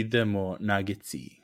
[0.00, 1.43] idemo na GC.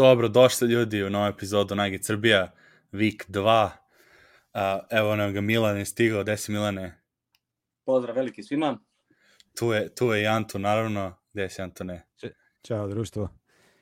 [0.00, 2.52] Dobro, došli ljudi u novu epizodu Nagi Srbija,
[2.92, 3.64] Week 2.
[3.64, 7.02] Uh, evo nam ga Milan je stigao, gde si Milane?
[7.84, 8.78] Pozdrav veliki svima.
[9.58, 11.16] Tu je, tu je i Anto, naravno.
[11.32, 12.06] Gde si Antone?
[12.66, 13.28] Ćao društvo.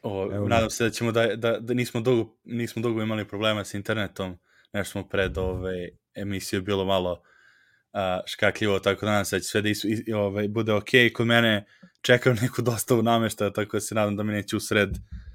[0.03, 3.65] O, Evo nadam se da ćemo da, da, da nismo, dugo, nismo dugo imali problema
[3.65, 4.39] s internetom,
[4.73, 9.49] nešto smo pred ove emisije bilo malo uh, škakljivo, tako da nadam se da će
[9.49, 10.91] sve da isu, i, ove, bude ok.
[11.15, 11.67] Kod mene
[12.01, 15.28] čekam neku dostavu nameštaja, tako da se nadam da mi neće u sred uh,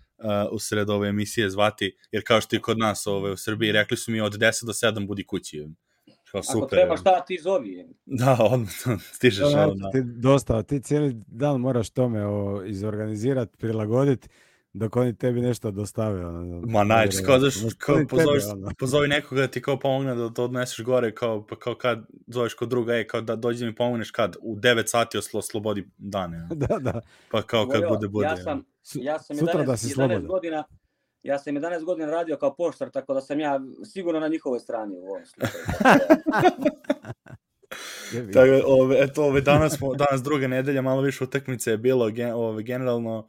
[0.51, 3.97] u sred ove emisije zvati, jer kao što i kod nas ove, u Srbiji, rekli
[3.97, 5.67] su mi od 10 do 7 budi kući.
[6.31, 7.85] Kao, super, Ako treba šta ti zovi.
[8.05, 8.69] Da, odmah
[9.13, 9.51] stižeš.
[9.53, 9.91] Da, da.
[9.91, 14.27] Ti dosta, ti cijeli dan moraš tome o, izorganizirati, prilagoditi,
[14.73, 16.25] dok oni tebi nešto dostave.
[16.25, 18.71] Ono, Ma najče, kao, daš, kao pozoveš, ono.
[18.79, 22.53] pozovi nekoga da ti kao pomogne da to odneseš gore, kao, pa kao kad zoveš
[22.53, 26.47] kod druga, ej, kao da dođi mi pomogneš kad, u 9 sati oslo, slobodi dane.
[26.67, 27.01] da, da.
[27.31, 28.25] Pa kao kad bude, bude.
[28.27, 30.63] Ja sam, ja sam Sutra 11, da si 11 godina,
[31.23, 34.97] ja sam 11 godina radio kao poštar, tako da sam ja sigurno na njihovoj strani
[34.97, 35.63] u ovom slučaju.
[38.33, 42.31] tako, ove, eto, ove, danas, smo, danas druga nedelja, malo više utakmice je bilo gen,
[42.31, 43.27] ove, generalno,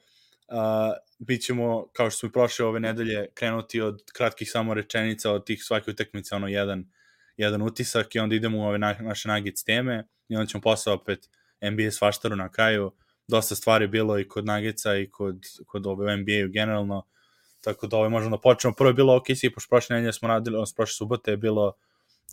[0.48, 5.46] uh, bit ćemo, kao što smo prošle ove nedelje, krenuti od kratkih samo rečenica, od
[5.46, 6.84] tih svake utakmice, ono, jedan,
[7.36, 10.92] jedan utisak i onda idemo u ove na, naše nagic teme i onda ćemo posle
[10.92, 11.28] opet
[11.70, 12.92] NBA svaštaru na kraju,
[13.28, 17.06] dosta stvari bilo i kod Nagica i kod, kod ove NBA-u generalno,
[17.60, 18.74] tako da ovaj, možemo da počnemo.
[18.74, 21.72] Prvo je bilo OKC, pošto prošle nedelje smo radili, odnosno prošle subote je bilo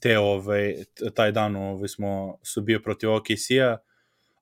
[0.01, 0.75] te, ovaj,
[1.15, 3.77] taj dan ovaj, smo, su bio protiv OKC-a,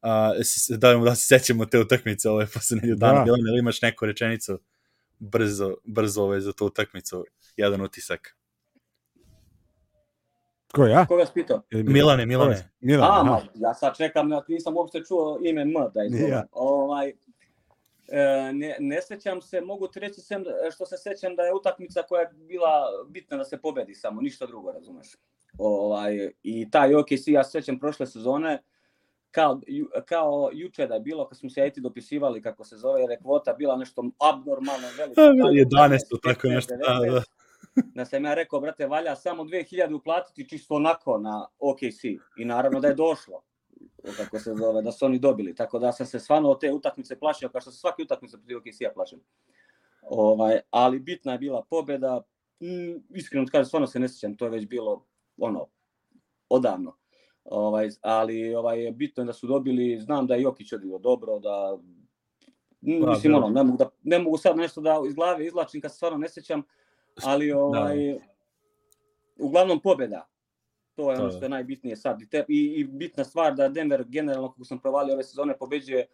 [0.02, 0.34] a,
[0.70, 3.24] da, da se sećamo te utakmice ove posle nedelju dana, da.
[3.24, 4.60] bilo ili imaš neku rečenicu
[5.20, 7.26] brzo, brzo ovaj, za tu utakmicu,
[7.58, 8.36] jedan utisak.
[10.74, 11.06] Ko ja?
[11.06, 11.62] Koga si pitao?
[11.72, 12.70] Milane, Milane.
[12.80, 16.34] Milane, A, ma, ja sad čekam, ja nisam uopšte čuo ime M da izgovorim.
[16.34, 16.46] Ja.
[16.52, 17.14] Ovaj,
[18.12, 20.44] E, ne, ne sećam se, mogu ti reći sem
[20.74, 24.46] što se sećam da je utakmica koja je bila bitna da se pobedi samo, ništa
[24.46, 25.08] drugo, razumeš.
[25.58, 28.64] Ovaj, I taj OKC, ja se sećam prošle sezone,
[29.32, 33.02] kao, ju, kao juče da je bilo, kad smo se ajti dopisivali kako se zove,
[33.02, 34.04] jer je kvota bila nešto
[34.34, 35.22] abnormalno velika.
[35.22, 37.22] 11, tako nešto, da, da.
[37.96, 42.04] Da sam ja rekao, brate, valja samo 2000 uplatiti čisto onako na OKC.
[42.38, 43.42] I naravno da je došlo
[44.18, 45.56] kako se zove, da su oni dobili.
[45.56, 48.58] Tako da sam se stvarno od te utakmice plašio, kao što se svaki utakmice protiv
[48.58, 49.20] OKC-a plašim.
[50.02, 52.22] Ovaj, ali bitna je bila pobeda.
[52.60, 55.06] Mm, iskreno kažem, stvarno se ne sjećam, to je već bilo
[55.38, 55.68] ono,
[56.50, 56.98] odavno.
[57.52, 61.78] Ovaj, ali ovaj, bitno je da su dobili, znam da je Jokić odigrao dobro, da
[62.82, 65.92] pa, mislim, ono, ne mogu, da, ne mogu sad nešto da iz glave izlačim kad
[65.92, 66.64] se stvarno ne sjećam,
[67.24, 67.58] ali da.
[67.58, 68.20] ovaj, da.
[69.40, 70.30] uglavnom pobeda
[71.00, 72.22] to je ono što je najbitnije sad.
[72.22, 76.08] I, te, i, i bitna stvar da Denver generalno, kako sam provalio ove sezone, pobeđuje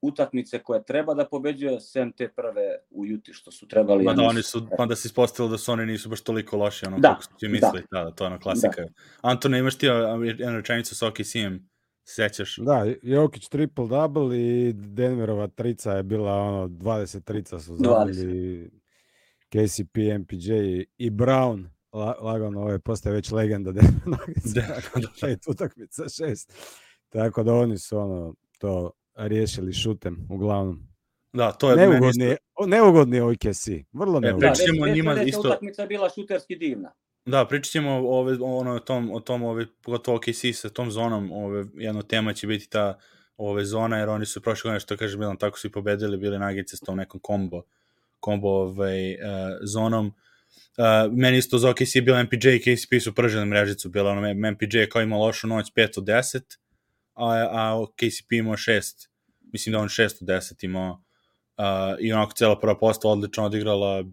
[0.00, 4.04] utakmice koje treba da pobeđuje, sem te prve u Juti što su trebali.
[4.04, 6.86] Pa da, oni su, pa da se ispostavilo da su oni nisu baš toliko loši,
[6.86, 8.04] ono da, kako su ti mislili, da.
[8.04, 8.82] da, to je ono klasika.
[8.82, 8.88] Da.
[9.20, 11.68] Antone, imaš ti jednu rečenicu sa OKC-em,
[12.04, 12.56] sećaš?
[12.56, 18.70] Da, Jokić triple-double i Denverova trica je bila ono, 20 trica su zabili
[19.48, 20.52] KCP, MPJ
[20.96, 23.80] i Brown la, lagano ovaj postaje već legenda da,
[24.54, 26.52] da, šest utakmica, šest.
[27.08, 30.88] Tako da oni su ono to riješili šutem uglavnom.
[31.32, 32.66] Da, to je neugodni, isto...
[32.66, 34.48] neugodni OKC, vrlo e, neugodni.
[34.48, 35.40] Da, pričamo da, njima isto.
[35.40, 36.92] Utakmica bila šuterski divna.
[37.26, 41.32] Da, pričat ćemo ove, ono, o tom, o tom ove, pogotovo OKC sa tom zonom,
[41.32, 42.98] ove, jedna tema će biti ta
[43.36, 46.38] ove zona, jer oni su prošle godine, što kaže Milan, tako su i pobedili, bili
[46.38, 47.62] nagice s tom nekom kombo,
[48.20, 49.18] kombo ovaj, uh,
[49.62, 50.06] zonom.
[50.06, 54.78] Uh, meni isto za OKC bilo MPJ i KCP su pržili mrežicu, bilo ono, MPJ
[54.78, 56.40] je kao imao lošu noć 5 od 10,
[57.14, 59.08] a, a KCP imao 6,
[59.52, 61.02] mislim da on 6 od 10 imao,
[61.58, 61.64] uh,
[62.00, 64.04] i onako cijela prva posta odlično odigrala,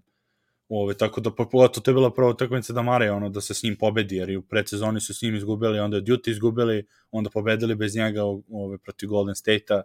[0.69, 3.63] ove, tako da pogotovo to je bila prva utakmica da Mare, ono, da se s
[3.63, 7.29] njim pobedi, jer i u predsezoni su s njim izgubili, onda je Duty izgubili, onda
[7.29, 9.81] pobedili bez njega ove, protiv Golden State-a,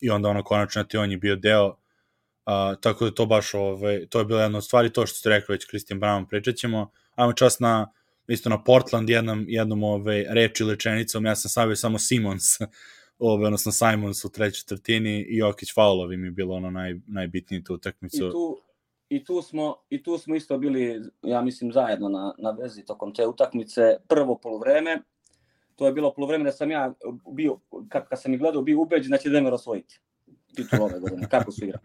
[0.00, 1.82] i onda ono konačno ti on je bio deo
[2.44, 5.28] A, tako da to baš, ovaj, to je bila jedna od stvari, to što ste
[5.28, 6.90] rekli već Christian Brown, pričat ćemo.
[7.14, 7.92] Ajmo čas na,
[8.28, 12.44] isto na Portland jednom, jednom ovaj, reči lečenicom, ja sam stavio samo Simons
[13.22, 17.64] ove, odnosno Simons u trećoj četvrtini i Jokić faulovi mi je bilo ono naj, najbitnije
[17.64, 18.26] tu utakmicu.
[18.26, 18.58] I tu,
[19.08, 23.14] i tu smo i tu smo isto bili ja mislim zajedno na na vezi tokom
[23.14, 25.02] te utakmice prvo poluvreme
[25.76, 26.94] to je bilo poluvreme da sam ja
[27.32, 27.58] bio
[27.88, 30.00] kad, kad sam ih gledao bio ubeđen da će Denver osvojiti
[30.54, 31.84] titul ove godine kako su igrali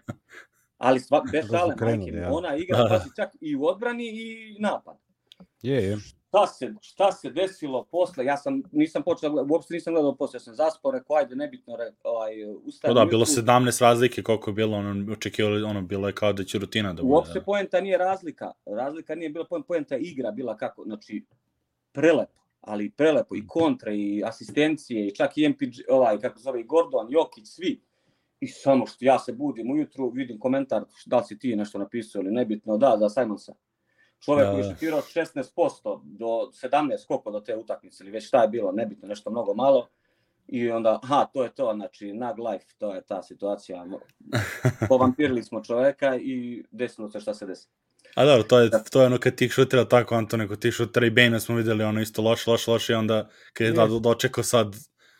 [0.77, 2.31] ali sva, bez šale majke, ja.
[2.31, 4.97] ona igra pa čak i u odbrani i napad
[5.61, 5.97] je je
[6.37, 10.39] šta se, šta se desilo posle, ja sam, nisam počeo, uopšte nisam gledao posle, ja
[10.39, 12.31] sam zaspao, rekao, ajde, nebitno, re, ovaj,
[12.65, 12.93] ustaje.
[12.93, 16.59] Da, bilo 17 razlike, koliko je bilo, ono, očekivali, ono, bilo je kao da će
[16.59, 17.13] rutina da bude.
[17.13, 17.45] Uopšte da.
[17.45, 21.25] poenta nije razlika, razlika nije bila poenta, poenta igra bila kako, znači,
[21.91, 26.63] prelepo, ali prelepo, i kontra, i asistencije, i čak i MPG, ovaj, kako zove, i
[26.63, 27.81] Gordon, Jokić, svi.
[28.39, 32.21] I samo što ja se budim ujutru, vidim komentar, da li si ti nešto napisao
[32.21, 33.53] ili nebitno, da, da, Simonsa
[34.19, 34.51] čovjek da.
[34.51, 38.71] koji je šutirao 16% do 17 koliko do te utakmice ili već šta je bilo,
[38.71, 39.87] nebitno, nešto mnogo malo.
[40.47, 43.85] I onda, aha, to je to, znači, nag life, to je ta situacija.
[44.89, 47.67] Povampirili smo čoveka i desilo se šta se desi.
[48.15, 51.05] A dobro, to je, to je ono kad ti šutira tako, Antone, kad ti šutira
[51.05, 54.43] i Bane smo videli ono isto loš, loš, loš i onda kad je da, dočekao
[54.43, 54.75] sad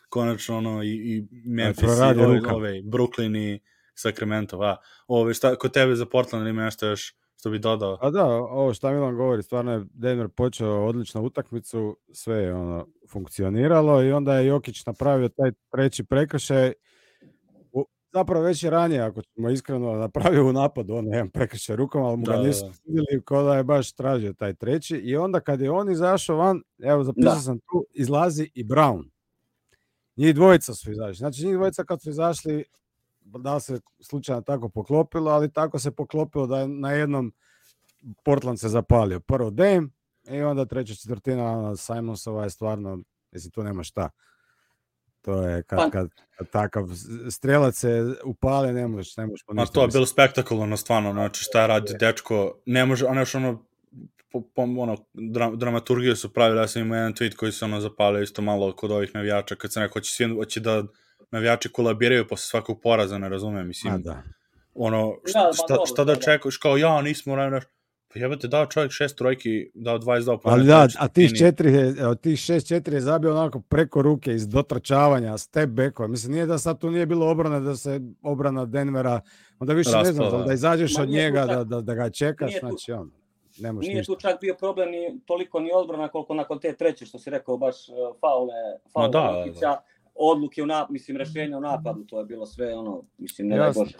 [0.08, 3.60] konačno ono i, i Memphis i ove, ove, Brooklyn i
[3.94, 7.98] Sacramento, a ove, šta, kod tebe za Portland ima nešto još što bi dodao.
[8.00, 12.86] A da, ovo što Milan govori, stvarno je Denver počeo odličnu utakmicu, sve je ono
[13.10, 16.72] funkcioniralo i onda je Jokić napravio taj treći prekršaj.
[18.12, 22.16] Zapravo već je ranije, ako ćemo iskreno, napravio u napadu on jedan prekršaj rukom, ali
[22.16, 22.72] mu da, ga nisu da.
[22.84, 24.96] vidjeli kao da je baš tražio taj treći.
[24.96, 27.40] I onda kad je on izašao van, evo zapisao da.
[27.40, 29.10] sam tu, izlazi i Brown.
[30.16, 31.14] Njih dvojica su izašli.
[31.14, 32.64] Znači njih dvojica kad su izašli,
[33.38, 37.32] da se slučajno tako poklopilo, ali tako se poklopilo da je na jednom
[38.24, 39.20] Portland se zapalio.
[39.20, 39.88] Prvo Dame
[40.30, 42.98] i onda treća četvrtina Simonsova je stvarno,
[43.32, 44.10] mislim, tu nema šta.
[45.20, 46.88] To je kad, pa- kad, kad takav
[47.30, 51.66] strelac se upale, ne možeš, ne možeš Ma to je bilo spektakularno stvarno, znači šta
[51.66, 53.64] radi dečko, ne može, ono još ono,
[54.32, 57.80] po, po, ono, dra, dramaturgiju su pravili, ja sam imao jedan tweet koji se ono
[57.80, 60.84] zapalio isto malo kod ovih navijača, kad se neko hoće, hoće da
[61.30, 63.94] navijači kolabiraju posle svakog poraza, ne razumem, mislim.
[63.94, 64.22] A, da.
[64.74, 67.60] Ono, šta, da, šta, šta da, da čekaš, kao ja, nismo, ne, ne,
[68.12, 72.38] Pa jebate, dao čovjek šest trojki, dao 22 Ali da, a tih četiri, od tih
[72.38, 76.08] šest četiri je zabio onako preko ruke iz dotrčavanja, step backova.
[76.08, 79.20] Mislim, nije da sad tu nije bilo obrane da se obrana Denvera,
[79.58, 80.06] onda više Raspala.
[80.06, 82.92] ne znam, da, da izađeš Ma, od njega, čak, da, da, da ga čekaš, znači
[82.92, 83.10] on.
[83.58, 84.12] Ne nije ništa.
[84.12, 87.56] tu čak bio problem ni toliko ni odbrana koliko nakon te treće što si rekao
[87.56, 88.54] baš uh, faule,
[88.92, 89.82] faule da, da, da
[90.18, 93.72] odluke u napadu, mislim, rešenja u napadu, to je bilo sve ono, mislim, ne daj
[93.74, 93.96] Bože.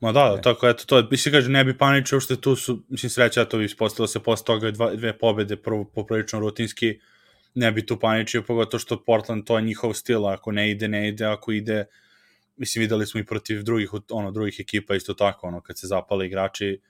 [0.00, 3.10] Ma da, da, tako eto, to mislim, kaže, ne bi paničao što tu su, mislim,
[3.10, 6.98] sreća to bi ispostavilo se posle toga dva, dve pobede prvo, poprilično rutinski,
[7.54, 11.08] ne bi tu paničio, pogotovo što Portland to je njihov stil, ako ne ide, ne
[11.08, 11.84] ide, ako ide,
[12.56, 16.26] mislim, videli smo i protiv drugih, ono, drugih ekipa isto tako, ono, kad se zapale
[16.26, 16.80] igrači,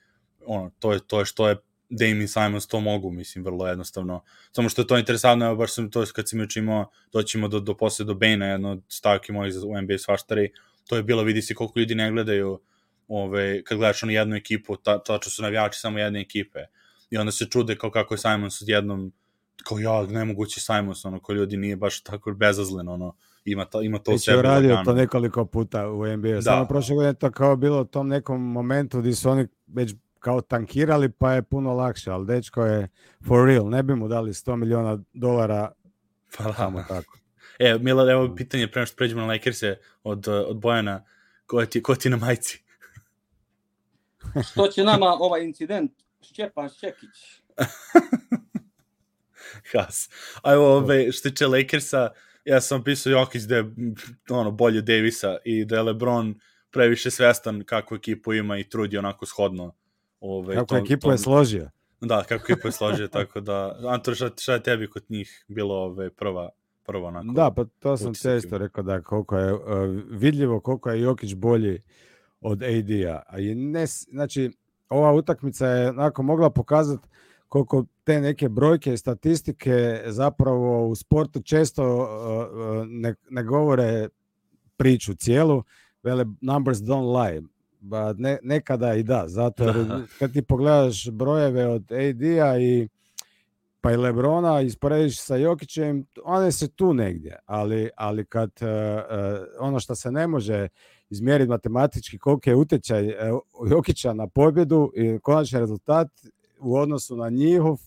[0.45, 1.57] ono, to je, to je što je
[1.89, 4.23] Damien Simons to mogu, mislim, vrlo jednostavno.
[4.51, 7.59] Samo što je to interesantno, evo baš sam to kad sam još imao, doćemo do,
[7.59, 10.51] do posle do Bane-a, jedno od stavke mojih u NBA svaštari,
[10.87, 12.59] to je bilo, vidi se koliko ljudi ne gledaju
[13.07, 16.59] ove, kad gledaš ono jednu ekipu, ta, tačno su navijači samo jedne ekipe.
[17.09, 19.13] I onda se čude kao kako je Simons jednom,
[19.63, 23.15] kao ja, nemoguće Simons, ono, ko ljudi nije baš tako bezazlen, ono,
[23.45, 24.41] ima, to, ima to u sebi.
[24.41, 26.29] radio to nekoliko puta u NBA.
[26.29, 26.41] Da.
[26.41, 30.41] Samo prošle godine to kao bilo u tom nekom momentu gdje su oni već kao
[30.41, 32.87] tankirali, pa je puno lakše, ali dečko je
[33.27, 35.71] for real, ne bi mu dali 100 miliona dolara
[36.37, 37.17] pa samo tako.
[37.59, 41.05] E, Mila, evo pitanje prema što pređemo na Lakers-e od, od Bojana,
[41.45, 42.63] ko ti, ko ti na majci?
[44.51, 47.41] što će nama ovaj incident Šćepan Šćekić?
[49.71, 50.09] Has.
[50.43, 52.09] A evo, ove, što tiče Lakersa,
[52.45, 53.65] ja sam pisao Jokić da je
[54.29, 56.39] ono, bolje Davisa i da je LeBron
[56.71, 59.75] previše svestan kakvu ekipu ima i trudi onako shodno
[60.19, 61.11] Ovaj, kako tom, ekipu tom...
[61.11, 61.69] je složio.
[62.01, 65.75] Da, kako ekipu je složio, tako da, Anton, šta, šta je tebi kod njih bilo
[65.75, 66.49] ove, prva,
[66.85, 67.33] prva onako?
[67.33, 69.61] Da, pa to sam te isto rekao da koliko je uh,
[70.09, 71.81] vidljivo koliko je Jokić bolji
[72.41, 73.21] od AD-a.
[73.27, 74.51] A je ne, znači,
[74.89, 77.07] ova utakmica je onako mogla pokazati
[77.47, 84.09] koliko te neke brojke i statistike zapravo u sportu često uh, ne, ne govore
[84.77, 85.63] priču cijelu,
[86.03, 87.41] vele numbers don't lie.
[87.79, 90.01] Ba, ne, nekada i da, zato jer da.
[90.19, 92.87] kad ti pogledaš brojeve od AD-a i
[93.81, 99.45] pa i Lebrona isporediš sa Jokićem, one se tu negdje, ali, ali kad uh, uh,
[99.59, 100.67] ono što se ne može
[101.09, 103.13] izmjeriti matematički koliko je utjecaj uh,
[103.71, 106.07] Jokića na pobjedu i konačni rezultat
[106.59, 107.77] u odnosu na njihov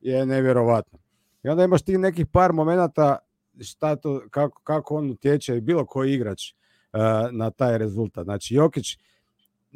[0.00, 0.98] je nevjerovatno.
[1.44, 3.18] I onda imaš ti nekih par momenata
[3.60, 7.00] šta to, kako, kako on utječe i bilo koji igrač uh,
[7.30, 8.24] na taj rezultat.
[8.24, 8.98] Znači, Jokić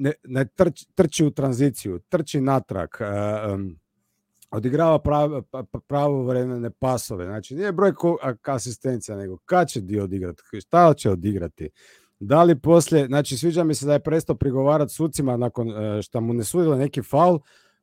[0.03, 2.89] ne, ne trči, trči u tranziciju, trči natrag,
[3.53, 3.79] um,
[4.51, 5.43] odigrava prav,
[5.87, 7.25] pravovremene pasove.
[7.25, 11.71] Znači, nije broj ko, asistencija, nego kad će dio odigrati, šta će odigrati.
[12.21, 16.33] Da li poslije, znači sviđa mi se da je prestao prigovarati sucima nakon šta mu
[16.33, 17.39] ne sudili neki faul.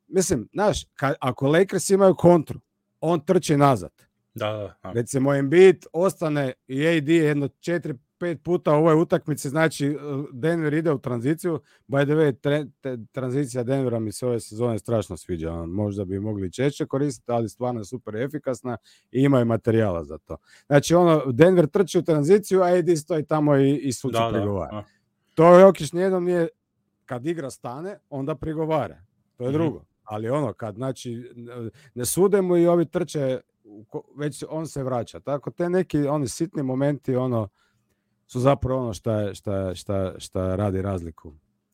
[0.08, 2.60] Mislim, znaš, kad, ako Lakers imaju kontru,
[3.00, 3.92] on trči nazad.
[4.34, 4.92] Da, da, da.
[4.92, 9.96] Recimo Embiid ostane i AD jedno četiri, pet puta u ovoj utakmici, znači
[10.32, 11.60] Denver ide u tranziciju.
[11.88, 15.52] By the way, tre, te, tranzicija Denvera mi se ove sezone strašno sviđa.
[15.56, 18.76] Možda bi mogli češće koristiti, ali stvarno je super efikasna
[19.12, 20.36] i imaju materijala za to.
[20.66, 24.32] Znači, ono, Denver trči u tranziciju, a AD stoji tamo i, i suci Da, da,
[24.32, 24.70] prigovara.
[24.72, 24.84] da.
[25.34, 26.48] To Jokić nijednom nije,
[27.04, 29.02] kad igra stane, onda prigovara.
[29.36, 29.58] To je Mhm.
[29.58, 29.84] drugo.
[30.04, 31.32] Ali ono, kad znači,
[31.94, 33.40] ne sude mu i ovi trče,
[34.16, 35.20] već on se vraća.
[35.20, 37.48] Tako te neki oni sitni momenti ono
[38.30, 41.32] su zapravo ono šta, je- šta, šta, šta radi razliku.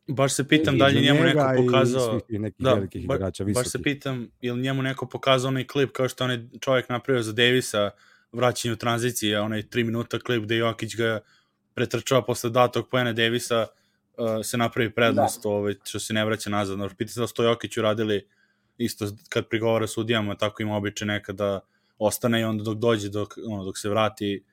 [0.08, 2.10] Baš se pitam da li njemu neko i pokazao...
[2.10, 3.84] svih tih nekih Da, velikih ba- igrača, baš se visokih.
[3.84, 7.90] pitam, je li njemu neko pokazao onaj klip kao što onaj čovjek napravio za Davisa,
[8.32, 11.20] vraćanje u tranziciji, onaj 3 minuta klip gde Jokić ga
[11.74, 13.66] pretrčava posle datog poena Davisa,
[14.12, 15.48] uh, se napravi prednost, da.
[15.48, 16.78] ovaj, što se ne vraća nazad.
[16.78, 18.26] No, pita se da su to Jokić uradili
[18.78, 21.60] isto kad prigovara sudijama, tako ima običaj nekada da
[21.98, 24.44] ostane i onda dok dođe, dok, ono, dok se vrati,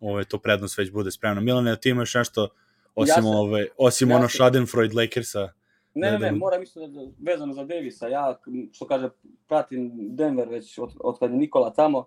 [0.00, 1.40] ovaj, to prednost već bude spremno.
[1.40, 2.48] Milane, ti imaš nešto
[2.94, 5.48] osim, Ja sam- ovaj, osim ja ono Schadenfreude Lakersa?
[5.94, 6.36] Ne, Da, ne, ne, da.
[6.36, 8.08] moram isto da, vezano za Davisa.
[8.08, 8.38] Ja,
[8.72, 9.08] što kaže,
[9.48, 12.06] pratim Denver već od, od kad je Nikola tamo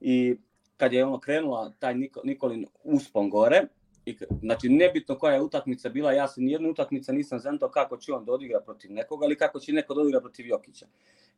[0.00, 0.36] i
[0.76, 3.62] kad je ono krenula taj Niko, Nikolin uspon gore,
[4.06, 8.12] i, znači nebitno koja je utakmica bila, ja se nijedna utakmica nisam zentao kako će
[8.12, 10.86] on da odigra protiv nekoga ili kako će neko da odigra protiv Jokića.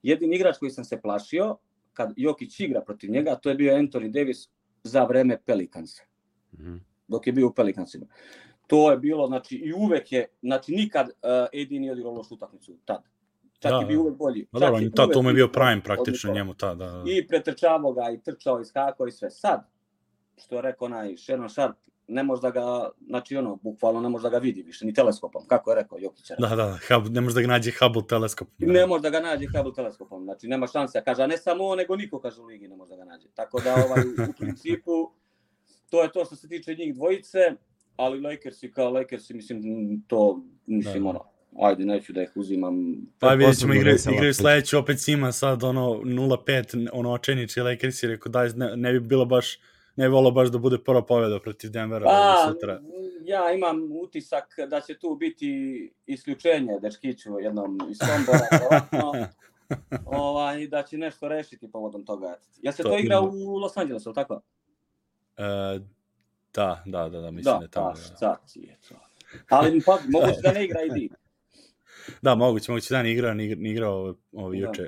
[0.03, 1.57] Jedini igrač koji sam se plašio,
[1.93, 4.49] kad Jokić igra protiv njega, to je bio Anthony Davis
[4.87, 6.03] za vreme Pelikansa
[6.53, 6.77] Mhm.
[7.09, 8.07] dok je bio u Pelikansima.
[8.67, 11.31] To je bilo, znači, i uvek je, znači, nikad uh,
[11.63, 13.03] AD nije odigrao lošu utakmicu, tad.
[13.59, 14.03] Čak Da, je bio da.
[14.03, 14.47] uvek bolji.
[14.53, 16.87] Dobro, je ta, to mu je bio prime praktično njemu, ta, da.
[16.87, 17.03] da.
[17.07, 19.31] I pretrčavao ga, i trčao, i skakao, i sve.
[19.31, 19.67] Sad,
[20.37, 21.77] što je rekao onaj Shannon Sharp,
[22.09, 25.43] ne može da ga, znači ono, bukvalno ne može da ga vidi više, ni teleskopom,
[25.49, 26.31] kako je rekao Jokić.
[26.39, 28.49] Da, da, Hubble, ne može da ga nađe Hubble teleskop.
[28.59, 28.73] Da.
[28.73, 31.03] Ne može da ga nađe Hubble teleskopom, znači nema šanse.
[31.05, 33.29] Kaže, a ne samo on, nego niko, kaže, u ligi ne može da ga nađe.
[33.35, 35.11] Tako da, ovaj, u, principu,
[35.91, 37.39] to je to što se tiče njih dvojice,
[37.97, 39.61] ali Lakersi kao Lakersi, mislim,
[40.07, 41.09] to, mislim, Da.
[41.09, 41.25] ono,
[41.63, 42.75] ajde, neću da ih uzimam.
[43.19, 48.03] Pa vidjet ćemo, igraju, igraju sledeću opet s njima sad ono 0-5, ono očajniči Lakers
[48.03, 49.59] i rekao daj, ne, ne bi bilo baš,
[49.97, 52.81] ne bi volao baš da bude prva pobjeda protiv Denvera Pa, sutra.
[53.23, 55.51] ja imam utisak da će tu biti
[56.07, 59.27] isključenje dečkiću jednom iz Sombora,
[60.07, 62.35] ovaj, da će nešto rešiti povodom toga.
[62.59, 64.41] Ja se To to, igra u Los Angelesu, tako?
[65.37, 65.43] E,
[66.55, 67.87] da, da, da, da, mislim da, Da, je tamo.
[67.87, 68.95] pa Da, šta ti je to?
[69.49, 71.09] Ali pa, moguće da ne igra i
[72.23, 74.57] da moguće, moguće da ni igrao, ni igra- ni igrao ovo, ovo Da.
[74.57, 74.83] juče.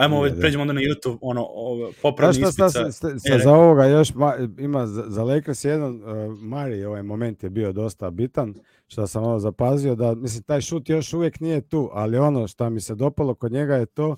[0.00, 0.40] Ajmo ovaj, Da, da.
[0.40, 3.84] pređemo onda na YouTube, ono, ovo, popravni šta, šta, sa, sa, E, sa, za ovoga
[3.84, 8.54] još ma, ima za, za Lakers jedan, uh, Mari ovaj moment je bio dosta bitan,
[8.86, 12.70] što sam ono zapazio, da mislim taj šut još uvijek nije tu, ali ono što
[12.70, 14.16] mi se dopalo kod njega je to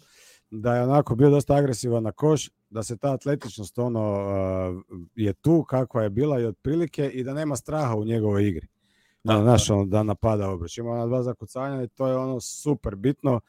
[0.50, 4.82] da je onako bio dosta agresivan na koš, da se ta atletičnost ono uh,
[5.14, 8.66] je tu kakva je bila i otprilike i da nema straha u njegovoj igri.
[9.24, 10.78] Da, Da, znaš, ono, da napada obruč.
[10.78, 13.40] Ima ona dva zakucanja i to je ono super bitno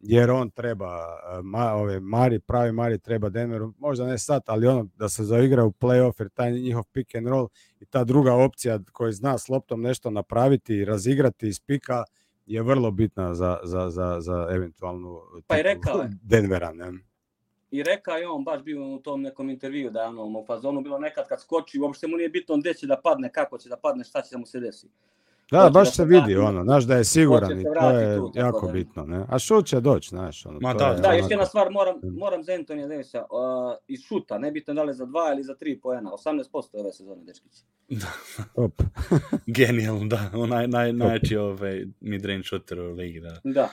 [0.00, 4.88] jer on treba, ma, ove, Mari, pravi Mari treba Denveru, možda ne sad, ali ono
[4.96, 7.48] da se zaigra u playoff jer taj njihov pick and roll
[7.80, 12.04] i ta druga opcija koji zna s loptom nešto napraviti i razigrati iz pika
[12.46, 16.10] je vrlo bitna za, za, za, za eventualnu Pa i rekao je.
[16.22, 16.72] Denvera.
[16.72, 16.92] Ne?
[17.70, 20.80] I rekao je on, baš bio u tom nekom intervju, da je ono, u fazonu
[20.80, 23.76] bilo nekad kad skoči, uopšte mu nije bitno gde će da padne, kako će da
[23.76, 24.88] padne, šta će da mu se desi.
[25.50, 28.32] Da, Hoće baš da se vidi ono, znaš da je siguran i to je tu,
[28.34, 29.02] jako da- bitno.
[29.04, 29.24] Ne?
[29.28, 30.46] A šut će doći, znaš.
[30.46, 33.26] Ono, Ma da, je Da, još onako- jedna stvar, moram, moram za Antonija Davisa, uh,
[33.88, 37.62] iz šuta, nebitno da li za dva ili za tri poena, 18% ove sezone, dečkići.
[38.56, 38.72] Op.
[39.48, 43.40] Genijalno, da, on naj, naj, najjači ovaj mid-range shooter u ligi, da.
[43.44, 43.68] Da, Uh,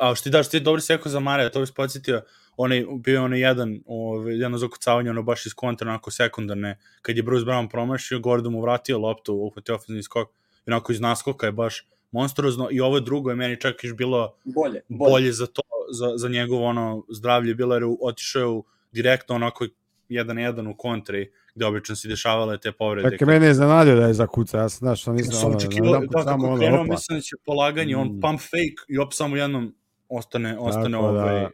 [0.00, 2.22] a što ti daš, ti dobro si rekao za Mare, to bi se podsjetio,
[2.56, 7.16] onaj, bio je onaj jedan, ovaj, jedno zakucavanje, ono baš iz kontra, onako sekundarne, kad
[7.16, 10.28] je Bruce Brown promašio, Gordon mu vratio loptu, uhvatio ofenzivni skok,
[10.66, 14.80] onako iz naskoka je baš monstruozno, i ovo drugo je meni čak još bilo bolje,
[14.88, 15.10] bolje.
[15.12, 19.34] bolje za to, za, za njegovo ono zdravlje, bilo jer je otišao je u direktno
[19.34, 19.66] onako
[20.08, 23.10] jedan na jedan u kontri, gde obično se dešavale te povrede.
[23.10, 25.84] Dakle, meni je iznenadio da je zakuca, ja sam znaš, što nisam sam ono, očekivao,
[25.84, 26.90] najedanput da, samo ono, krenuo, opa.
[26.90, 28.20] mislim da će polaganje, on Mm.
[28.20, 29.74] pump fake i op samo jednom
[30.08, 31.46] ostane, ostane Tako da- ovaj,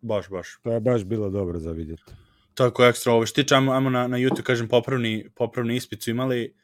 [0.00, 0.48] baš, baš.
[0.62, 2.02] To je baš bilo dobro za vidjeti.
[2.54, 3.26] Tako je ekstra ovo.
[3.26, 6.54] Štiče, ajmo, ajmo na, na YouTube, kažem, popravni, popravni ispit su imali.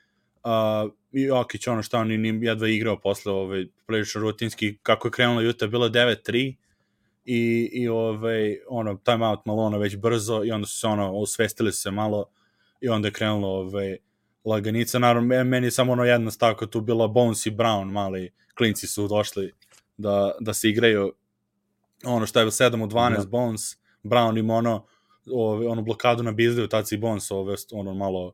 [0.45, 5.13] Uh, I Jokić, ono šta, on ni jedva igrao posle, ovaj, prilično rutinski, kako je
[5.13, 6.55] krenulo Juta, bilo 9-3
[7.25, 11.91] i, i ovaj, ono, timeout Malona već brzo i onda su se ono, osvestili se
[11.91, 12.27] malo
[12.81, 13.97] i onda je krenulo ovaj,
[14.45, 14.99] laganica.
[14.99, 19.09] Naravno, meni je samo ono jedna stavka tu bila Bones i Brown, mali klinci su
[19.09, 19.53] došli
[19.97, 21.13] da, da se igraju
[22.05, 23.25] ono što je 7 u 12 ja.
[23.27, 23.61] Bones,
[24.03, 24.85] Brown ima ono,
[25.33, 28.33] ove, ono blokadu na bizdaju, tad si Bones ove, ono malo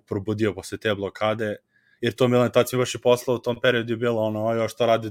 [0.00, 1.56] probudio posle te blokade,
[2.00, 4.86] jer to Milan mi baš i poslao u tom periodu je bilo ono, oj, što
[4.86, 5.10] radi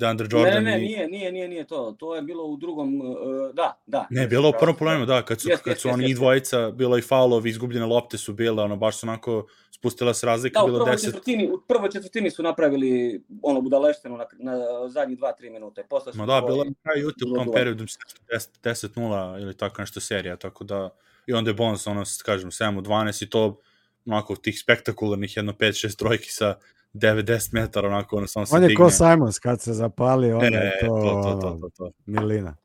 [0.00, 0.64] DeAndre Jordan.
[0.64, 0.88] Ne, ne, i...
[0.88, 1.96] nije, nije, nije, nije to.
[1.98, 4.06] To je bilo u drugom, uh, da, da.
[4.10, 6.70] Ne, bilo u prvom problemu, da, kad su, yes, kad su yes, oni yes, dvojica,
[6.70, 10.66] bilo i faulovi, izgubljene lopte su bile, ono, baš su onako spustila se razlika, da,
[10.66, 11.04] bilo 10.
[11.04, 15.84] Četvrtini, u prvoj četvrtini su napravili ono budaleštenu na, na zadnjih 2-3 minute.
[15.90, 20.00] Posle su Ma da, bilo je kraj juti u tom periodu 10-0 ili tako nešto
[20.00, 20.90] serija, tako da
[21.26, 23.60] i onda je bonus, ono, kažem, 7 u 12 i to
[24.06, 26.54] onako tih spektakularnih jedno 5-6 trojki sa
[26.94, 28.84] 90 metara, onako, ono, samo se On je digne.
[28.84, 31.90] ko Simons, kad se zapali, on E, je to, to, to, to, to, to.
[32.06, 32.56] milina.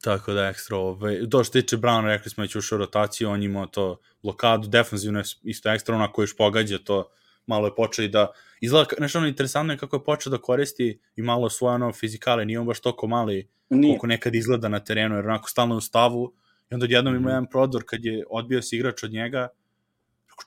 [0.00, 3.42] Tako da ekstra, ovaj, to što tiče Brown, rekli smo već ušao u rotaciju, on
[3.42, 7.10] imao to blokadu, defanzivno je isto ekstra, onako još pogađa to,
[7.46, 11.00] malo je počeo i da, izgleda, nešto ono interesantno je kako je počeo da koristi
[11.16, 13.90] i malo svoje ono fizikale, nije on baš toliko mali Nije.
[13.90, 16.32] koliko nekad izgleda na terenu, jer onako stalno je u stavu
[16.70, 17.28] i onda odjednom ima Mhm.
[17.28, 19.48] jedan prodor kad je odbio se igrač od njega,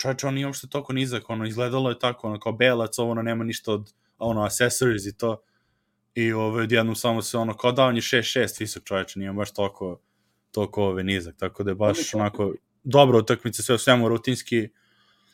[0.03, 3.21] Rekao, on nije uopšte toliko nizak, ono, izgledalo je tako, ono, kao belac, ovo, ono,
[3.21, 5.41] nema ništa od, ono, accessories i to.
[6.15, 9.53] I, ovaj, odjednom samo se, ono, kao da, on je 6-6 visok čovječe, nije baš
[9.53, 9.99] toliko,
[10.51, 12.53] toliko, ove, nizak, tako da je baš, onako,
[12.83, 14.69] dobro utakmice, sve u svemu rutinski,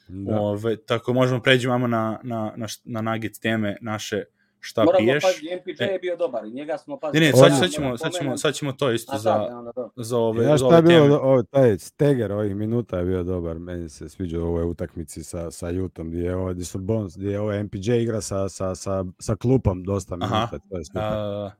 [0.07, 0.39] Da.
[0.39, 4.23] ove, tako možemo pređemo na, na, na, na nuggets teme naše
[4.63, 5.23] šta Moramo piješ.
[5.23, 5.85] paziti, MPJ E.
[5.85, 7.19] je bio dobar i njega smo Ne, pazili.
[7.21, 7.49] ne, Odlično.
[7.49, 9.89] sad, sad, ćemo, sad, ćemo, sad ćemo to isto A za, sad, onda, da.
[9.97, 11.15] za ove, Znaš za šta je ove bilo, teme.
[11.15, 15.51] ovo, taj steger ovih minuta je bio dobar, meni se sviđa u ovoj utakmici sa,
[15.51, 18.75] sa Jutom, gdje, je ovo, gdje su Bones, gdje je ovo MPJ igra sa, sa,
[18.75, 20.25] sa, sa klupom dosta Aha.
[20.27, 21.01] minuta, to je super.
[21.03, 21.51] A,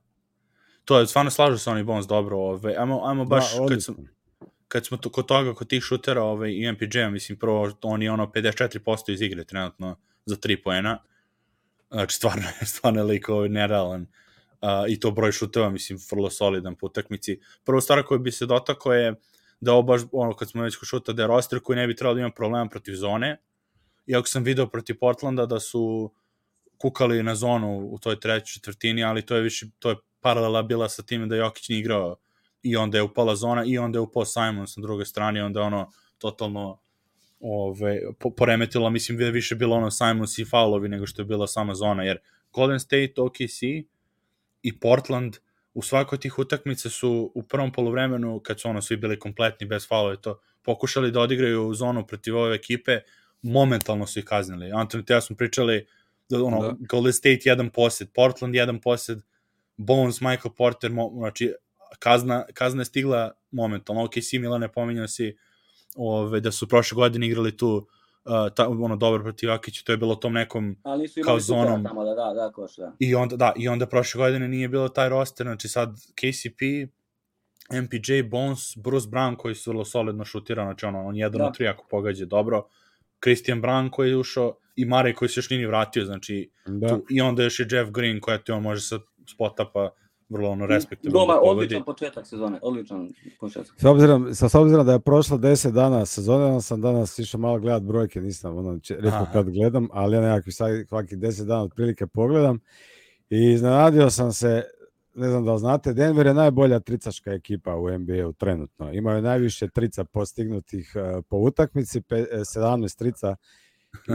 [0.84, 3.96] to je, stvarno slažu se oni Bones dobro, ove, ajmo, ajmo baš, da, kad, sam,
[4.68, 8.10] kad smo to, kod toga, kod tih šutera ovaj, i MPJ-a, mislim, prvo, on je
[8.10, 10.98] ono 54% iz igre trenutno za 3 poena.
[11.94, 14.02] Znači, stvarno, je- stvarno je lik ovaj nerealan.
[14.62, 17.40] Uh, I to broj šuteva, mislim, vrlo solidan po utakmici.
[17.64, 19.14] Prvo stvar koju bi se dotakao je
[19.60, 22.14] da ovo baš, ono, kad smo već šuta, da je roster koji ne bi trebalo
[22.14, 23.36] da ima problema protiv zone.
[24.06, 26.12] Iako sam video protiv Portlanda da su
[26.78, 30.88] kukali na zonu u toj trećoj četvrtini, ali to je više, to je paralela bila
[30.88, 32.16] sa tim da Jokić nije igrao
[32.62, 35.66] i onda je upala zona i onda je upao Simons na drugoj strani, onda je
[35.66, 36.80] ono totalno
[37.40, 41.26] ove, po, poremetilo, mislim da je više bilo ono Simons i faulovi nego što je
[41.26, 42.18] bila sama zona, jer
[42.52, 43.62] Golden State, OKC
[44.62, 45.36] i Portland
[45.74, 49.88] u svakoj tih utakmice su u prvom polovremenu, kad su ono svi bili kompletni bez
[49.88, 53.00] faulova to, pokušali da odigraju zonu protiv ove ekipe,
[53.42, 54.72] momentalno su ih kaznili.
[54.72, 55.86] Antoni, te ja smo pričali
[56.28, 56.76] da ono, Da.
[56.78, 59.18] Golden State jedan posjed, Portland jedan posjed,
[59.76, 61.52] Bones, Michael Porter, mo, znači
[61.98, 64.04] kazna, kazna je stigla momentalno.
[64.04, 65.36] Ok, si Milane, pominjao si
[65.94, 67.86] ove, da su prošle godine igrali tu
[68.24, 71.84] uh, ta, ono dobro protiv Jokića, to je bilo tom nekom Ali nisu Kao zonom.
[71.84, 72.92] tamo, da, da, da, koš, da.
[72.98, 76.60] i onda da i onda prošle godine nije bilo taj roster, znači sad KCP
[77.72, 81.46] MPJ, Bones, Bruce Brown koji su vrlo solidno šutirao, znači ono, on jedan Da.
[81.46, 82.68] od tri ako pogađa dobro,
[83.22, 86.88] Christian Brown koji je ušao i Mare koji se još nije ni vratio, znači Da.
[86.88, 88.98] tu, i onda još je Jeff Green koja ti on može sa
[89.30, 89.90] spota pa
[90.28, 93.08] vrlo ono respektabilno Dobar, odličan početak sezone, odličan
[93.40, 93.74] početak.
[93.76, 97.40] S obzirom, sa s obzirom da je prošlo 10 dana sezone, onda sam danas išao
[97.40, 99.32] malo gledat brojke, nisam ono, če- redko Aha.
[99.32, 102.60] kad gledam, ali ja nekakvi svaki- svakih 10 dana otprilike pogledam
[103.30, 104.62] i iznenadio sam se,
[105.14, 108.92] ne znam da li znate, Denver je najbolja tricaška ekipa u NBA-u trenutno.
[108.92, 113.36] Imaju najviše trica postignutih eh, po utakmici, pe, eh, 17 trica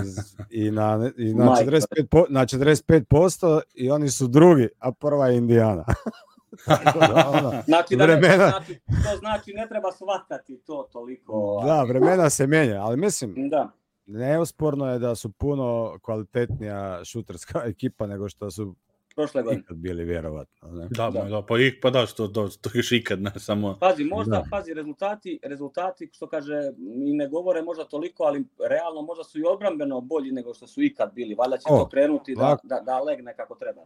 [0.03, 0.17] iz,
[0.49, 1.71] i na, i na, Majko.
[1.71, 5.85] 45 po, na 45% i oni su drugi, a prva je Indiana.
[6.65, 11.61] Tako da, ono, Znači, da ne, Vremena- znači, to znači ne treba shvatati to toliko.
[11.65, 13.71] Da, vremena se menja, ali mislim, Da,
[14.05, 18.75] neosporno je da su puno kvalitetnija šuterska ekipa nego što su
[19.19, 19.61] prošle godine.
[19.61, 20.71] ikad bili vjerovatno.
[20.71, 20.87] Ne?
[20.89, 21.23] Da, Da.
[21.23, 21.41] da.
[21.41, 23.77] pa, ik, pa da, što, to, to još ikad, ne, samo...
[23.79, 24.43] Pazi, možda, Da.
[24.51, 26.71] pazi, rezultati, rezultati, što kaže,
[27.05, 30.81] i ne govore možda toliko, ali realno možda su i odbrambeno bolji nego što su
[30.81, 31.35] ikad bili.
[31.35, 33.81] Valjda će O, to krenuti da, da, da legne kako treba.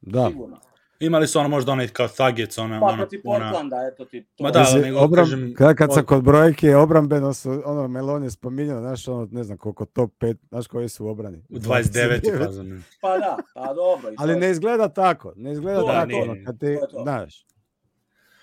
[0.00, 0.28] Da.
[0.30, 0.56] Sigurno.
[1.00, 4.24] Imali su ono možda onaj kao Thagets, ona, Pa ona, protiv ona, Portlanda, eto ti
[4.26, 4.44] to.
[4.44, 7.88] Ma da, Mislim, nego obram- kažem, kad, kad sam od- kod brojke, obrambeno su, ono,
[7.88, 11.42] Melon je spominjao, znaš, ono, ne znam koliko top 5, znaš koji su u obrani?
[11.48, 12.38] u 29.
[12.38, 12.80] fazonu.
[13.00, 14.08] Pa da, pa dobro.
[14.08, 17.46] to Ali ne izgleda tako, ne izgleda To je tako, to, ono, kad ti, znaš,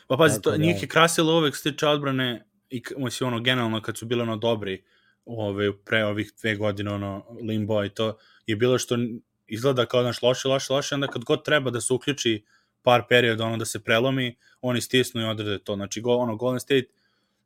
[0.07, 3.97] Pa pazi, to, da- njih je krasilo uvek stiče odbrane i mislim, ono, generalno kad
[3.97, 4.83] su bili ono dobri,
[5.25, 8.95] ove, pre ovih dve godine, ono, Limbo i to, je bilo što
[9.53, 12.43] izgleda kao, znaš, loše, loše, loše, onda kad god treba da se uključi
[12.81, 15.75] par perioda, ono, da se prelomi, oni stisnu i odrede to.
[15.75, 16.85] Znači, go, ono, Golden State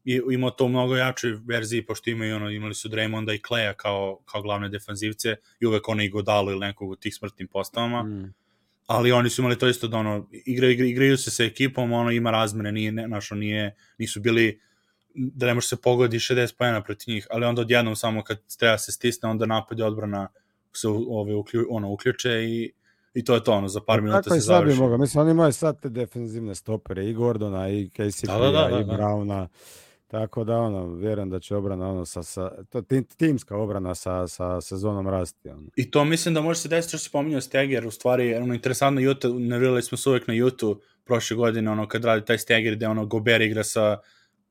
[0.06, 3.74] i ima to u mnogo jačoj verziji, pošto imaju, ono, imali su Draymonda i Kleja
[3.74, 8.04] kao, kao glavne defanzivce i uvek ono i Godalu ili nekog u tih smrtnim postavama.
[8.04, 8.34] Mm.
[8.88, 12.12] ali oni su imali to isto da ono igra, igra, igraju se sa ekipom, ono
[12.12, 14.62] ima razmene, nije ne, našo nije nisu bili
[15.14, 18.78] da ne može se pogodi 60 poena protiv njih, ali onda odjednom samo kad treba
[18.78, 20.28] se stisne, onda napad i odbrana
[20.78, 22.72] se ove uklju, ono uključe i
[23.14, 24.80] i to je to, ono, za par minuta Tako se završi.
[24.80, 24.98] mogao.
[24.98, 28.80] Mislim, oni imaju sad te defensivne stopere i Gordona i KCP-a Da, da, da, da,
[28.80, 28.94] i da.
[28.94, 29.48] Browna.
[30.08, 34.28] Tako da, ono, vjerujem da će obrana, ono, sa, sa, to tim, timska obrana sa,
[34.28, 35.64] sa sezonom rasti, ono.
[35.76, 39.02] I to mislim da može se desiti što si pominjao Steger, u stvari, ono, interesantno,
[39.02, 42.88] Juta, navirali smo se uvek na Jutu prošle godine, ono, kad radi taj Steger, gde,
[42.88, 43.98] ono, Gober igra sa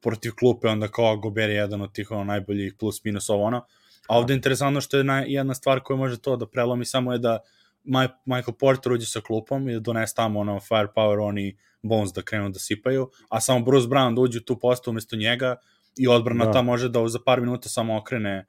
[0.01, 3.65] protiv klupe, onda kao Gober je jedan od tih, ono, najboljih plus minus ovo, ono.
[4.09, 7.13] A ovde je interesantno što je naj, jedna stvar koja može to da prelomi samo
[7.13, 7.39] je da
[7.85, 12.23] Maj, Michael Porter uđe sa klupom i da donese tamo ono firepower, oni Bones da
[12.23, 15.57] krenu da sipaju, a samo Bruce Brown da uđe u tu postavu umesto njega
[15.97, 16.53] i odbrana Da.
[16.53, 18.47] ta može da za par minuta samo okrene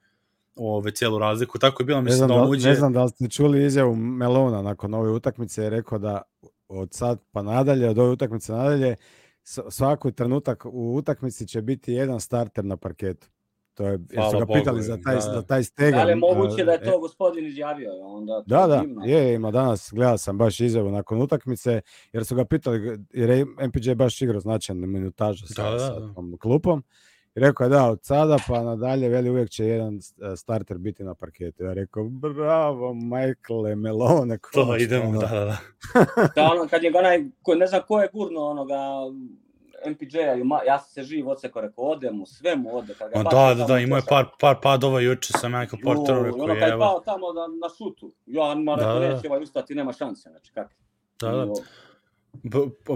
[0.56, 1.58] ove celu razliku.
[1.58, 2.68] Tako je bilo, mislim da da, on uđe...
[2.68, 6.22] ne znam da li ste čuli izjavu Melona nakon ove utakmice je rekao da
[6.68, 8.96] od sad pa nadalje, od ove utakmice nadalje,
[9.70, 13.28] svaki trenutak u utakmici će biti jedan starter na parketu.
[13.78, 15.20] To je, jer Hvala su ga Bogu, pitali za taj, da.
[15.20, 16.00] za taj stegar.
[16.00, 17.90] Da li je moguće da je e, to gospodin izjavio?
[18.00, 19.04] Onda, to Da, je da, divno.
[19.04, 21.80] je, ima danas, gledao sam baš izjavu nakon utakmice,
[22.12, 26.00] jer su ga pitali, jer je MPJ baš igrao značajnu minutažu sa, Da, da, sa
[26.00, 26.14] da.
[26.14, 26.84] tom klupom.
[27.36, 31.04] I rekao je da, od sada pa nadalje, veli uvijek će jedan e, starter biti
[31.04, 31.64] na parketu.
[31.64, 34.38] Ja rekao, bravo, Michael Melone.
[34.52, 35.20] To idemo, ono.
[35.20, 35.56] da, da, da.
[36.36, 37.18] Da, ono, kad je onaj,
[37.58, 38.78] ne znam ko je gurno onoga
[39.86, 42.94] MPJ-a, ja sam se živ odsekao, rekao, ode mu, sve mu ode.
[42.94, 46.40] Kad ga da, da, da, imao je par, par padova juče sa Michael Porterom, rekao
[46.40, 49.14] ono kad je pao tamo na, na šutu, ja ma rekao, Da, da.
[49.14, 50.70] neće ovaj ustati, nema šanse, znači kako.
[51.20, 51.52] da, da.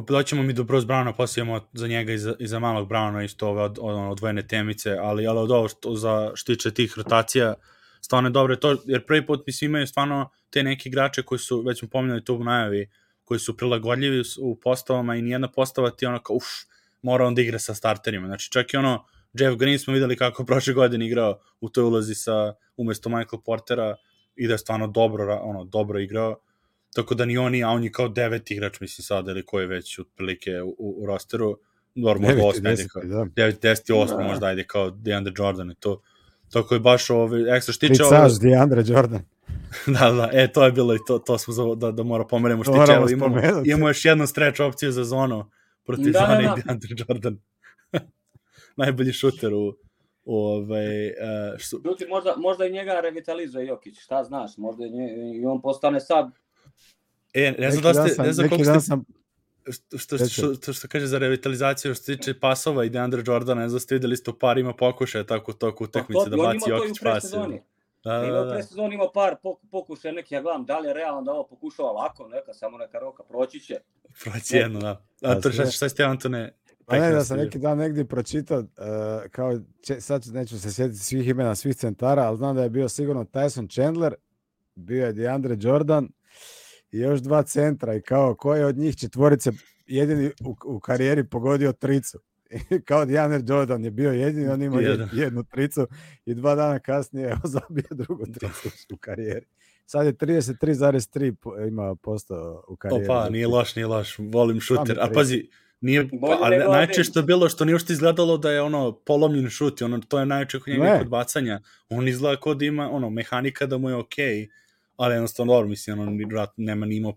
[0.08, 3.24] Doćemo mi do Bruce Browna, poslije imamo za njega i za, i za malog Browna
[3.24, 6.94] isto ove od, od, odvojene temice, ali, ali od ovo što, za što tiče tih
[6.96, 7.54] rotacija,
[8.00, 11.60] stvarno je dobro to, jer prvi put mislim imaju stvarno te neke igrače koji su,
[11.60, 12.90] već smo pominjali tu u najavi,
[13.24, 16.44] koji su prilagodljivi u, postavama i nijedna postava ti ono kao, uf,
[17.02, 18.26] mora on da igra sa starterima.
[18.26, 21.84] Znači čak i ono, Jeff Green smo videli kako je prošle godine igrao u toj
[21.84, 23.96] ulozi sa, umesto Michael Portera
[24.36, 26.36] i da je stvarno dobro, ono, dobro igrao.
[26.94, 29.66] Tako da ni oni, a on je kao deveti igrač, mislim sada, ili ko je
[29.66, 31.58] već otprilike u, u, u rosteru,
[31.94, 33.16] dobro, možda osmi, ajde deseti, kao, da.
[33.16, 34.24] 9, 10 8 Da.
[34.24, 36.02] možda ajde kao DeAndre Jordan i to.
[36.50, 39.24] Tako je baš ovaj ekstra štiče Tricaž, DeAndre Jordan.
[39.98, 42.64] da, da, e, to je bilo i to, to smo za, da, da mora pomerimo
[42.64, 45.50] što Moramo evo imamo, imamo još jednu stretch opciju za zonu
[45.84, 46.54] protiv Da, da, zone da.
[46.58, 47.38] i DeAndre Jordan.
[48.76, 49.74] Najbolji šuter u,
[50.24, 51.12] u ovaj, uh,
[51.58, 55.62] što, Ljudi, možda, možda i njega revitalizuje Jokić, šta znaš, možda i, nje, i on
[55.62, 56.30] postane sad,
[57.34, 59.04] e, ne znam da ste, sam- ne znam koliko ste, sam
[59.70, 63.60] što, što, što, što, što kaže za revitalizaciju, što se tiče pasova i DeAndre Jordana,
[63.60, 66.36] ne znam da ste videli isto par ima pokušaja tako u toku Pa utakmice da
[66.36, 67.32] baci Jokić pas.
[68.04, 68.50] Da, da, Da, da, u da.
[68.50, 71.92] predsezoni imao par poku, pokušaja neki, ja gledam, da li je realno da ovo pokušava
[71.92, 73.80] lako, neka, samo neka roka, proći će.
[74.24, 74.90] Proći jedno, da.
[75.22, 76.54] A Da, to šta, šta ste Antone?
[76.86, 78.66] Pa ne, da sam neki dan negdje pročitao, uh,
[79.30, 82.88] kao, če, sad neću se sjetiti svih imena, svih centara, ali znam da je bio
[82.88, 84.14] sigurno Tyson Chandler,
[84.74, 86.08] bio je DeAndre Jordan
[86.90, 89.50] i još dva centra i kao ko je od njih četvorice
[89.86, 92.18] jedini u, u karijeri pogodio tricu.
[92.88, 95.08] Kao DeAndre Jordan je bio jedini, on ima Jedan.
[95.22, 95.86] jednu tricu
[96.26, 99.46] i dva dana kasnije je zabio drugu tricu u karijeri.
[99.86, 103.04] Sad je 33,3 po- ima posto u karijeri.
[103.04, 104.98] Opa, nije loš, nije loš, volim šuter.
[105.00, 105.48] A pazi,
[105.80, 109.84] nije, pa, a najčešće bilo što nije uopšte izgledalo da je ono polomljen šut i
[109.84, 111.60] ono, to je najčešće kod njega kod bacanja.
[111.88, 114.48] On izgleda kod da ima ono, mehanika da mu je okej,
[114.96, 117.12] ali jednostavno dobro, mislim, ono, vrat, nema ni imao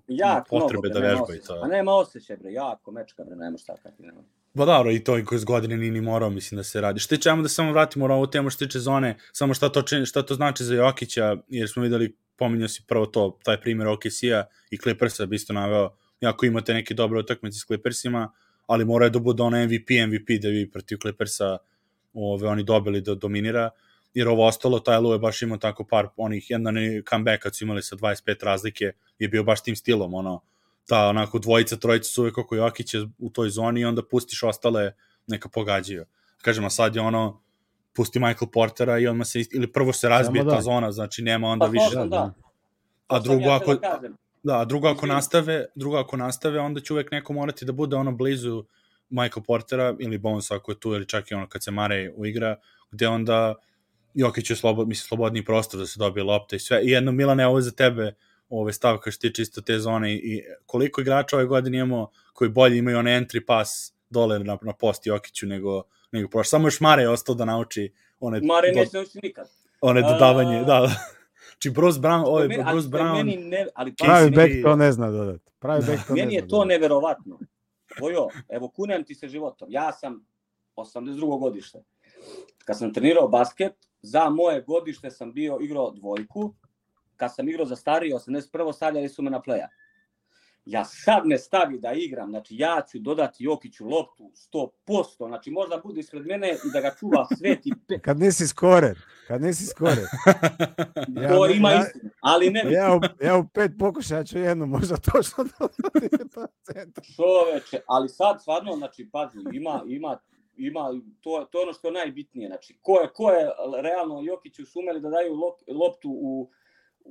[0.50, 1.62] potrebe mnogo, da vežba i to.
[1.64, 4.22] A nema osjećaj, bre, jako mečka, bre, nema šta kakvi nema.
[4.58, 7.00] Pa dobro, i to i kroz godine nije ni morao, mislim, da se radi.
[7.00, 9.82] Što tiče, ajmo da samo vratimo na ovu temu što tiče zone, samo šta to,
[9.82, 13.88] čini, šta to znači za Jokića, jer smo videli, pominjao si prvo to, taj primjer
[13.88, 15.90] OKC-a i Clippersa bi isto naveo,
[16.22, 18.32] jako imate neke dobre utakmice s Clippersima,
[18.68, 21.58] ali mora da bude ono MVP, MVP da bi protiv Clippersa
[22.14, 23.70] ove, oni dobili da dominira,
[24.14, 26.76] jer ovo ostalo, taj Lu je baš imao tako par onih, jedan
[27.10, 30.42] comeback kad su imali sa 25 razlike, je bio baš tim stilom, ono,
[30.88, 34.92] ta onako dvojica, trojica su uvek oko Jokića u toj zoni i onda pustiš ostale
[35.28, 36.06] neka pogađaju.
[36.42, 37.42] Kažem, a sad je ono,
[37.94, 40.62] pusti Michael Portera i odmah se, ili prvo se razbije Samo ta da.
[40.62, 41.86] zona, znači nema onda Pa, više.
[41.86, 42.34] to sam, da.
[43.08, 44.02] A drugo, ja ako, da
[44.46, 47.96] da, a drugo ako nastave, drugo ako nastave, onda će uvek neko morati da bude
[47.96, 48.64] ono blizu
[49.10, 52.56] Michael Portera ili Bones ako je tu ili čak i ono kad se Mare uigra,
[52.92, 53.56] gde onda
[54.14, 56.82] Jokić je slobod, mislim, slobodni prostor da se dobije lopta i sve.
[56.84, 58.14] I jedno, Milane, ovo je za tebe
[58.50, 62.78] ove stavka što tiče isto te zone i koliko igrača ove godine imamo koji bolje
[62.78, 66.50] imaju onaj entry pass dole na, na post Jokiću nego, nego prošlo.
[66.50, 68.42] Samo još Mare je ostao da nauči one...
[68.42, 69.50] Mare do, neće nauči nikad.
[69.82, 70.92] One dodavanje, uh, da, da.
[71.60, 73.14] Či Bruce Brown, ovo meni, Bruce Brown...
[73.14, 75.52] Meni ne, ali pravi bek to ne zna dodati.
[75.60, 77.40] Pravi bek to meni ne je to neverovatno.
[78.00, 79.68] Vojo, evo kunem ti se životom.
[79.72, 80.26] Ja sam
[80.76, 81.40] 82.
[81.40, 81.84] godište.
[82.66, 86.54] Kad sam trenirao basket, za moje godište sam bio igrao dvojku.
[87.18, 88.74] Kad sam igrao za stariji 81.
[88.74, 89.70] stavljali su me na pleja.
[90.66, 94.32] Ja sad me stavi da igram, znači ja ću dodati Jokiću loptu
[94.88, 98.00] 100%, znači možda bude ispred mene i da ga čuva sveti pe...
[98.06, 98.98] Kad nisi skorer,
[99.28, 100.06] kad nisi skorer.
[101.22, 102.64] ja, to ima ja, istinu, ali ne...
[102.72, 105.82] Ja u, ja u pet pokušaja ću jednu možda točno dodati
[107.16, 110.18] Čoveče, ali sad stvarno, znači, pazi, ima, ima
[110.58, 113.50] ima to to je ono što je najbitnije znači ko je ko je
[113.82, 115.34] realno Jokiću sumeli da daju
[115.68, 116.50] loptu u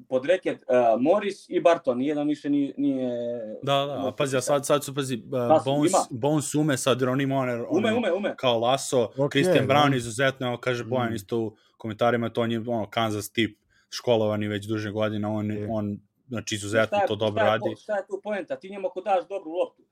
[0.09, 2.75] pod reket uh, Morris i Barton, nijedan više nije...
[2.77, 3.11] nije
[3.63, 7.09] da, da, a pazi, a sad, sad su, pazi, uh, Bones, Bones ume sad, jer
[7.09, 8.35] on ima one, one, ume, ume, ume.
[8.37, 9.97] kao laso, okay, Christian Brown da.
[9.97, 11.15] izuzetno, evo kaže Bojan mm.
[11.15, 13.59] isto u komentarima, to on je ono, Kansas tip,
[13.91, 15.67] školovani već duže godina, on, okay.
[15.71, 17.77] on znači izuzetno je, to dobro šta je, radi.
[17.77, 18.57] Šta je tu poenta?
[18.57, 19.83] Ti njemu ako daš dobru loptu,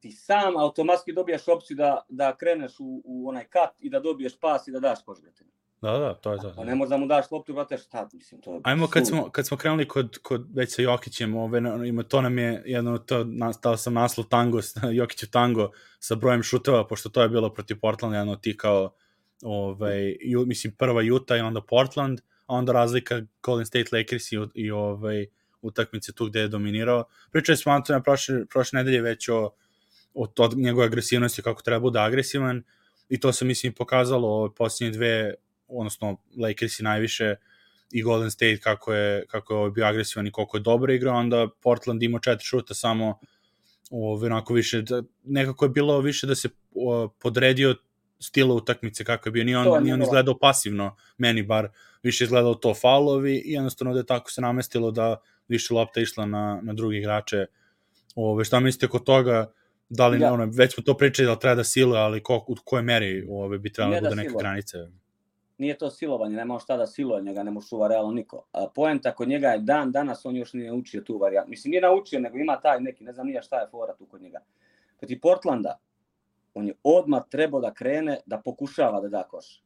[0.00, 4.38] ti sam automatski dobijaš opciju da, da kreneš u, u onaj kat i da dobiješ
[4.40, 5.50] pas i da daš košgretinu.
[5.82, 6.52] Da, da, to je to.
[6.56, 8.60] Pa ne možda mu daš loptu, brate, šta, mislim, to je...
[8.64, 12.38] Ajmo, kad smo, kad smo krenuli kod, kod već sa Jokićem, ove, ima, to nam
[12.38, 14.60] je jedno, to, nastao sam naslov tango,
[14.98, 18.94] Jokiću tango sa brojem šuteva, pošto to je bilo protiv Portlanda, jedno ti kao,
[19.42, 24.36] ovaj, ju, mislim, prva Utah i onda Portland, a onda razlika Golden State Lakers i,
[24.54, 25.26] i ovaj,
[25.62, 27.04] utakmice tu gde je dominirao.
[27.30, 29.50] Pričali smo Antona prošle, prošle nedelje već o,
[30.14, 32.62] o to, njegove agresivnosti, kako treba bude agresivan,
[33.08, 35.34] i to se, mislim, pokazalo posljednje dve
[35.68, 37.34] odnosno Lakersi najviše
[37.90, 41.48] i Golden State kako je, kako je bio agresivan i koliko je dobro igrao, onda
[41.62, 43.18] Portland imao četiri šuta samo
[43.90, 47.76] ove, onako više, da, nekako je bilo više da se o, podredio
[48.20, 51.68] stila utakmice kako je bio, nije on, nije on izgledao pasivno, meni bar
[52.02, 55.16] više izgledao to faulovi i jednostavno da je tako se namestilo da
[55.48, 57.46] više lopta išla na, na drugi igrače.
[58.14, 59.52] Ove, šta mislite kod toga,
[59.88, 60.32] da li, ja.
[60.32, 63.58] ono, već smo to pričali da treba da siluje, ali ko, u kojoj meri ove,
[63.58, 64.78] bi trebalo da bude neke granice?
[65.58, 68.44] Nije to silovanje, nema šta da siluje njega, ne može čuva realno niko.
[68.52, 71.50] A poenta kod njega je dan danas on još nije naučio tu varijantu.
[71.50, 74.22] Mislim, nije naučio, nego ima taj neki, ne znam nije šta je fora tu kod
[74.22, 74.38] njega.
[74.98, 75.78] Proti Portlanda,
[76.54, 79.62] on je odmah trebao da krene, da pokušava da da koš.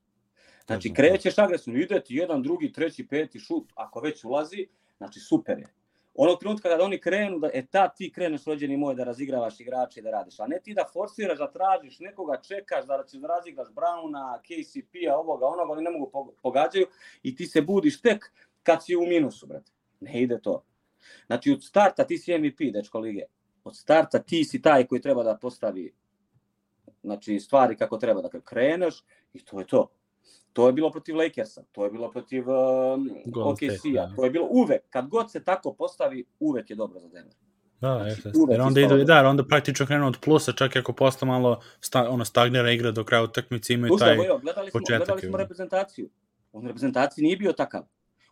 [0.67, 4.67] Znači, krećeš agresivno, ide ti jedan, drugi, treći, peti šut, ako već ulazi,
[4.99, 5.82] znači super je
[6.15, 10.01] onog trenutka kada oni krenu, da, e ta ti kreneš rođeni moj da razigravaš igrače
[10.01, 13.29] i da radiš, a ne ti da forsiraš, da tražiš nekoga, čekaš da ćeš da
[13.29, 16.87] razigraš Browna, KCP-a, ovoga, onoga, oni ne mogu pogađaju
[17.23, 19.73] i ti se budiš tek kad si u minusu, brate.
[20.01, 20.65] Ne ide to.
[21.27, 23.23] Znači, od starta ti si MVP, dečko lige.
[23.65, 25.95] Od starta ti si taj koji treba da postavi
[27.03, 29.91] znači, stvari kako treba da kreneš i to je to.
[30.53, 32.57] To je bilo protiv Lakersa, to je bilo protiv uh,
[33.45, 34.13] OKC-a, da.
[34.17, 37.35] to je bilo uvek, kad god se tako postavi, uvek je dobro za Denver.
[37.81, 38.31] Da, znači, jeste.
[38.51, 42.11] Jer onda ide, da, onda praktično krenu od plusa, čak i ako posle malo sta,
[42.11, 45.07] ono stagnira igra do kraja utakmice, imaju taj Ušta, gledali smo, početak.
[45.07, 46.09] Gledali smo reprezentaciju.
[46.53, 47.83] On reprezentaciji nije bio takav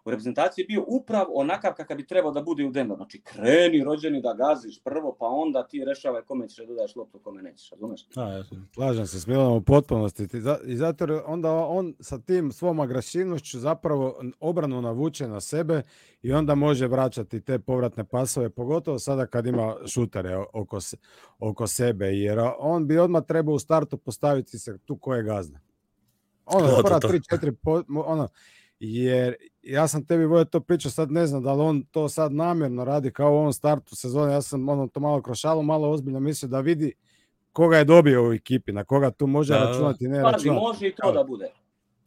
[0.05, 2.97] u reprezentaciji bio upravo onakav kakav bi trebao da bude u Denver.
[2.97, 7.19] Znači, kreni rođeni da gaziš prvo, pa onda ti rešavaj kome ćeš da dodaješ loptu,
[7.19, 8.07] kome nećeš, razumeš?
[8.17, 10.29] A, ja Slažem se s Milanom u potpunosti.
[10.67, 15.83] I zato onda on sa tim svom agresivnošću zapravo obranu navuče na sebe
[16.23, 20.97] i onda može vraćati te povratne pasove, pogotovo sada kad ima šutere oko, se,
[21.39, 25.61] oko sebe, jer on bi odmah trebao u startu postaviti se tu koje gazne.
[26.45, 28.29] Ono, prva 3-4, ono,
[28.81, 32.33] jer ja sam tebi voje to pričao, sad ne znam da li on to sad
[32.33, 36.21] namjerno radi kao u ovom startu sezone, ja sam ono to malo krošalo, malo ozbiljno
[36.21, 36.93] mislio da vidi
[37.53, 39.67] koga je dobio u ekipi, na koga tu može da, da.
[39.67, 40.61] računati, ne računati.
[40.61, 41.51] Može i to da bude.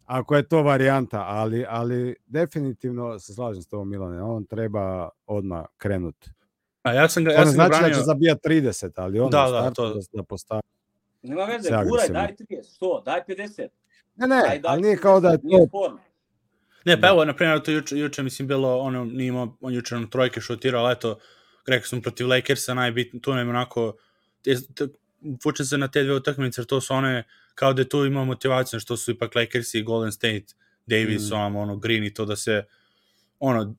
[0.06, 5.66] Ako je to varijanta, ali, ali definitivno se slažem s tobom Milane, on treba odmah
[5.78, 6.30] krenuti.
[6.84, 7.90] A ja sam ga, ja sam znači branio...
[7.90, 9.94] da će zabijati 30, ali on da, da, to...
[9.94, 10.62] da, da postavi.
[11.22, 13.68] Nema veze, guraj, daj 30, 100, daj 50.
[14.16, 15.66] Ne, ne, daj, daj, ali nije kao da je to...
[15.68, 15.98] Sporno.
[16.86, 19.96] Ne, pa evo, na primjer, to juče, juče mislim bilo, ono, nije imao, on juče
[19.96, 21.20] nam trojke šutirao, ali eto,
[21.68, 23.96] rekao sam protiv Lakersa, najbitno, tu nam onako,
[25.44, 27.24] vučem se na te dve utakmice, jer to su one,
[27.56, 30.46] kao da tu ima motivacija, što su ipak Lakers i Golden State,
[30.86, 31.34] Davis, mm.
[31.34, 32.64] ono, ono, Green i to da se,
[33.40, 33.76] ono, uh,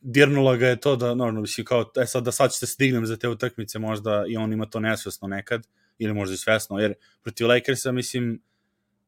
[0.00, 3.06] dirnula ga je to da, no, mislim, kao, e sad, da sad ćete se dignem
[3.06, 5.66] za te utakmice, možda i on ima to nesvesno nekad,
[5.98, 8.42] ili možda i svesno, jer protiv Lakersa, mislim,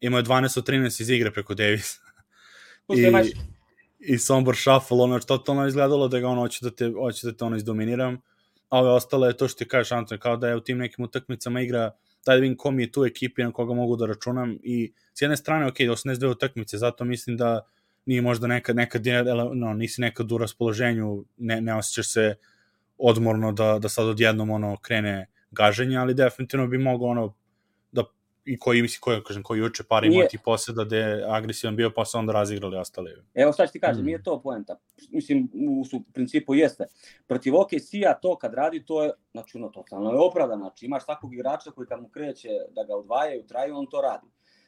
[0.01, 2.06] imao je 12 od 13 iz igre preko Davisa.
[2.95, 7.37] I, i Sombor Shuffle, ono, totalno izgledalo da ga ono, hoće da te, hoće da
[7.37, 8.21] te ono izdominiram,
[8.69, 11.05] a ove ostale je to što ti kažeš, Anton, kao da je u tim nekim
[11.05, 11.91] utakmicama igra,
[12.27, 15.67] da vidim kom je tu ekipi na koga mogu da računam i s jedne strane,
[15.67, 17.67] ok, 82 utakmice, zato mislim da
[18.07, 19.03] nije možda nekad, nekad
[19.55, 22.35] no, nisi nekad u raspoloženju, ne, ne osjećaš se
[22.99, 27.35] odmorno da, da sad odjednom ono krene gaženje, ali definitivno bi mogao ono
[28.47, 32.05] i koji misli koji kažem koji juče par imati poseda da je agresivan bio pa
[32.05, 33.11] se onda razigrali ostali.
[33.35, 34.07] Evo šta ću ti kažem, mm.
[34.07, 34.77] nije to poenta.
[35.11, 36.85] Mislim u, u principu jeste.
[37.27, 40.65] Protiv OKC-a to kad radi to je znači ono totalno je opravdano.
[40.65, 44.27] Znači imaš takvog igrača koji kad mu kreće da ga odvajaju, traju, on to radi.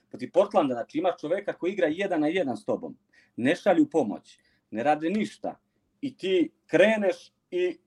[0.09, 2.97] Protiv Portlanda znači imaš čoveka koji igra jedan na jedan s tobom.
[3.37, 4.39] Ne šalju pomoć,
[4.71, 5.61] ne rade ništa.
[6.01, 7.79] I ti kreneš i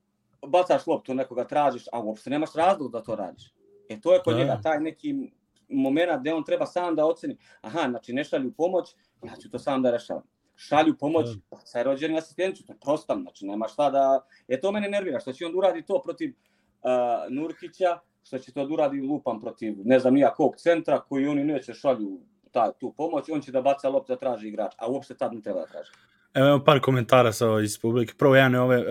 [0.46, 3.52] bacaš loptu, nekoga tražiš, a uopšte nemaš razlog da to radiš.
[3.88, 4.40] E to je kod da.
[4.40, 5.32] njega taj neki
[5.68, 9.58] moment gde on treba sam da oceni, aha, znači ne šalju pomoć, ja ću to
[9.58, 10.22] sam da rešavam.
[10.56, 11.56] Šalju pomoć, da.
[11.56, 14.20] bacaj rođeni asistenciju, to je prostam, znači nema šta da...
[14.48, 16.34] E to mene nervira, što će on da uradi to protiv
[16.82, 16.90] uh,
[17.30, 21.44] Nurkića, što će to da uradi lupam protiv ne znam nija kog centra koji oni
[21.44, 22.20] neće šalju
[22.50, 25.42] ta, tu pomoć, on će da baca loptu da traži igrač, a uopšte tad ne
[25.42, 25.90] treba da traži.
[26.34, 28.14] Evo par komentara sa iz publike.
[28.18, 28.84] Prvo jedan je ove, uh,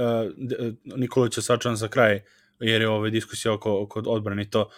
[0.96, 2.22] Nikolića sačan za kraj,
[2.62, 4.70] jer je ove diskusija oko, oko odbrane to.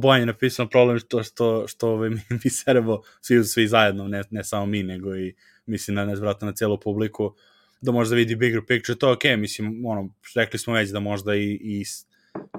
[0.00, 4.22] Bojan je napisano problem što, što, što ove, mi, mi seremo svi, svi zajedno, ne,
[4.30, 5.34] ne samo mi, nego i
[5.66, 7.34] mislim na nezvratno na celu publiku,
[7.80, 11.00] da možda vidi bigger picture, to je okej, okay, mislim, ono, rekli smo već da
[11.00, 11.84] možda i, i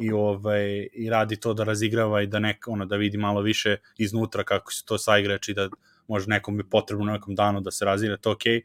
[0.01, 3.77] i ovaj i radi to da razigrava i da nek ono da vidi malo više
[3.97, 5.69] iznutra kako se to sa igrači da
[6.07, 8.53] može nekom bi potrebno nekom danu da se razigra to okej.
[8.53, 8.61] Okay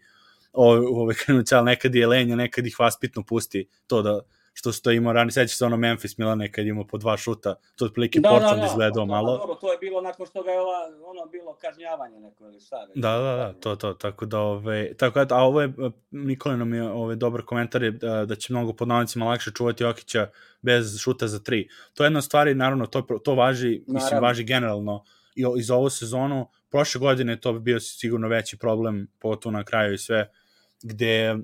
[0.52, 4.20] ove krenuće, ali nekad je lenja, nekad ih vaspitno pusti to da
[4.61, 7.85] što što imao rani, seća se ono Memphis Milane kad imao po dva šuta, to
[7.85, 9.38] otprilike da, Portland da, da, izgledao da, malo.
[9.38, 12.77] Dobro, to je bilo nakon što ga je ova, ono bilo kažnjavanje neko ili šta.
[12.94, 15.73] Da, da, da, to, to, tako da, ove, tako da, a ovo je,
[16.11, 19.85] Nikola nam je ove, dobar komentar je da, da će mnogo pod navodnicima lakše čuvati
[19.85, 20.29] Jokića
[20.62, 21.68] bez šuta za tri.
[21.94, 23.94] To je jedna stvar i naravno to, to važi, naravno.
[23.94, 25.05] mislim, važi generalno
[25.37, 29.94] i iz ovu sezonu, prošle godine to bi bio sigurno veći problem, pogotovo na kraju
[29.94, 30.31] i sve,
[30.83, 31.37] gde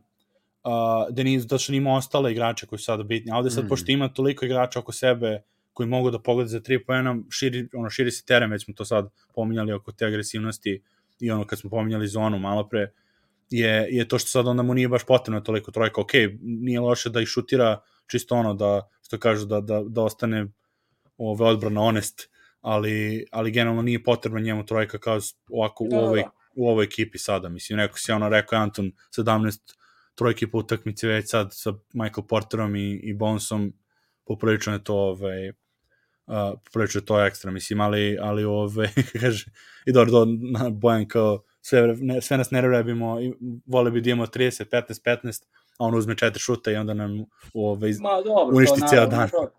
[0.67, 3.65] uh, da nije, da što nima ostale igrače koji su sada bitni, a ovde sad,
[3.65, 3.69] mm.
[3.69, 7.91] pošto ima toliko igrača oko sebe koji mogu da pogode za tri pojena, širi, ono,
[7.91, 10.83] širi se teren, već smo to sad pominjali oko te agresivnosti
[11.21, 12.93] i ono kad smo pominjali zonu malo pre,
[13.51, 16.01] je, je to što sad onda mu nije baš potrebno toliko trojka.
[16.01, 20.47] Ok, nije loše da ih šutira čisto ono da, što kažu, da, da, da ostane
[21.19, 22.29] ove odbrana honest,
[22.61, 26.85] ali, ali generalno nije potrebno njemu trojka kao ovako da, u ovoj da u ovoj
[26.85, 27.49] ekipi sada.
[27.49, 29.59] Mislim, neko si ono rekao Anton, 17
[30.17, 33.73] trojki po utakmici već sad sa Michael Porterom i, i Bonsom,
[34.25, 35.55] poprilično je to ovaj, uh,
[36.65, 39.47] poprilično je to ekstra, mislim, ali, ali ove, kaže,
[39.87, 43.17] i dobro, do, na Bojan kao, sve, ne, sve nas nervira bimo,
[43.67, 45.43] vole bi da imamo 30, 15, 15,
[45.79, 47.25] a on uzme četiri šuta i onda nam
[47.55, 49.29] ove, Ma, dobro, uništi ceo dan.
[49.29, 49.51] To,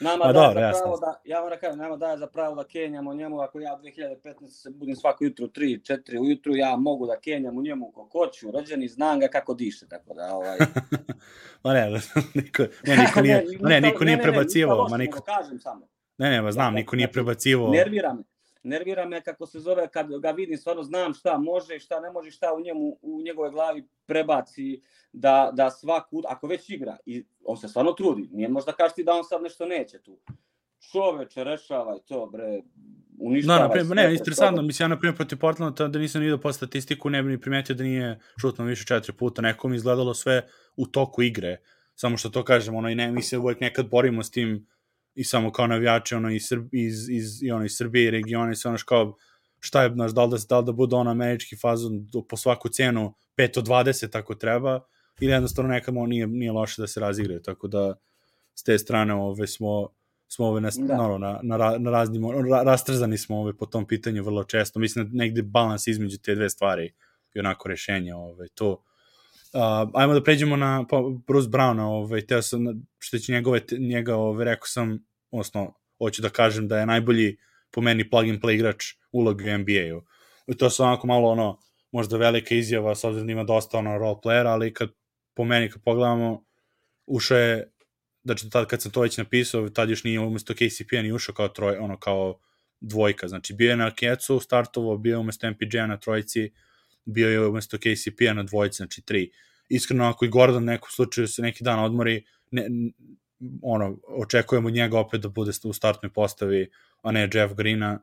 [0.00, 3.40] Nama da za pravo da, ja moram kažem, nama daje za pravo da kenjamo njemu,
[3.40, 7.62] ako ja 2015 se budim svako jutro 3, 4 ujutru, ja mogu da kenjam u
[7.62, 10.58] njemu kako hoću, rođeni, znam ga kako diše, tako da, ovaj...
[11.64, 11.90] ma ne,
[12.34, 15.20] niko, ne, niko nije, ne, ne, niko nije prebacivao, ma niko...
[15.20, 15.88] Kažem samo.
[16.18, 17.70] Ne, ne, ma znam, niko nije prebacivao.
[17.70, 18.22] Nervira me
[18.64, 22.10] nervira me kako se zove kad ga vidim stvarno znam šta može i šta ne
[22.10, 27.24] može šta u njemu u njegove glavi prebaci da da svaku ako već igra i
[27.44, 28.28] on se stvarno trudi.
[28.32, 30.18] Nije možda kažeš da on sad nešto neće tu.
[30.92, 32.62] Čoveče rešavaj to bre.
[33.18, 33.58] Uništava.
[33.58, 36.52] Da, na primjer, ne, interesantno, mislim, ja na primjer protiv Portlanda da nisam vidio po
[36.52, 40.86] statistiku, ne bi ni primetio da nije šutno više četiri puta, nekom izgledalo sve u
[40.86, 41.56] toku igre,
[41.94, 44.66] samo što to kažem, ono, i ne, mi se uvijek nekad borimo s tim
[45.14, 48.54] i samo kao navijači ono, iz, iz, iz, i ono, iz Srbije i regiona i
[48.54, 49.16] sve ono kao
[49.60, 52.68] šta je, znaš, da li da, da, li da bude ono američki fazon po svaku
[52.68, 54.80] cenu 5 od 20 ako treba,
[55.20, 57.94] ili jednostavno nekamo nije, nije loše da se razigraju, tako da
[58.54, 59.88] s te strane ove, smo,
[60.28, 60.96] smo ove na, da.
[60.96, 65.04] no, na, na, na raznim, ra, rastrzani smo ove po tom pitanju vrlo često, mislim
[65.04, 66.92] da negde balans između te dve stvari
[67.34, 68.84] i onako rešenje, ove, to,
[69.54, 72.60] Uh, ajmo da pređemo na pa, Bruce Browna, ovaj, teo sam,
[72.98, 75.04] što će njegove, njega, ovaj, rekao sam,
[75.34, 77.36] odnosno, hoću da kažem da je najbolji
[77.70, 80.02] po meni plug and play igrač ulog u NBA-u.
[80.46, 81.58] I to su onako malo ono,
[81.92, 84.90] možda velika izjava, s obzirom da ima dosta ono role playera, ali kad
[85.34, 86.44] po meni kad pogledamo,
[87.06, 87.72] ušao je,
[88.24, 91.48] znači tad kad sam to već napisao, tad još nije umesto KCP-a ni ušao kao
[91.48, 92.40] troj, ono kao
[92.80, 96.52] dvojka, znači bio je na Kecu startovo, bio je umesto MPJ-a na trojici,
[97.04, 99.30] bio je umesto KCP-a na dvojici, znači tri.
[99.68, 102.68] Iskreno, ako i Gordon nekom slučaju se neki dan odmori, ne,
[103.62, 106.70] ono, očekujemo njega opet da bude u startnoj postavi,
[107.02, 107.98] a ne Jeff Greena,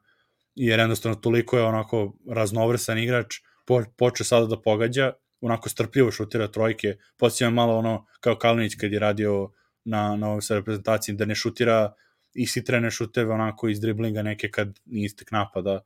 [0.55, 6.47] jer jednostavno toliko je onako raznovrsan igrač, po, počeo sada da pogađa, onako strpljivo šutira
[6.47, 9.51] trojke, podsjećam malo ono kao Kalinić kad je radio
[9.83, 11.93] na, na ovoj sa reprezentaciji, da ne šutira
[12.33, 15.81] isitrene šuteve onako iz driblinga neke kad nije istek napada,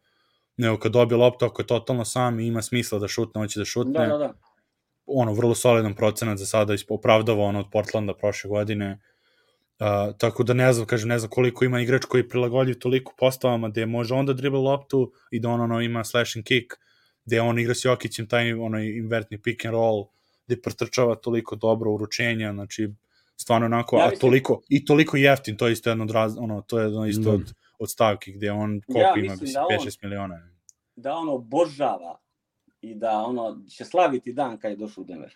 [0.57, 3.59] nego kad dobije loptu, ako je totalno sam i ima smisla da šutne, on će
[3.59, 4.07] da šutne.
[4.07, 4.33] Da, da, da.
[5.05, 8.99] Ono, vrlo solidan procenat za sada, opravdava ono od Portlanda prošle godine.
[9.79, 13.69] Uh, tako da ne znam, kažem, ne znam koliko ima igrač koji prilagodi toliko postavama
[13.69, 16.73] da je može onda dribla loptu i da on ono ima slash and kick,
[17.25, 20.05] gde on igra s Jokićem taj onaj invertni pick and roll,
[20.47, 22.89] gde pretrčava toliko dobro uručenja, znači
[23.37, 26.61] stvarno onako, ja, a toliko, i toliko jeftin, to je isto jedno od, raz, ono,
[26.61, 27.35] to je jedno isto mm.
[27.35, 30.49] od, od stavki gde on koliko ja, ima, da 5-6 miliona.
[30.95, 32.19] Da on obožava
[32.81, 35.35] i da ono će slaviti dan kad je došao u Denver.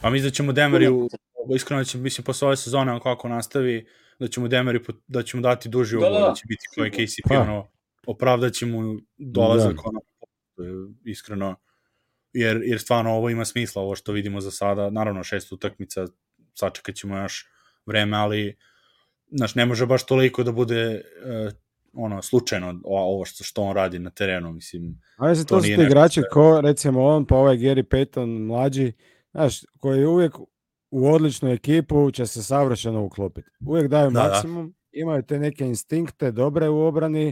[0.00, 1.08] Pa mislim da ćemo Denveri, u,
[1.54, 3.86] iskreno da ćemo, mislim, posle ove sezone, kako nastavi,
[4.18, 7.28] da ćemo Denveri, da ćemo dati duži ugovor, da, da, da, će biti koji KCP,
[7.28, 7.40] pa.
[7.40, 7.68] ono,
[8.06, 9.82] opravdat mu dolazak, da.
[9.84, 10.00] ono,
[11.04, 11.56] iskreno,
[12.32, 16.06] jer, jer stvarno ovo ima smisla, ovo što vidimo za sada, naravno šest utakmica,
[16.54, 17.46] sačekat ćemo još
[17.86, 18.56] vreme, ali
[19.30, 21.02] znaš, ne može baš toliko da bude
[21.46, 21.52] uh,
[21.92, 25.00] ono, slučajno ovo što, što on radi na terenu, mislim.
[25.16, 28.92] A mislim, to, to su igrači ko, recimo on, pa ovaj Gary Payton mlađi,
[29.32, 30.34] znaš, koji uvijek
[30.94, 33.50] u odličnu ekipu će se savršeno uklopiti.
[33.66, 34.28] Uvijek daju da, da.
[34.28, 34.74] maksimum, da.
[34.92, 37.28] imaju te neke instinkte dobre u obrani,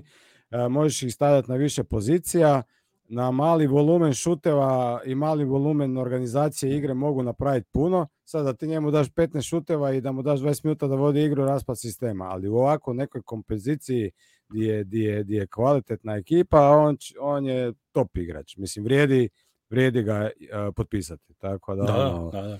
[0.50, 2.62] uh, možeš ih stavljati na više pozicija,
[3.08, 8.08] na mali volumen šuteva i mali volumen organizacije igre mogu napraviti puno.
[8.24, 11.24] Sad da ti njemu daš 15 šuteva i da mu daš 20 minuta da vodi
[11.24, 12.24] igru, raspad sistema.
[12.24, 14.10] Ali u ovako nekoj kompoziciji
[14.48, 18.56] gdje je, gdje je, gdje je kvalitetna ekipa, on, on je top igrač.
[18.56, 19.28] Mislim, vrijedi,
[19.70, 21.34] vrijedi ga uh, potpisati.
[21.38, 22.58] Tako da, da, ono, da, da.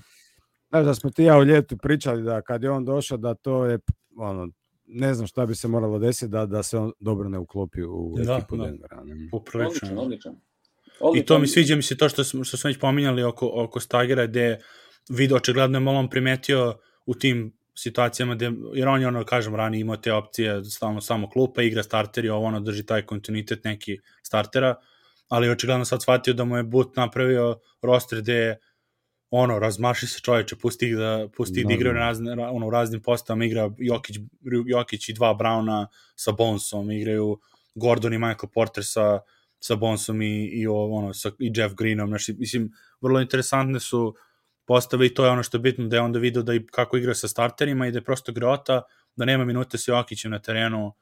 [0.73, 3.65] Znaš da smo ti ja u ljetu pričali da kad je on došao da to
[3.65, 3.79] je
[4.17, 4.49] ono,
[4.85, 8.15] ne znam šta bi se moralo desiti da, da se on dobro ne uklopi u
[8.17, 8.63] da, ekipu da.
[8.63, 9.03] Denvera.
[9.53, 10.35] Odličan, odličan.
[11.15, 13.79] I to mi sviđa mi se to što smo, što smo već pominjali oko, oko
[13.79, 14.59] Stagera, gde
[15.09, 19.55] video očigledno je malo on primetio u tim situacijama, gde, jer on je ono, kažem,
[19.55, 23.63] ranije imao te opcije, stalno samo klupa, igra starter i ovo ono drži taj kontinuitet
[23.63, 24.75] neki startera,
[25.27, 28.57] ali očigledno sad shvatio da mu je But napravio roster gde
[29.35, 33.01] ono, razmaši se čoveče, pusti ih da, pusti ih da igraju razne, ono, u raznim
[33.01, 34.17] postavama, igra Jokić,
[34.65, 37.39] Jokić i dva Brauna sa Bonsom, igraju
[37.75, 39.19] Gordon i Michael Porter sa,
[39.59, 42.69] sa Bonsom i, i, ono, sa, i Jeff Greenom, znači, mislim,
[43.01, 44.15] vrlo interesantne su
[44.65, 46.97] postave i to je ono što je bitno, da je onda vidio da i kako
[46.97, 48.81] igra sa starterima i da je prosto grota,
[49.15, 50.93] da nema minute sa Jokićem na terenu,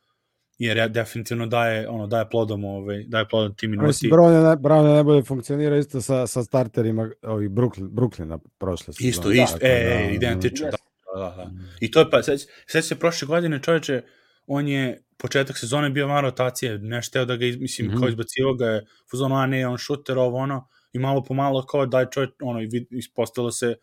[0.65, 4.09] jer ja definitivno daje ono daje plodom ovaj daje plodom tim minuti.
[4.09, 9.09] Brown je Brown je najbolje funkcionira isto sa sa starterima ovih Brooklyn Brooklyna prošle sezone.
[9.09, 11.51] Isto, isto, da, e, da, identično, da, da, da.
[11.79, 14.01] I to je pa sad sad se prošle godine čoveče
[14.47, 17.99] on je početak sezone bio malo rotacije, nešto da ga mislim mm -hmm.
[17.99, 21.65] kao izbacivo ga je fuzon a ne on šuter ovo ono i malo po malo
[21.65, 23.75] kao daj čovjek ono i ispostavilo se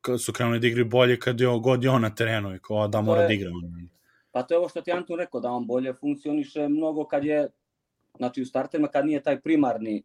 [0.00, 2.88] kad su krenuli da igraju bolje kad je god je on na terenu i kao
[2.88, 3.50] da mora je, da igra.
[4.38, 7.48] Pa to je ovo što ti Antun rekao, da on bolje funkcioniše mnogo kad je,
[8.16, 10.02] znači u starterima kad nije taj primarni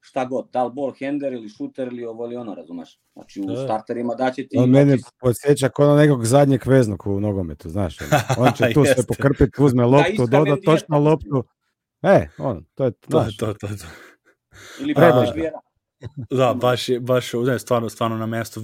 [0.00, 3.00] šta god, da li ball handler ili shooter ili ovo ili ono, razumeš?
[3.12, 3.56] Znači u da.
[3.64, 4.56] starterima daće ti...
[4.58, 7.96] On mene podsjeća kao na nekog zadnjeg veznog u nogometu, znaš.
[8.38, 11.44] On će tu sve pokrpiti, uzme da, loptu, da, doda točno loptu.
[12.02, 13.08] E, on, to je to.
[13.08, 13.86] To, to, to, to.
[14.80, 15.00] Ili pa,
[16.30, 18.60] da, baš je, baš je, stvarno, stvarno na mestu,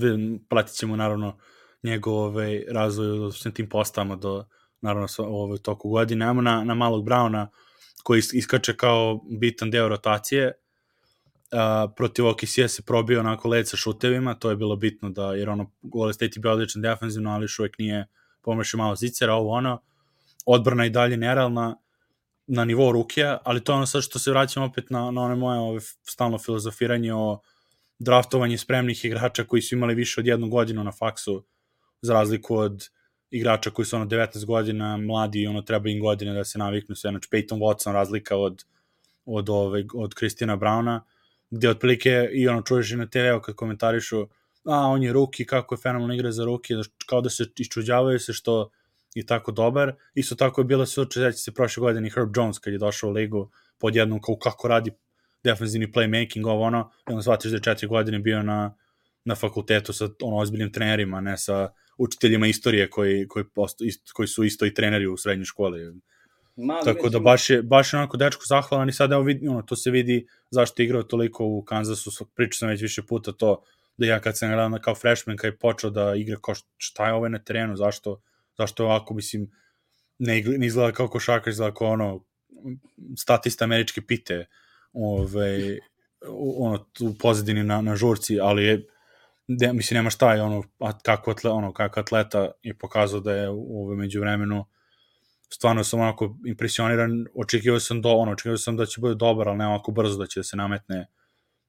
[0.49, 1.39] pratit ćemo naravno
[1.83, 4.45] njegov ovaj, razvoj od svim tim postama do,
[4.81, 6.27] naravno sa, ovaj, toku godine.
[6.27, 7.51] Ajmo na, na malog Brauna
[8.03, 10.53] koji iskače kao bitan deo rotacije.
[11.53, 15.51] Uh, protiv OKC se probio onako led sa šutevima, to je bilo bitno da, jer
[15.51, 18.07] ono, Golden State je bio odličan defensivno, ali još uvek nije
[18.43, 19.83] pomešao malo zicera, ovo ono,
[20.47, 21.77] odbrana i dalje nerealna,
[22.49, 25.35] na nivou Rukija, ali to je ono sad što se vraćam opet na, na one
[25.35, 27.41] moje ove stalno filozofiranje o
[27.99, 31.45] draftovanje spremnih igrača koji su imali više od jednu godinu na faksu,
[32.01, 32.89] za razliku od
[33.31, 36.95] igrača koji su ono 19 godina, mladi i ono treba im godine da se naviknu
[36.95, 38.65] sve, znači Peyton Watson razlika od
[39.31, 41.05] od ove od Kristina Brauna,
[41.51, 44.27] gde otprilike i ono čuješ i na TV-u kad komentarišu
[44.69, 46.75] a on je ruki, kako je fenomenalno igra za ruki,
[47.07, 48.71] kao da se iščuđavaju se što
[49.15, 49.95] i tako dobar.
[50.15, 53.13] Isto tako je bila slučaj, znači se prošle godine Herb Jones kad je došao u
[53.13, 54.91] ligu pod jednom kao kako radi
[55.45, 58.75] defensivni playmaking, ovo ono, i onda shvatiš da je četiri godine bio na,
[59.25, 61.69] na fakultetu sa ono, ozbiljnim trenerima, ne sa
[61.99, 66.01] učiteljima istorije koji, koji, posto, ist, koji su isto i treneri u srednjoj školi.
[66.57, 69.63] Mali Tako da baš je, baš je onako dečko zahvalan i sad evo vidi, ono,
[69.63, 73.63] to se vidi zašto je igrao toliko u Kansasu, pričao sam već više puta to,
[73.97, 77.15] da ja kad sam gledao kao freshman, kad je počeo da igra, kao šta je
[77.15, 78.21] ovaj na terenu, zašto,
[78.59, 79.51] zašto ovako, mislim,
[80.19, 82.25] ne, ne izgleda kao košarkaš, izgleda kao ono,
[83.17, 84.47] statista američke pite,
[84.93, 85.79] ove,
[86.59, 88.87] ono, u pozadini na, na žurci, ali je,
[89.49, 90.63] de, mislim, nema šta je, ono,
[91.03, 94.65] kako, atle, ono, kako atleta je pokazao da je u ove među vremenu
[95.51, 99.59] stvarno sam onako impresioniran, očekivao sam do, ono, očekivao sam da će bude dobar, ali
[99.59, 101.07] ne ovako brzo da će da se nametne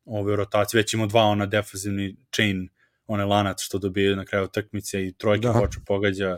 [0.05, 2.69] ove rotacije, već ima dva ona defensivni chain,
[3.07, 5.53] one lanac što dobije na kraju takmice i trojke da.
[5.53, 6.37] hoće pogađa,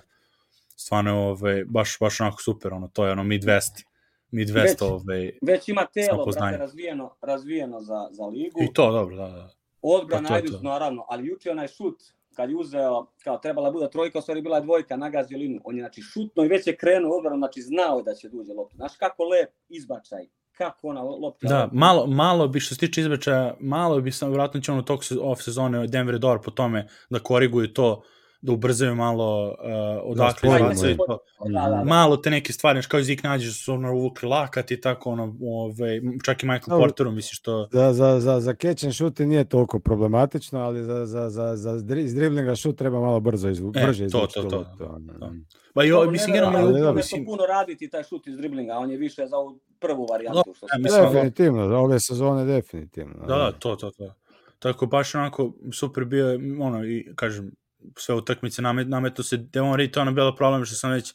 [0.75, 3.83] stvarno ove, baš, baš onako super, ono, to je ono Midwest,
[4.31, 8.63] Midwest već, ove, već ima telo, brate, razvijeno, razvijeno za, za ligu.
[8.63, 9.60] I to, dobro, da, da.
[9.81, 12.03] Odbrana pa Ajdus, naravno, ali juče onaj šut,
[12.35, 15.61] kad je uzeo, kao trebala bude trojka, u stvari bila je dvojka, nagazio linu.
[15.63, 18.53] On je, znači, šutno i već je krenuo odbranu, znači, znao je da će duđe
[18.53, 18.75] loptu.
[18.75, 20.27] Znaš kako lep izbačaj,
[20.57, 21.47] kako ona lopta.
[21.47, 24.99] Da, malo, malo bi što se tiče izbačaja, malo bi sam, vjerojatno će ono tog
[25.21, 28.03] off sezone Denver dobar po tome da koriguju to,
[28.41, 29.55] da ubrzaju malo uh,
[30.03, 31.19] odakle da, izbacaju to.
[31.45, 31.83] Da, da, da.
[31.83, 35.35] Malo te neke stvari, znaš, kao Zik nađe su ono uvukli lakat i tako, ono,
[35.41, 37.67] ove, čak i Michael no, Porteru, misliš što...
[37.71, 41.95] Da, za, za, za catch and shoot nije toliko problematično, ali za, za, za, za
[41.97, 44.33] iz driblinga šut treba malo brzo izvu, e, brže izvući.
[44.33, 44.63] To, to, to.
[44.77, 45.31] to, to.
[45.75, 46.71] Ba, jo, mislim, generalno...
[46.71, 47.25] Ne, ne, mislim...
[47.25, 50.43] puno raditi taj šut iz driblinga, on je više za ovu prvu varijantu.
[50.47, 53.25] No, što ja, mislim, definitivno, za ove sezone definitivno.
[53.27, 54.13] Da, da, to, to, to.
[54.59, 57.51] Tako, baš onako super bio, ono, i kažem,
[57.97, 61.13] sve utakmice namet, nametno se Devon Reed, to je ono bilo problem što sam već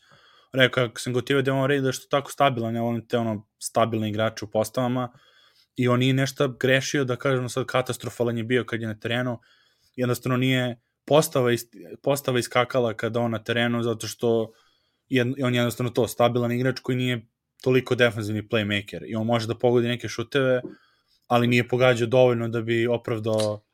[0.52, 4.08] rekao, kako sam gotivao Devon Reed da što tako stabilan, ja volim te ono stabilne
[4.08, 5.12] igrače u postavama
[5.76, 9.38] i on nije nešto grešio, da kažemo sad katastrofalan je bio kad je na terenu,
[9.96, 14.52] jednostavno nije postava, ist, postava iskakala kada on na terenu, zato što
[15.08, 17.26] je, on je jednostavno to, stabilan igrač koji nije
[17.62, 20.60] toliko defensivni playmaker i on može da pogodi neke šuteve,
[21.26, 23.65] ali nije pogađao dovoljno da bi opravdao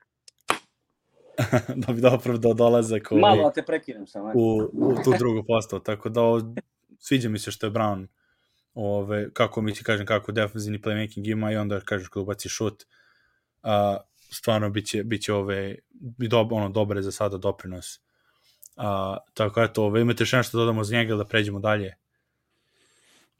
[1.87, 4.27] da bi opravdao dolazak ovaj, Malo da te prekinem sam.
[4.35, 6.21] U, u tu drugu postavu, tako da
[6.99, 8.07] sviđa mi se što je Brown
[8.75, 12.85] ove, kako mi ti kažem, kako defensivni playmaking ima i onda kažeš kada ubaci šut,
[13.63, 13.97] a,
[14.31, 18.01] stvarno biće, biće ove, bi do, ono, dobre za sada doprinos.
[18.77, 21.95] A, tako eto, ove, imate još nešto da dodamo za njega da pređemo dalje?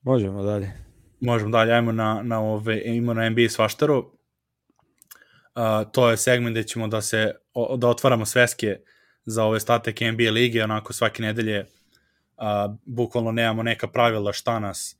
[0.03, 0.73] Možemo dalje.
[1.21, 4.13] Možemo dalje, ajmo na, na, ove, imamo na NBA svaštaru.
[5.55, 7.35] Uh, to je segment gde ćemo da se
[7.79, 8.77] da otvaramo sveske
[9.25, 14.97] za ove statek NBA lige, onako svake nedelje uh, bukvalno nemamo neka pravila šta nas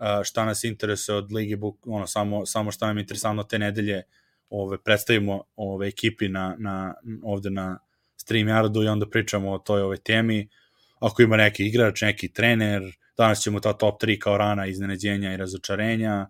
[0.00, 3.58] uh, šta nas interesuje od lige, buk, ono, samo, samo šta nam je interesantno te
[3.58, 4.02] nedelje
[4.50, 7.78] ove, predstavimo ove ekipi na, na, ovde na
[8.16, 10.48] StreamYardu i onda pričamo o toj ove temi.
[11.00, 12.82] Ako ima neki igrač, neki trener,
[13.16, 16.26] danas ćemo ta top 3 kao rana iznenađenja i razočarenja,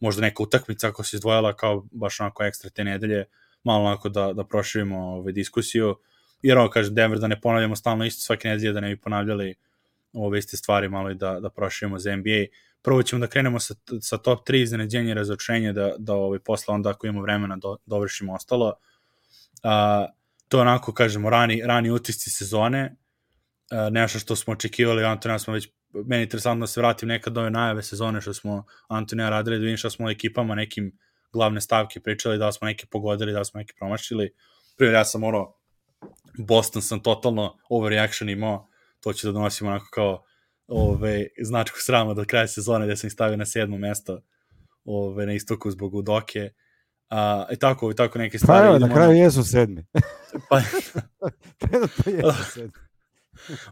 [0.00, 3.24] možda neka utakmica ako se izdvojila kao baš onako ekstra te nedelje,
[3.64, 5.96] malo onako da, da proširimo ove diskusiju,
[6.42, 9.54] jer ovo kaže Denver da ne ponavljamo stalno isto svake nedelje, da ne bi ponavljali
[10.12, 12.44] ove iste stvari malo i da, da proširimo za NBA.
[12.82, 16.74] Prvo ćemo da krenemo sa, sa top 3 iznenađenja i razočarenja, da, da ovaj, posle
[16.74, 18.74] onda ako imamo vremena do, dovršimo ostalo.
[19.62, 20.06] A,
[20.48, 22.96] to onako, kažemo, rani, rani utisci sezone,
[23.70, 27.32] a, nešto što smo očekivali, Antonija smo već meni je interesantno da se vratim nekad
[27.32, 30.98] do ove najave sezone što smo Antonija radili, da vidim šta smo ekipama nekim
[31.32, 34.34] glavne stavke pričali, da smo neke pogodili, da smo neke promašili.
[34.76, 35.54] Primjer, ja sam ono,
[36.38, 38.68] Boston sam totalno overreaction imao,
[39.00, 40.24] to ću da donosim onako kao
[40.66, 44.20] ove, značku srama do kraja sezone gde sam ih stavio na sedmo mesto
[44.84, 46.50] ove, na istoku zbog Udoke.
[47.10, 48.62] A, i tako, i tako neke stvari.
[48.62, 49.84] Pa evo, na kraju jesu sedmi.
[50.48, 50.60] pa,
[52.04, 52.72] pa jesu sedmi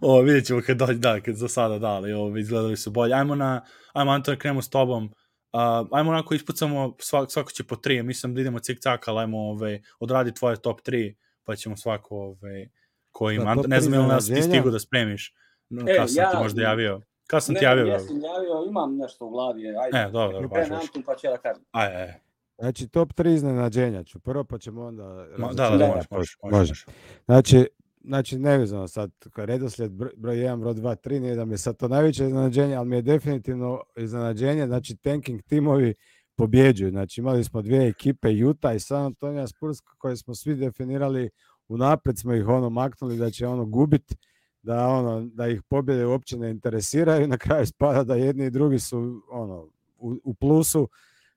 [0.01, 3.15] o, vidjet ćemo kad dođe, da, kad za sada da, ali ovo, izgledali su bolje.
[3.15, 5.13] Ajmo na, ajmo Anton, da krenemo s tobom.
[5.57, 9.19] Uh, ajmo onako ispucamo, svak, svako će po tri, mislim da idemo cik cak, ali
[9.19, 12.69] ajmo ove, odradi tvoje top 3, pa ćemo svako ove,
[13.11, 13.51] ko ima.
[13.51, 15.35] Anton, ne znam ili nas ti stigu da spremiš.
[15.69, 17.01] No, e, sam ja, ti možda javio.
[17.27, 17.85] Kada sam ne, ti javio?
[17.85, 19.63] Ne, sam javio, imam nešto u glavi.
[19.69, 20.71] Ajde, e, dobro, dobro, baš.
[20.71, 21.65] Anton, pa će da kažem.
[21.71, 22.21] Ajde, ajde.
[22.59, 24.19] Znači, top 3 iznenađenja ću.
[24.19, 25.27] Prvo, pa ćemo onda...
[25.39, 26.85] Ma, da, da, da, može, može, može, može.
[27.25, 27.67] Znači,
[28.07, 31.89] znači nevezano sad, redoslijed broj 1, broj 2, 3, nije da mi je sad to
[31.89, 35.95] najveće iznenađenje, ali mi je definitivno iznenađenje, znači tanking timovi
[36.37, 36.91] pobjeđuju.
[36.91, 41.31] Znači imali smo dvije ekipe, Utah i San Antonio Spurs, koje smo svi definirali,
[41.69, 44.17] unapred smo ih ono maknuli da će ono gubit,
[44.63, 48.79] da ono da ih pobjede uopće ne interesiraju, na kraju spada da jedni i drugi
[48.79, 50.89] su ono u, u plusu.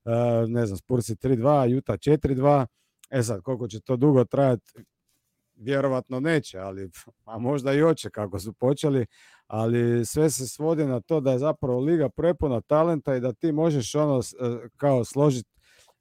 [0.05, 2.65] Uh, ne znam, Spurs 3-2, Utah 4-2.
[3.09, 4.71] E sad, koliko će to dugo trajati,
[5.59, 6.89] vjerovatno neće, ali
[7.25, 9.05] a možda i hoće kako su počeli,
[9.47, 13.51] ali sve se svodi na to da je zapravo liga prepuna talenta i da ti
[13.51, 15.49] možeš ono e, kao složiti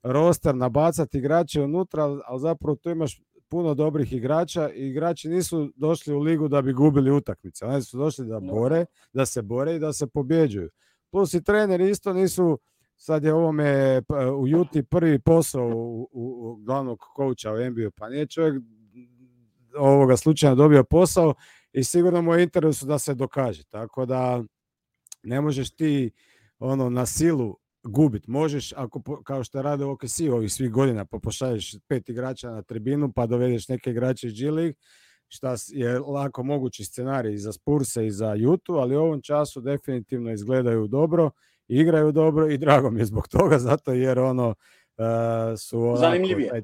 [0.03, 6.15] roster, nabacati igrače unutra, ali zapravo tu imaš puno dobrih igrača i igrači nisu došli
[6.15, 7.67] u ligu da bi gubili utakmice.
[7.67, 10.71] Oni su došli da bore, da se bore i da se pobjeđuju.
[11.11, 12.59] Plus i treneri isto nisu,
[12.97, 17.91] sad je ovome p- u Juti prvi posao u, u, u glavnog kouča u NBA,
[17.97, 18.63] pa nije čovjek
[19.79, 21.35] ovoga slučaja dobio posao
[21.73, 23.65] i sigurno mu je interesu da se dokaže.
[23.65, 24.45] Tako da
[25.23, 26.11] ne možeš ti
[26.59, 28.27] ono na silu gubit.
[28.27, 32.63] Možeš, ako, kao što rade u OKC ovih svih godina, pa pošalješ pet igrača na
[32.63, 34.75] tribinu, pa dovedeš neke igrače iz G League,
[35.29, 39.61] šta je lako mogući scenarij i za Spurse i za Jutu, ali u ovom času
[39.61, 41.31] definitivno izgledaju dobro,
[41.69, 45.05] igraju dobro i drago mi je zbog toga, zato jer ono uh,
[45.59, 46.51] su onako, Zanimljivije.
[46.51, 46.63] taj-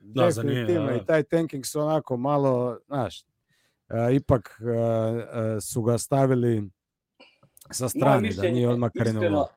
[0.00, 5.82] Da, definitivno da, i taj tanking su onako malo, znaš, uh, ipak uh, uh, su
[5.82, 6.70] ga stavili
[7.70, 9.48] sa strane, da mišljenje nije je odmah krenuo.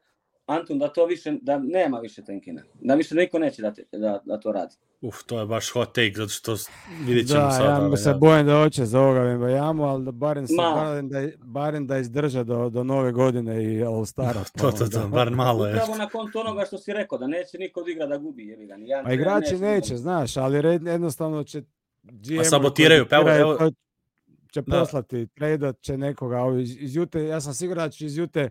[0.46, 2.62] Anton, da to više, da nema više tenkina.
[2.82, 4.76] Da više niko neće da, te, da, da to radi.
[5.04, 6.56] Uf, to je baš hot take, zato što
[7.00, 7.62] vidjet ćemo Da, sad.
[7.62, 8.18] ja ali se da.
[8.18, 12.44] bojim da hoće za ovoga Vembajamu, ali da barem, se, barem, da, barem da izdrže
[12.44, 14.44] do, do nove godine i All-Stara.
[14.54, 15.74] pa To, to, to, bar malo je.
[15.74, 18.66] Upravo na kontu onoga što si rekao, da neće niko od igra da gubi, jebi
[18.66, 18.78] ga.
[18.78, 21.62] Ni jedan A trener igrači neće neće, da- znaš, ali red, jednostavno će
[22.04, 23.72] GM A sabotiraju, pa evo- evo-
[24.52, 24.80] će Da.
[24.80, 28.50] poslati, tradat će nekoga ovi iz, iz Jute, ja sam siguran da će iz Jute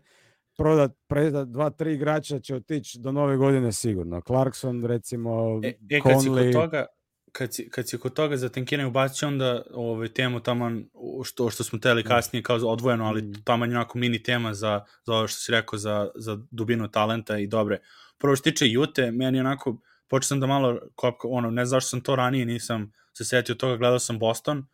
[0.56, 4.20] prodat, predat dva, tri igrača će otići do nove godine sigurno.
[4.20, 6.86] Clarkson, recimo, E, e kad si kod toga,
[7.32, 10.84] kad si, kad si kod toga za tankiranje ubacio onda ovaj, temu taman
[11.24, 13.34] što, što smo teli kasnije kao odvojeno, ali Mm.
[13.44, 17.38] taman je onako mini tema za, za ovo što si rekao za, za dubinu talenta
[17.38, 17.78] i dobre.
[18.18, 19.76] Prvo što tiče Jute, meni onako,
[20.08, 23.76] počeo sam da malo kopka, ono, ne zašto sam to ranije, nisam se setio toga,
[23.76, 24.66] gledao sam Boston,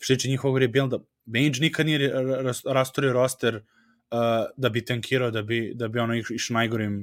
[0.00, 3.62] što tiče njihovog rebuilda, Mange nikad nije ra- ra- ras- rasturio roster uh,
[4.56, 7.00] da bi tankirao, da bi, da bi ono iš- išao najgorim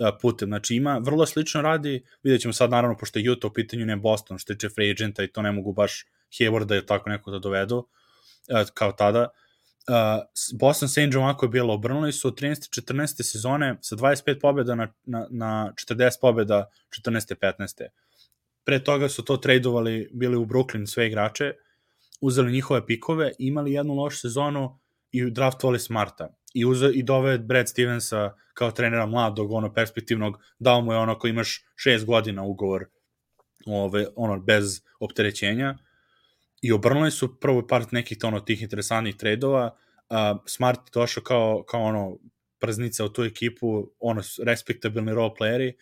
[0.00, 0.48] uh, putem.
[0.48, 3.96] Znači ima, vrlo slično radi, vidjet ćemo sad naravno, pošto je Utah u pitanju, ne
[3.96, 7.38] Boston, što tiče free agenta i to ne mogu baš Haywarda ili tako neko da
[7.38, 9.28] dovedu, uh, kao tada.
[9.88, 10.24] Uh,
[10.58, 10.98] Boston St.
[10.98, 12.82] John ovako je bilo, obrnuli su od 13.
[12.82, 13.22] 14.
[13.22, 16.70] sezone sa 25 pobjeda na, na, na 40 pobjeda
[17.06, 17.34] 14.
[17.58, 17.86] 15.
[18.64, 21.52] Pre toga su to tradovali, bili u Brooklyn sve igrače,
[22.20, 24.78] uzeli njihove pikove, imali jednu lošu sezonu
[25.12, 26.34] i draftovali Smarta.
[26.54, 31.18] I, uze, i dove Brad Stevensa kao trenera mladog, ono, perspektivnog, dao mu je ono
[31.18, 32.86] ko imaš šest godina ugovor
[33.66, 35.78] ove, ono, bez opterećenja.
[36.62, 39.76] I obrnuli su prvo par nekih ono, tih interesantnih tradova,
[40.10, 42.18] uh, Smart došao kao, kao ono,
[42.58, 45.72] prznica u tu ekipu, ono, respektabilni role playeri,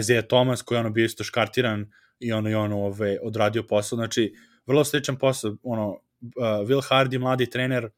[0.00, 1.90] Isaiah Thomas koji je ono bio isto škartiran
[2.20, 4.34] i ono i ono ove, odradio posao, znači
[4.66, 5.98] vrlo sličan posao, ono, uh,
[6.40, 7.90] Will Hardy, mladi trener,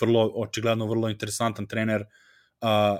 [0.00, 2.98] vrlo, očigledno vrlo interesantan trener, uh,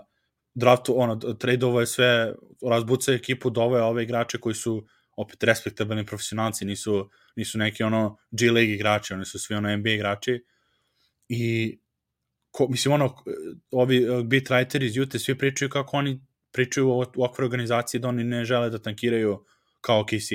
[0.54, 2.34] draftu, ono, tradeovo je sve,
[2.70, 4.86] razbuca ekipu, doveo ove igrače koji su
[5.16, 9.90] opet respektabilni profesionalci, nisu, nisu neki ono G League igrači, oni su svi ono NBA
[9.90, 10.44] igrači
[11.28, 11.78] i
[12.50, 13.14] ko, mislim ono,
[13.70, 16.20] ovi uh, beat writeri iz Jute svi pričaju kako oni
[16.52, 19.44] pričaju u, u okviru organizacije da oni ne žele da tankiraju
[19.80, 20.30] kao KC,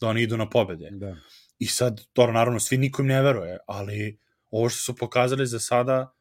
[0.00, 0.88] da oni idu na pobede.
[0.90, 1.16] Da.
[1.58, 4.18] I sad, to naravno, svi nikom ne veruje, ali
[4.52, 6.14] ovo što su pokazali za sada,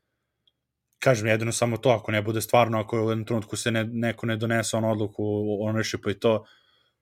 [0.99, 4.25] kažem, jedino samo to, ako ne bude stvarno, ako u jednom trenutku se ne, neko
[4.25, 6.45] ne donese ono odluku o ownershipu i to,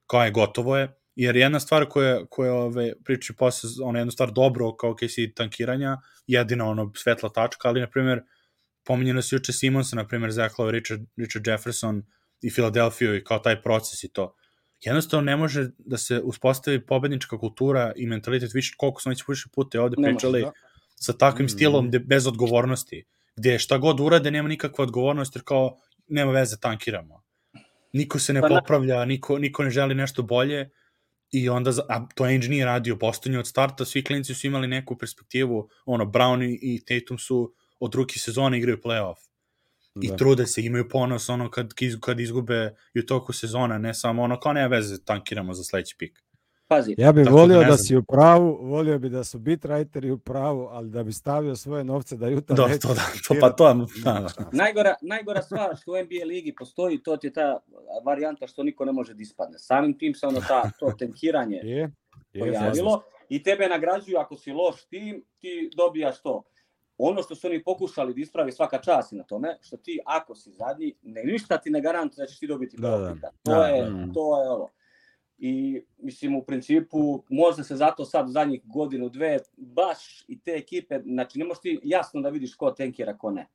[0.07, 4.31] kao je gotovo je, jer jedna stvar koja, koja ove, priči posle, ono jedna stvar
[4.31, 8.21] dobro kao KC tankiranja, jedina ono svetla tačka, ali na primjer,
[8.85, 12.03] pominjeno se juče Simonsa, na primjer, Lowe, Richard, Richard Jefferson
[12.41, 14.35] i Philadelphia i kao taj proces i to.
[14.81, 19.49] Jednostavno ne može da se uspostavi pobednička kultura i mentalitet više koliko smo već više
[19.55, 20.51] puta ovde Ne može, pričali da.
[20.99, 21.49] Sa takvim Mm.
[21.49, 23.03] stilom gde, bez odgovornosti,
[23.35, 25.77] gde šta god urade nema nikakva odgovornost jer kao
[26.07, 27.23] nema veze tankiramo.
[27.93, 30.69] Niko se ne Pa popravlja, niko, niko ne želi nešto bolje
[31.31, 34.67] i onda, a to Ainge nije radio, Boston je od starta, svi klinci su imali
[34.67, 39.15] neku perspektivu, ono, Brown i, Tatum su od ruki sezone igraju playoff
[40.01, 40.15] i Da.
[40.15, 44.39] trude se, imaju ponos ono kad, kad izgube i u toku sezona, ne samo ono
[44.39, 46.23] kao nema veze, tankiramo za sledeći pik.
[46.69, 47.77] Pazi, Ja bih da volio da, znam.
[47.77, 51.83] si u pravu, volio bi da su bitwriteri u pravu, ali da bi stavio svoje
[51.83, 54.49] novce da Juta Da, neće to, da, to, pa to, da, da.
[54.51, 57.59] najgora, najgora stvar što u NBA ligi postoji, to ti je ta
[58.05, 59.59] varijanta što niko ne može da ispadne.
[59.59, 61.91] Samim tim se ono ta, to tenkiranje Je,
[62.33, 66.43] je, pojavilo i tebe nagrađuju ako si loš tim, ti dobijaš to.
[66.97, 70.35] Ono što su oni pokušali da ispravi svaka čast i na tome, što ti ako
[70.35, 73.13] si zadnji, ne, ništa ti ne garantuje da ćeš ti dobiti Da, da.
[73.13, 73.27] pika.
[73.43, 74.13] To, Da, je, da.
[74.13, 74.69] to je ovo.
[75.41, 80.51] I mislim u principu možda se zato sad u zadnjih godinu, dve, baš i te
[80.51, 83.47] ekipe, znači ne možeš ti jasno da vidiš ko tenkira, ko ne.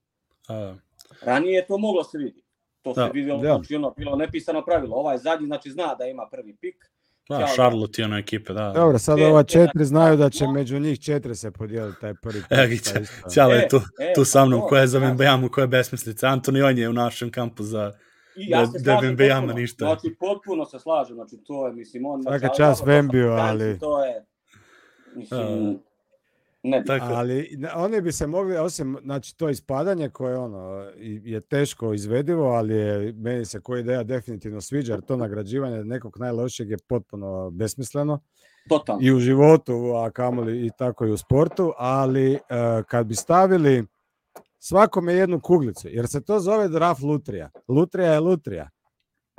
[0.48, 0.74] A,
[1.22, 2.42] Ranije je to moglo se vidi.
[2.82, 3.48] To Da, se vidjelo, da.
[3.54, 4.96] znači ono, bilo nepisano pravilo.
[4.96, 6.90] Ovaj zadnji znači zna da ima prvi pik
[7.28, 8.72] Da, Ćao, Charlotte i ono ekipe, da.
[8.74, 10.30] Dobro, sad E, ova e, četiri znaju da no.
[10.30, 13.30] će među njih četiri se podijeliti taj prvi Evo pik, ga, šta Ća- isto.
[13.30, 15.06] Ćale je tu, E, tu sa mnom, to, ko je za da.
[15.06, 16.28] Vembejamu, ko je besmislica.
[16.28, 17.92] Antoni, on je u našem kampu za...
[18.36, 19.54] I ja Da- se da slažem Wembanyama potpuno.
[19.54, 19.84] ništa.
[19.84, 22.22] Znači, potpuno se slažem, znači, to je, mislim, on...
[22.22, 24.24] Svaka znači, Wembiju, Britanci, ali- To je,
[25.14, 25.78] mislim,
[26.62, 26.86] ne bi.
[26.86, 31.92] Tako, Ali oni bi se mogli, osim znači to ispadanje koje ono i- je teško
[31.92, 36.76] izvedivo, ali je, meni se koja ideja definitivno sviđa, jer to nagrađivanje nekog najlošijeg je
[36.78, 38.20] potpuno besmisleno
[38.68, 39.02] Totalno.
[39.02, 42.38] i u životu, a kamoli i tako i u sportu, ali e,
[42.84, 43.84] kad bi stavili
[44.66, 47.50] svakome jednu kuglicu, jer se to zove draft lutrija.
[47.68, 48.70] Lutrija je lutrija.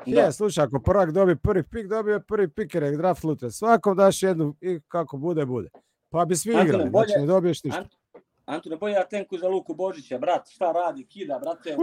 [0.06, 0.22] Da.
[0.22, 3.52] Je, slušaj, ako prvak dobi prvi pik, dobio je prvi pik jer je draft lutrija.
[3.52, 5.70] Svakom daš jednu i kako bude, bude.
[6.10, 7.82] Pa bi svi Antone, igrali, bolje- znači ne dobiješ ništa.
[7.82, 11.76] Ant- Antone, bolje ja tenku za Luku Božića, brat, šta radi, kida, brate,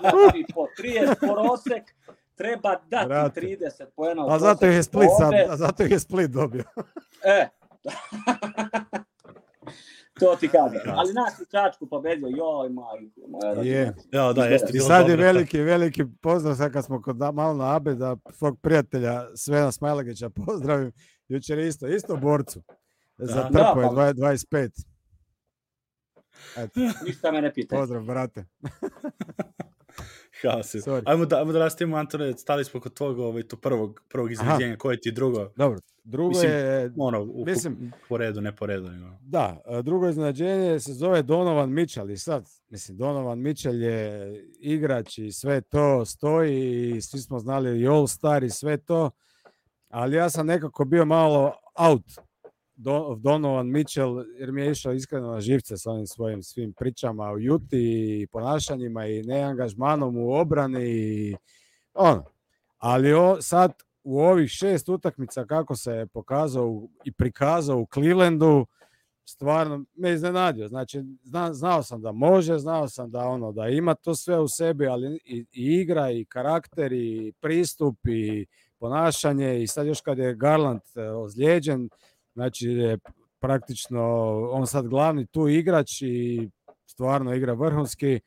[0.00, 1.82] znači, po 30 prosek,
[2.34, 3.40] treba dati Brate.
[3.40, 6.64] 30 poena A zato je Split sad, a zato je Split dobio.
[7.24, 7.48] E,
[10.18, 10.80] to ti kažem.
[10.88, 13.20] Ali nas u Čačku pobedio, joj, majko.
[13.28, 13.62] moja.
[13.62, 13.94] Je.
[14.12, 17.54] ja, da, jeste I sad je veliki, veliki pozdrav, sad kad smo kod da- malo
[17.54, 20.92] na Abe, da svog prijatelja Svena Smajlagića pozdravim.
[21.28, 22.62] Jučer isto, isto borcu.
[23.18, 23.42] Za Da.
[23.44, 24.86] trpo je Da, pa- 20 25.
[26.56, 27.78] Eto, Ništa me ne pitaj.
[27.78, 28.44] pozdrav, brate.
[30.42, 30.74] Haos.
[31.04, 34.76] Ajmo da, ajmo da rastavimo, Antone, stali smo kod tvog ovaj, to prvog, prvog iznenađenja,
[34.76, 35.50] koje ti je drugo?
[35.56, 38.88] Dobro, drugo Mislim, je, Ono, u, Mislim- po redu, ne po redu.
[38.90, 39.06] nego.
[39.20, 45.32] da, drugo iznenađenje se zove Donovan Mitchell i sad, mislim, Donovan Mitchell je igrač i
[45.32, 49.10] sve to stoji i svi smo znali i All Star i sve to,
[49.88, 52.27] ali ja sam nekako bio malo out
[52.80, 57.30] Do- Donovan Mitchell jer mi je išao iskreno na živce sa onim svojim svim pričama
[57.30, 61.36] o Juti i ponašanjima i neangažmanom u obrani i
[61.94, 62.24] ono.
[62.78, 63.72] Ali o, sad
[64.04, 68.66] u ovih šest utakmica kako se je pokazao i prikazao u Clevelandu,
[69.24, 70.68] stvarno me iznenadio.
[70.68, 74.48] Znači, zna, znao sam da može, znao sam da ono da ima to sve u
[74.48, 78.46] sebi, ali i, i igra i karakter i pristup i
[78.78, 81.88] ponašanje i sad još kad je Garland e, ozlijeđen,
[82.38, 82.98] znači je
[83.40, 84.02] praktično
[84.52, 86.48] on sad glavni tu igrač i
[86.86, 88.20] stvarno igra vrhunski,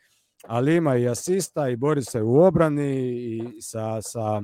[0.47, 4.41] ali ima i asista i bori se u obrani i sa, sa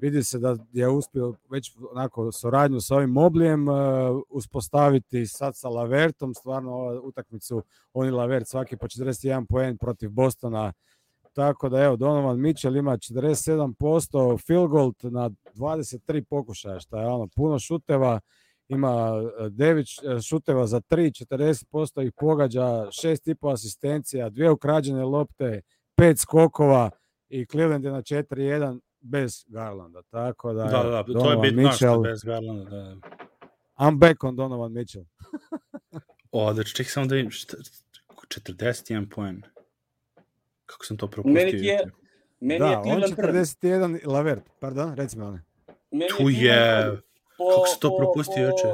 [0.00, 3.76] vidi se da je uspio već onako suradnju sa ovim Moblijem uh,
[4.28, 10.10] uspostaviti sad sa Lavertom, stvarno ovu utakmicu on i Lavert svaki po 41 poen protiv
[10.10, 10.72] Bostona
[11.32, 17.28] tako da evo Donovan Mitchell ima 47% field goal na 23 pokušaja, što je ono
[17.36, 18.20] puno šuteva,
[18.68, 18.88] ima
[19.40, 19.84] 9
[20.22, 25.60] šuteva za 3, 40% ih pogađa, 6,5 asistencija, dvije ukrađene lopte,
[25.94, 26.90] pet skokova
[27.28, 30.02] i Cleveland je na 4-1 bez Garlanda.
[30.02, 32.70] Tako da, Da, da, da, to je bitno što Mitchell, bez Garlanda.
[32.70, 32.96] Da.
[33.78, 35.04] I'm back on Donovan Mitchell.
[36.30, 37.56] O, da čekaj samo da vidim, šta,
[38.28, 39.42] 41 poen.
[40.66, 41.44] Kako sam to propustio?
[41.44, 41.78] Meni je,
[42.40, 43.38] meni da, je on Cleveland prvi.
[43.38, 45.42] 41, Lavert, pardon, reci mi one.
[45.90, 47.07] Meni Tu Cleveland je- prvi.
[47.38, 48.68] Po, kako si to propustio juče?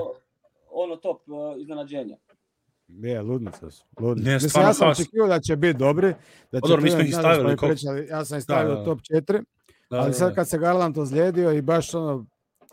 [0.71, 2.17] Ono top uh, iznenađenja.
[2.89, 3.85] Je, ludnica su.
[4.01, 4.29] Ludnica.
[4.29, 5.01] Ne, Mislim, ja sam haos.
[5.01, 6.15] očekivao da će biti dobri.
[6.53, 8.81] Da će dobro, mi smo ih stavili koliko- pričali, ja sam ih stavio da.
[8.81, 9.43] u top 4,
[9.91, 10.35] Da, ali da, sad da.
[10.35, 12.27] kad se Garland ozlijedio i baš ono,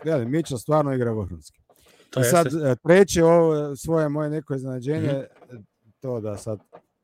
[0.04, 1.60] gledaj, Mitchell stvarno igra vrhunski.
[2.10, 2.32] To I jeste.
[2.32, 5.62] sad e, treće ovo svoje moje neko iznenađenje, Mhm.
[6.00, 6.60] to da sad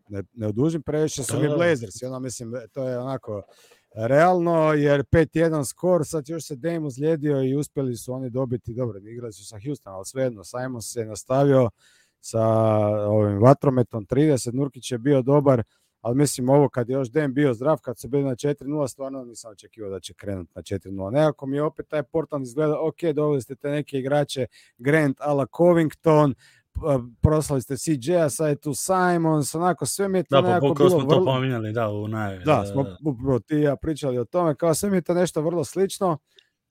[0.10, 1.56] ne, ne odužim previše, su Da, mi da.
[1.56, 2.02] Blazers.
[2.02, 3.42] I ono, mislim, to je onako
[3.98, 9.00] realno, jer 5-1 skor, sad još se Dame ozlijedio i uspjeli su oni dobiti, dobro,
[9.00, 11.70] igrali su sa Houston, ali svejedno, Simon se nastavio
[12.20, 12.48] sa
[13.08, 15.64] ovim vatrometom 30, Nurkić je bio dobar,
[16.02, 19.26] ali mislim ovo kad je još Dame bio zdrav, kad su bili na 4-0, stvarno
[19.26, 21.12] nisam očekivao da će krenuti na 4-0.
[21.12, 25.46] Nekako mi je opet taj Portland izgleda, ok, doveli ste te neke igrače, Grant, ala
[25.58, 26.36] Covington,
[27.22, 30.74] proslali ste CJ-a, sad je tu Simons, onako sve mi je to Da, pa nekako
[30.74, 31.26] bilo smo to vrlo...
[31.26, 32.44] pominjali, da, u najavi.
[32.46, 35.64] Da, smo upravo ti ja pričali o tome, kao sve mi je to nešto vrlo
[35.64, 36.18] slično,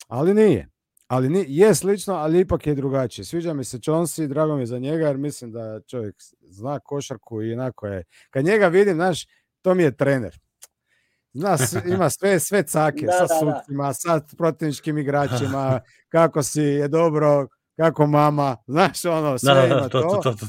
[0.09, 0.69] ali nije.
[1.07, 3.25] Ali ni, je slično, ali ipak je drugačije.
[3.25, 7.53] Sviđa mi se Chauncey, drago mi za njega, jer mislim da čovjek zna košarku i
[7.53, 8.05] onako je.
[8.31, 9.27] Kad njega vidim, znaš,
[9.63, 10.39] to mi je trener.
[11.33, 11.57] Zna,
[11.95, 13.61] ima sve, sve cake Da, sa da, da.
[13.61, 15.81] sucima, sa protivničkim igračima,
[16.15, 17.47] kako si je dobro,
[17.77, 20.47] kako mama, znaš ono, sve Da, da, ima da, to, to, to, to.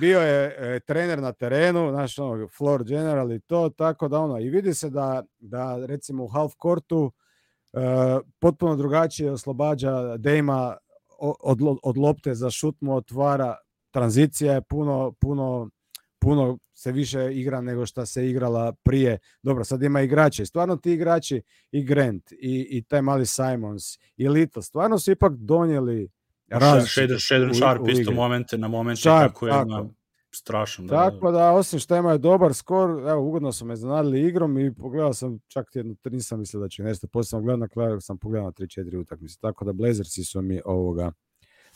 [0.00, 4.40] bio je e, trener na terenu, znaš, ono, floor general i to, tako da ono,
[4.40, 7.12] i vidi se da, da recimo u half courtu
[7.72, 7.78] e,
[8.38, 10.76] potpuno drugačije oslobađa Dejma
[11.18, 13.56] od, od lopte za šut mu otvara,
[13.90, 15.70] tranzicija je puno, puno,
[16.18, 19.18] puno se više igra nego što se igrala prije.
[19.42, 20.46] Dobro, sad ima igrače.
[20.46, 23.82] Stvarno ti igrači i Grant i, i taj mali Simons
[24.16, 26.10] i Little, stvarno su ipak donijeli
[26.86, 29.68] Shader, Shader Sharp isto momente na momente Sharp, kako je tako.
[29.68, 29.84] na
[30.34, 30.86] strašan.
[30.86, 34.74] Da, tako da, osim što imaju dobar skor, evo, ugodno su me iznenadili igrom i
[34.74, 38.18] pogledao sam čak jednu, nisam mislio da će nešto, poslije sam gledao na kraju, sam
[38.18, 41.12] pogledao na 3-4 utakmice, tako da Blazersi su mi ovoga,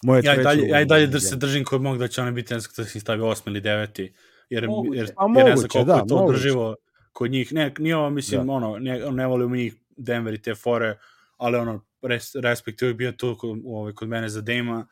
[0.02, 2.32] moje ja i dalje, ja i dalje da se držim kod mog da će oni
[2.32, 4.10] biti nešto da se stavi 8 ili 9
[4.50, 4.98] jer, moguće.
[4.98, 6.36] jer, jer ne znam koliko da, je to moguće.
[6.36, 6.76] drživo
[7.12, 7.52] kod njih.
[7.52, 8.52] Ne, nije ovo, mislim, da.
[8.52, 10.98] ono, ne, ne volim njih Denver i te fore,
[11.36, 14.86] ali ono, res, respekt uvijek bio tu kod, ovaj, kod mene za Dejma,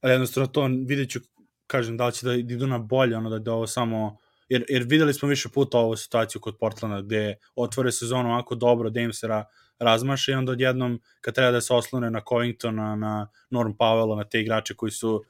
[0.00, 1.20] ali jednostavno to vidjet ću,
[1.66, 4.84] kažem, da li će da idu na bolje, ono da, da ovo samo, jer, jer
[4.88, 9.28] videli smo više puta ovu situaciju kod Portlanda, gde otvore sezonu ovako dobro, Dame se
[9.28, 9.44] ra,
[9.78, 14.24] razmaše i onda odjednom, kad treba da se oslone na Covingtona, na Norm Powella, na
[14.24, 15.24] te igrače koji su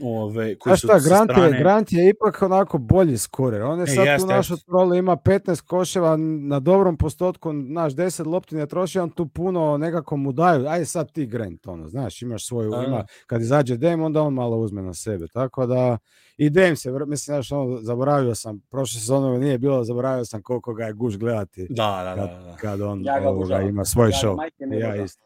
[0.00, 1.56] ove, koji šta, su Grant, strane...
[1.56, 3.62] je, Grant je ipak onako bolji skorer.
[3.62, 7.92] On je e, sad jest, tu naš trole, ima 15 koševa na dobrom postotku, naš
[7.92, 10.66] 10 lopti ne troši, on tu puno nekako mu daju.
[10.68, 14.34] Ajde sad ti Grant, ono, znaš, imaš svoju, A, ima, kad izađe Dem, onda on
[14.34, 15.26] malo uzme na sebe.
[15.32, 15.98] Tako da,
[16.36, 20.74] i Dem se, mislim, znaš, ono, zaboravio sam, prošle sezone nije bilo, zaboravio sam koliko
[20.74, 21.66] ga je guš gledati.
[21.70, 22.50] Da, da, kad, da.
[22.50, 22.56] da.
[22.56, 24.50] Kad on ja ovoga, ima svoj ja, show.
[24.80, 25.24] Ja isto.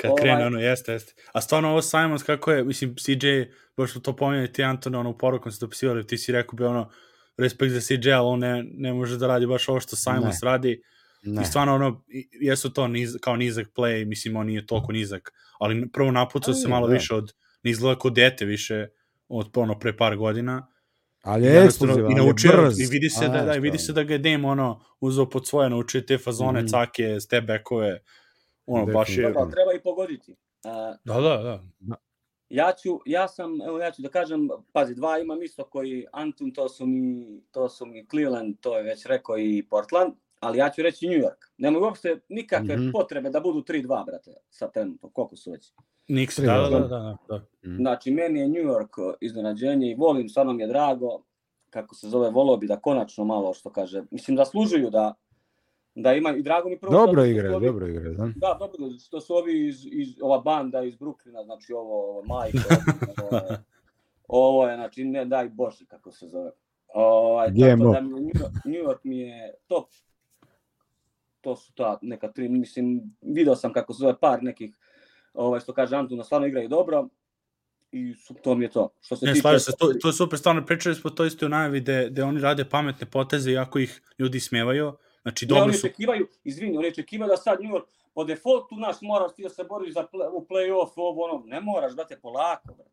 [0.00, 0.22] Kad ovaj...
[0.22, 1.14] krene, ono, jeste, jeste.
[1.32, 3.28] A stvarno ovo Simons, kako je, mislim, CJ,
[3.76, 6.90] baš to pominjali ti Antone, ono, u porukom se dopisivali, ti si rekao bi, ono,
[7.36, 10.50] respekt za CJ, ali on ne, ne može da radi baš ovo što Simons ne.
[10.50, 10.82] radi.
[11.22, 11.42] Ne.
[11.42, 12.04] I stvarno, ono,
[12.40, 16.68] jesu to niz, kao nizak play, mislim, on nije toliko nizak, ali prvo napucao se
[16.68, 16.92] malo da.
[16.92, 17.32] više od,
[17.62, 18.86] ne izgleda kod dete više,
[19.28, 20.66] od ono, pre par godina.
[21.22, 22.80] Ali je eksplozivan, i naučio, brz.
[22.80, 25.48] I vidi se, A, da, da, vidi se da ga je Dame, ono, uzeo pod
[25.48, 26.68] svoje, naučio te fazone, mm.
[26.68, 28.00] cake, step backove,
[28.66, 29.22] Ono, baš je...
[29.22, 30.32] Dobro, treba i pogoditi.
[30.32, 31.96] Uh, da, da, da.
[32.48, 36.52] Ja ću, ja sam, evo ja ću da kažem, pazi, dva imam isto koji Antun,
[36.52, 40.70] to su mi, to su mi Cleveland, to je već rekao i Portland, ali ja
[40.70, 41.50] ću reći New York.
[41.58, 42.92] Nema uopšte nikakve mm -hmm.
[42.92, 45.72] potrebe da budu 3-2, brate, sa trenutno, koliko su već.
[46.08, 47.36] Niks, da, da, da, da, da.
[47.70, 47.76] Mm.
[47.76, 51.22] Znači, meni je New York iznenađenje i volim, stvarno mi je drago,
[51.70, 55.14] kako se zove, volio bi da konačno malo, što kaže, mislim da služuju da
[55.94, 58.28] da ima i drago mi prvo dobro igre, ovi, dobro igre, da.
[58.36, 62.58] Da, dobro, što su ovi iz, iz ova banda iz Bruklina, znači ovo, ovo Majko,
[63.22, 63.40] ovo,
[64.28, 66.50] ovo je, znači, ne daj Bože kako se zove.
[66.94, 69.88] Ovaj, tako da mi New York, New York mi je top.
[71.40, 74.76] To su ta neka tri, mislim, video sam kako se zove par nekih,
[75.34, 77.08] ovaj, što kaže Antuna, stvarno igraju dobro
[77.92, 78.88] i su, to mi je to.
[79.00, 79.58] Što se ne, tiče...
[79.58, 82.40] se, to, to je super, stvarno pričali smo to isto u najavi gde, gde oni
[82.40, 84.92] rade pametne poteze iako ih ljudi smevaju,
[85.22, 85.86] Znači, dobro oni su...
[85.86, 89.64] očekivaju, izvini, oni očekivaju da sad New York po defaultu naš moraš ti da se
[89.64, 92.90] boriš za play, u play-off, ovo ono, ne moraš, brate, polako, brate.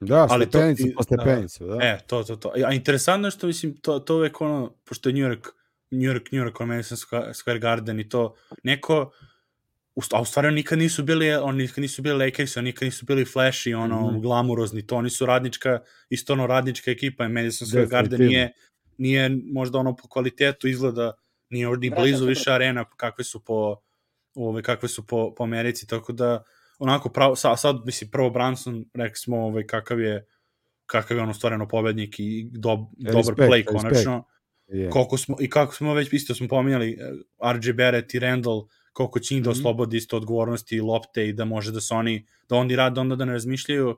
[0.00, 1.74] Da, ali stepenicu to, po stepenicu, da.
[1.74, 1.84] da.
[1.84, 2.52] E, to, to, to.
[2.66, 5.48] A interesantno je što, mislim, to, to uvek ono, pošto je New York,
[5.90, 6.96] New York, New York, Madison
[7.32, 9.10] Square Garden i to, neko,
[10.12, 13.06] a u stvari oni nikad nisu bili, oni nikad nisu bili Lakers, oni nikad nisu
[13.06, 14.20] bili flashy, ono, mm -hmm.
[14.20, 15.78] glamurozni, to oni su radnička,
[16.10, 18.52] isto ono radnička ekipa, Madison Square Garden nije,
[18.98, 21.12] nije možda ono po kvalitetu izgleda
[21.50, 23.76] nije ni blizu više arena kakve su po
[24.34, 26.42] ove kakve su po, po Americi, tako da
[26.78, 30.26] onako pravo, sad, sad mislim prvo Branson rekli smo ovaj kakav je
[30.86, 34.24] kakav je on stvarno pobednik i do, dobar play konačno.
[34.68, 34.90] Yeah.
[34.90, 39.18] Koliko smo, I kako smo već isto smo pominjali eh, RJ Barrett i Randall koliko
[39.18, 39.58] će njih da mhm.
[39.58, 43.16] oslobodi isto odgovornosti i lopte i da može da se oni, da oni rade onda
[43.16, 43.88] da ne razmišljaju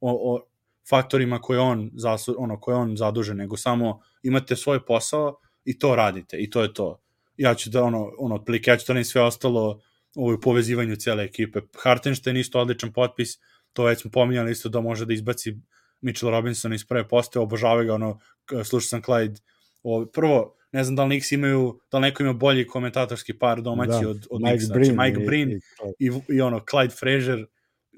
[0.00, 0.46] o, o
[0.90, 5.96] faktorima koje on, zasu, ono, koje on zaduže, nego samo imate svoj posao i to
[5.96, 7.00] radite i to je to.
[7.36, 9.80] Ja ću da ono, ono otprilike, ja ću da sve ostalo
[10.16, 11.60] u povezivanju cele ekipe.
[11.82, 13.38] Hartenstein isto odličan potpis,
[13.72, 15.56] to već smo pominjali isto da može da izbaci
[16.00, 18.18] Mitchell Robinson iz prve poste, obožava ga, ono,
[18.64, 19.40] slušao sam Clyde,
[19.82, 23.62] o, prvo, ne znam da li Knicks imaju, da li neko ima bolji komentatorski par
[23.62, 25.60] domaći da, od, od Mike Knicks, znači Mike Brin i,
[25.98, 27.46] i, i, ono, Clyde Frazier,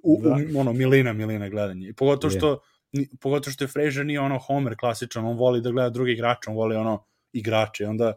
[0.03, 0.39] u, da.
[0.55, 1.89] u, ono, milina, milina gledanje.
[1.89, 2.61] I pogotovo što,
[2.93, 3.17] yeah.
[3.21, 6.57] pogotovo što je Frazier nije ono Homer klasičan, on voli da gleda drugi igrače, on
[6.57, 7.87] voli ono igrače.
[7.87, 8.13] Onda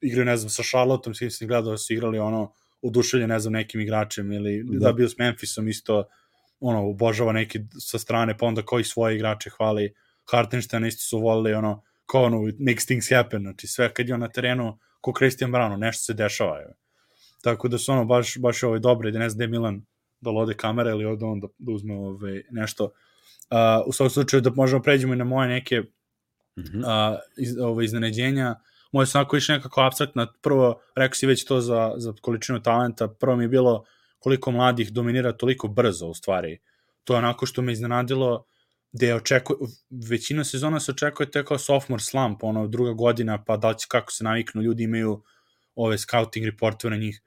[0.00, 2.52] igraju, ne znam, sa Charlottom, svi sam gledao da su igrali ono,
[2.82, 6.04] oduševlje, ne znam, nekim igračem ili da, da bio s Memphisom isto,
[6.60, 9.94] ono, obožava neki sa strane, pa onda koji svoje igrače hvali.
[10.30, 14.20] Hartenstein isti su volili, ono, kao ono, makes things happen, znači sve kad je on
[14.20, 16.58] na terenu, ko Christian Brown, nešto se dešava.
[16.58, 16.74] Je.
[17.42, 19.82] Tako da su ono, baš, baš ovaj dobre, da ne znam da je Milan
[20.20, 22.84] da lode kamere ili od on da, da uzme ovaj, nešto.
[22.84, 25.82] Uh, u svakom slučaju da možemo pređemo i na moje neke
[26.56, 27.12] mm -hmm.
[27.12, 28.54] uh, iz, ovo, iznenađenja.
[28.92, 30.32] Moje su onako više nekako abstraktna.
[30.42, 33.84] Prvo, rekao si već to za, za količinu talenta, prvo mi je bilo
[34.18, 36.58] koliko mladih dominira toliko brzo u stvari.
[37.04, 38.46] To je onako što me iznenadilo.
[38.92, 39.56] gde očekuje,
[40.10, 43.86] većina sezona se očekuje te kao sophomore slump, ono, druga godina, pa da li će,
[43.88, 45.22] kako se naviknu, ljudi imaju
[45.74, 47.22] ove scouting reportove na njih.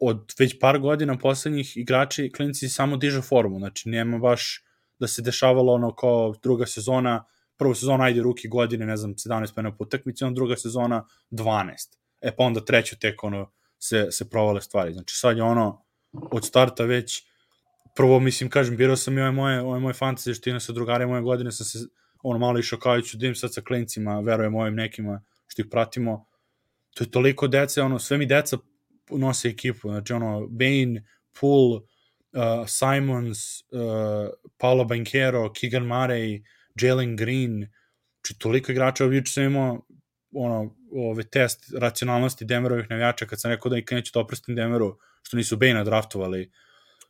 [0.00, 4.62] Od već par godina poslednjih igrači, klinici samo dižu formu, znači nema baš
[4.98, 7.24] da se dešavalo ono kao druga sezona,
[7.58, 11.96] prva sezona ajde ruki godine, ne znam, 17 pena po utakmici, onda druga sezona 12.
[12.20, 14.92] E pa onda treću tek ono se, se provale stvari.
[14.92, 17.22] Znači sad je ono od starta već
[17.94, 21.22] prvo, mislim, kažem, birao sam i ove moje, ove moje fantasy štine sa drugarima moje
[21.22, 21.78] godine, sam se
[22.22, 26.26] ono malo išao kao ću dim sad sa klincima, verujem ovim nekima što ih pratimo.
[26.94, 28.58] To je toliko dece, ono, sve mi deca
[29.10, 31.04] nose ekipu, znači ono, Bane,
[31.40, 36.42] Poole, uh, Simons, uh, Paolo Banquero, Keegan Murray,
[36.80, 37.66] Jalen Green,
[38.14, 39.86] znači toliko igrača, juče sam imao
[40.32, 44.98] ono, ove test racionalnosti Denverovih navijača kad sam rekao da nikad neću da oprostim Denveru
[45.22, 46.50] što nisu Bane draftovali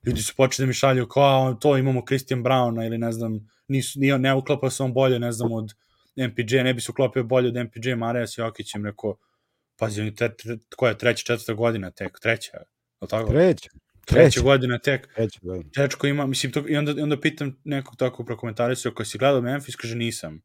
[0.07, 4.01] ljudi su počeli da mi šalju kao to imamo Christian Browna ili ne znam nisu,
[4.01, 5.73] nije, ne uklapa se on bolje ne znam od
[6.17, 9.17] MPJ, ne bi se uklopio bolje od MPJ Marija s Jokićem, rekao
[9.77, 12.57] pazi, on je tre, tre, koja je treća, četvrta godina tek, treća,
[13.01, 13.33] je tako?
[13.33, 13.69] Treća.
[14.05, 15.15] Treća godina tek.
[15.15, 15.71] Treća godina.
[15.75, 19.41] Tečko ima, mislim, to, i onda, i onda pitam nekog tako prokomentarisao koji si gledao
[19.41, 20.43] Memphis, kaže nisam.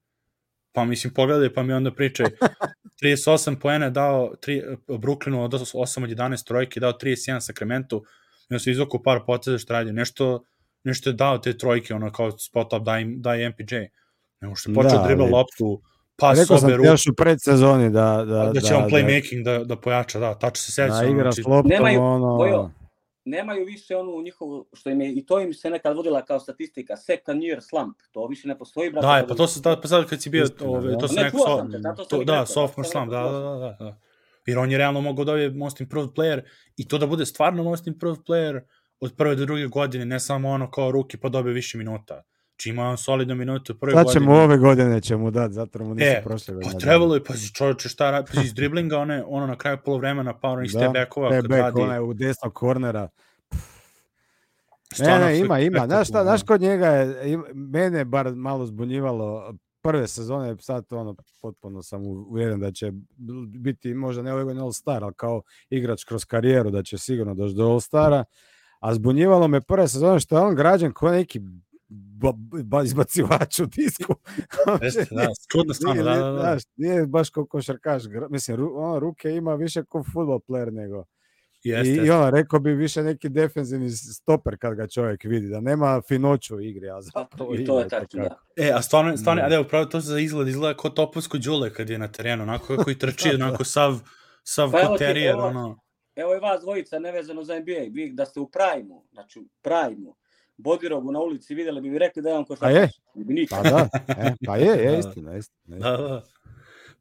[0.72, 2.26] Pa mislim, pogledaj, pa mi onda pričaj.
[3.02, 7.96] 38 poena dao tri, Brooklynu od 8 od 11 trojke, dao 31 Sacramento,
[8.50, 9.92] i onda se izvoko par poteza što radi.
[9.92, 10.44] Nešto,
[10.84, 13.76] nešto je dao te trojke, ono kao spot up, daj, daj MPJ.
[14.42, 15.82] Nego što je počeo da, dribla loptu,
[16.16, 18.26] pa Rekao sobe sam ti još u predsezoni da...
[18.26, 20.94] Da, da će on playmaking da, da pojača, da, tačno se seća.
[20.94, 22.38] Da, igra znači, s loptom, Nemaju- ono...
[22.38, 22.72] Bojo,
[23.30, 26.98] nemaju više onu njihovu, što im je, i to im se nekad vodila kao statistika,
[26.98, 29.08] second year slump, to više ne postoji, brate.
[29.08, 30.98] Da, je, pa to se, da, pa sad kad si bio, Istina, ove, da.
[30.98, 33.32] to se Ne, neko, čuo so, te, zato to, da, rekao, sophomore zato da, rekao,
[33.32, 34.00] da, da, da, da.
[34.46, 36.42] Jer on je realno mogao da je most improved player
[36.78, 38.62] i to da bude stvarno most improved player
[39.00, 42.24] od prve do druge godine, ne samo ono kao ruki pa dobije više minuta.
[42.60, 44.22] Či ima on solidno minutu u prve Sad godine.
[44.22, 46.74] ćemo ove godine ćemo dati, zato mu nisu E, prošle godine.
[46.74, 50.34] Pa trebalo je, pazi čovječe šta radi, pazi iz driblinga, one, ono na kraju polovremena,
[50.40, 53.08] pa ono iz Da, te bekova, Te kad back, radi, onaj u desnog kornera.
[53.52, 53.58] Ne,
[54.94, 55.86] stvarno ne, ima, ima.
[55.86, 61.84] Znaš, šta, znaš kod njega je, mene bar malo zbunjivalo prve sezone, sad ono, potpuno
[61.84, 62.92] sam uvjeren da će
[63.48, 67.34] biti možda ne ove godine All Star, ali kao igrač kroz karijeru da će sigurno
[67.34, 68.24] doći do All Stara.
[68.80, 71.42] A zbunjivalo me prve sezone što je on građan kao neki
[71.90, 72.32] ba,
[72.64, 74.16] ba, izbacivač u disku.
[74.82, 76.40] Jeste, da, čudno stvarno, da, da, da.
[76.40, 78.04] znaš, nije baš kao košarkaš.
[78.30, 81.06] Mislim, ru, ono, ruke ima više kao football player nego.
[81.64, 82.08] Jeste, I.
[82.08, 86.56] I ono, rekao bi više neki defensivni stoper kad ga čovjek vidi, da nema finoću
[86.56, 88.44] u igri, a zapravo I to je tačno, itekako.
[88.58, 88.64] da.
[88.64, 89.48] E, a stvarno, stvarno, Da.
[89.48, 92.44] a evo, pravo to se za izgled, izgleda kao topovsko đule kad je na terenu,
[92.44, 94.00] onako kako i trči, onako sav,
[94.44, 95.80] sav Pa evo ko ti, terijer, evo- ono.
[96.16, 100.16] Evo i vas dvojica nevezano za NBA, vi da ste u Prime-u, znači u Prime-u,
[100.60, 102.76] Bodirogu na ulici videli bi vi rekli da je on košarkaš.
[102.76, 102.90] je?
[103.16, 103.64] Ne bi nikad.
[103.64, 103.90] Pa da,
[104.20, 104.82] e, pa je, Da.
[104.82, 105.38] je istina, istina.
[105.38, 105.78] istina.
[105.92, 106.24] Da, da.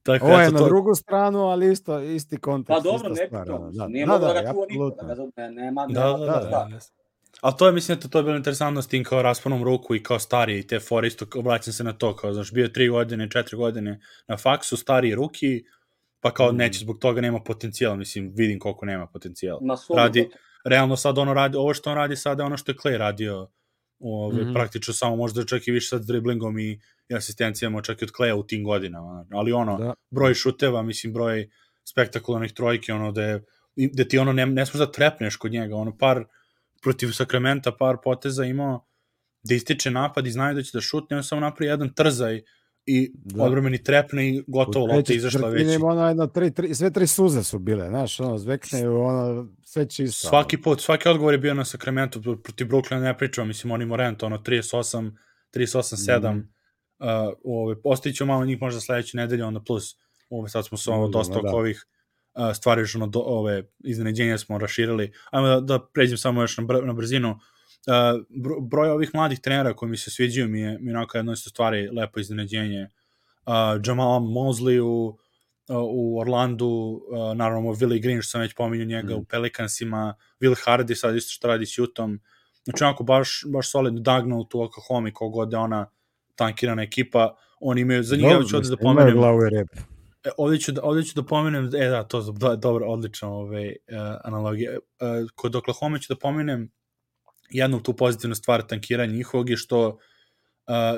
[0.03, 2.77] Tako, Ovo je na to, drugu stranu, ali isto, isti kontekst.
[2.77, 5.03] Pa dobro, ne ono, da, nije da ga niko, apsolutno.
[5.05, 6.69] da ga ne, nema, Da, nema, da, da, da, da.
[6.71, 6.79] da.
[7.41, 10.03] Ali to je, mislim, da to je bilo interesantno s tim kao rasponom ruku i
[10.03, 13.31] kao stariji, te fore isto, obraćam se na to, kao, znaš, bio je tri godine,
[13.31, 15.65] četiri godine na faksu, stariji ruki,
[16.21, 16.57] pa kao Mm.
[16.57, 19.77] neće zbog toga nema potencijala, mislim, vidim koliko nema potencijala.
[19.77, 20.03] Suludo.
[20.03, 20.29] Radi,
[20.65, 23.49] realno sad ono radi, ovo što on radi sada je ono što je Clay radio,
[24.01, 24.53] ove, Mhm.
[24.53, 28.11] praktično samo možda čak i više sad s driblingom i, i asistencijama čak i od
[28.11, 29.95] Claya u tim godinama, ali ono, Da.
[30.11, 31.49] broj šuteva, mislim, broj
[31.85, 33.45] spektakularnih trojki, ono da je,
[33.77, 36.25] da ti ono ne, ne smeš da trepneš kod njega, ono par
[36.83, 38.87] protiv Sakramenta, par poteza imao
[39.43, 42.43] da ističe napad i znaju da će da šutne, on samo napravi jedan trzaj
[42.91, 43.45] i Da.
[43.45, 45.75] odbrmeni trepne i gotovo, lopta izašla već.
[45.75, 49.87] ima ono jedno tri, tri, sve tri suze su bile, znaš, ono, zvekneju, ono, sve
[49.87, 50.29] čisto.
[50.29, 53.87] Svaki put, svaki odgovor je bio na Sacramento pro- protiv Brooklyna, ne pričamo, mislim, oni
[53.87, 55.11] Morant, ono, 38,
[55.53, 56.39] 38-7, Mhm.
[56.39, 56.49] mm.
[56.99, 57.07] uh,
[57.45, 59.97] ove, ostavit ću malo njih možda sledeće nedelje, onda plus,
[60.31, 61.51] ove, sad smo se ovo Možemo, dosta da.
[61.51, 61.87] ovih
[62.35, 65.13] uh, stvari, ono, do, ove iznenađenja smo raširili.
[65.31, 67.31] Ajmo da, da pređem samo još na, br na brzinu.
[67.31, 67.37] Uh,
[68.71, 71.51] broj ovih mladih trenera koji mi se sviđaju mi je, mi je onako jedno isto
[71.51, 72.83] stvari lepo iznenađenje.
[73.47, 73.53] Uh,
[73.87, 75.19] Jamal Mosley u,
[75.69, 79.19] u Orlandu, uh, naravno Willie Green, što sam već pominjao njega Mm.
[79.19, 82.21] u Pelicansima, Will Hardy sad isto što radi s Jutom.
[82.65, 85.91] Znači onako baš, baš solidno Dagnall tu Oklahoma kogod je ona
[86.35, 89.69] tankirana ekipa, oni imaju, za njega ću ovde da pomenem, glavu i rep.
[90.25, 93.69] E, ovdje ću, da, ću da pomenem, e da, to je do, dobro, odlična ovaj,
[93.69, 93.75] uh,
[94.25, 94.73] analogija.
[94.73, 96.71] Uh, kod Oklahoma ću da pomenem
[97.51, 99.95] jednu tu pozitivnu stvar tankiranja njihovog je što uh,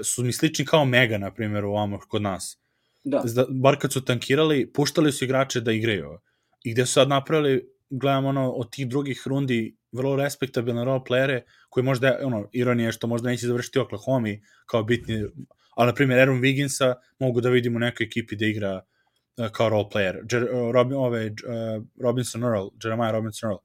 [0.05, 2.59] su mi slični kao Mega, na primjer, u ovamo kod nas.
[3.05, 3.23] Da.
[3.25, 6.19] Zda, bar kad su tankirali, puštali su igrače da igraju.
[6.65, 11.41] I gde su sad napravili, gledam ono, od tih drugih rundi vrlo respektabilne role playere,
[11.69, 14.29] koji možda, ono, ironija je što možda neće završiti Oklahoma
[14.67, 15.25] kao bitni,
[15.77, 18.81] ali, na primjer, Aaron Wigginsa mogu da vidimo u nekoj ekipi da igra
[19.37, 20.33] uh, kao role player.
[20.33, 23.59] Jer, uh, Robin, ove, uh, Robinson Earl, Jeremiah Robinson Earl,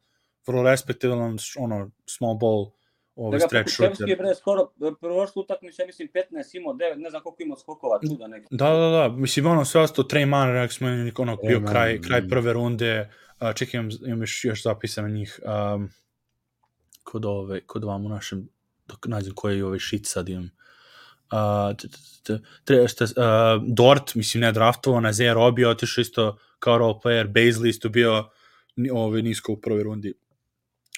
[0.47, 2.71] vrlo respektabilan, ono, small ball,
[3.15, 4.17] ovaj Da ga stretch Pokuševski je shooter.
[4.17, 8.27] bre skoro prošlu utakmicu, ja mislim 15 imao 9, ne znam koliko imao skokova čuda
[8.27, 8.47] neki.
[8.51, 10.87] Da, da, da, mislim, ono, sve ostao Trey Mann, rekli smo,
[11.17, 12.29] ono, bio Mann, kraj, kraj mm.
[12.29, 13.11] prve runde,
[13.41, 15.39] uh, čekaj, imam, imam još, još zapisano njih,
[15.75, 15.89] um,
[17.03, 18.49] kod ove, kod vam u našem,
[18.87, 20.49] dok nađem koji je ovaj shit sad imam.
[21.31, 21.39] Uh,
[22.65, 27.27] tre- šta, uh, Dort, mislim, ne draftovo, na Zé Robi otišao isto kao role player,
[27.27, 28.29] Bazley isto bio
[28.91, 30.13] ovaj, nisko u prvoj rundi.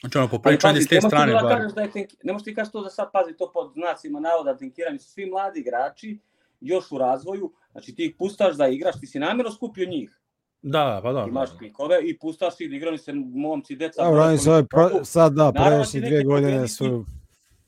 [0.01, 1.57] Znači, ono, poprilično pazi, s te ne možeš ti strane, da bar.
[1.57, 2.09] kažeš da je tenk...
[2.23, 5.25] ne možeš ti kažeš to da sad pazi to pod znacima navoda tenkirani su svi
[5.25, 6.19] mladi igrači
[6.61, 10.21] još u razvoju, znači ti ih pustaš da igraš, ti si namjerno skupio njih.
[10.61, 11.25] Da, pa da.
[11.27, 14.03] Imaš pikove i pustaš ih da igrali se momci, deca.
[14.03, 16.73] Dobro, oni su pro, sad da, predošli će dvije godine pobediti.
[16.73, 17.05] su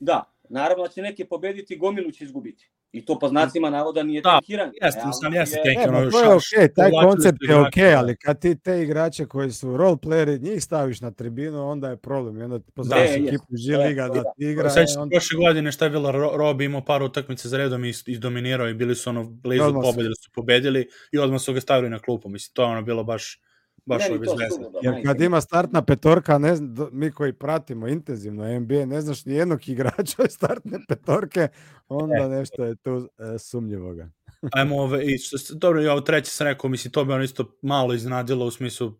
[0.00, 2.70] Da, naravno da će neke pobediti, gomilu će izgubiti.
[2.92, 4.72] I to po znacima navoda nije Da, tenkiranje.
[4.82, 5.78] jeste, Realno sam jeste je- tenk.
[5.78, 7.98] E, to je okej, taj povlačili koncept je okej, da.
[7.98, 11.96] ali kad ti te igrače koji su role playeri, njih staviš na tribinu, onda je
[11.98, 12.38] problem.
[12.38, 13.16] I onda pozoveš jest.
[13.18, 14.22] ekipu G Liga da da.
[14.22, 14.70] ti igra.
[14.70, 17.92] Se onda- prošle godine šta je bilo, Ro- Rob imao par utakmica za redom i
[18.06, 20.80] izdominirao i bili su ono blizu pobedili su pobedili
[21.12, 22.28] i odmah su ga stavili na klupu.
[22.28, 23.40] Mislim, to je ono bilo baš,
[23.86, 24.48] baš ovaj bezvezno.
[24.50, 29.24] suludo, Jer kad ima startna petorka, ne znam, mi koji pratimo intenzivno NBA, ne znaš
[29.24, 31.48] ni jednog igrača iz startne petorke,
[31.88, 34.10] onda nešto je tu e, sumnjivoga.
[34.56, 37.58] Ajmo ove, i, što, dobro, ja ovo treće sam rekao, mislim, to bi ono isto
[37.62, 38.92] malo iznadilo u smislu,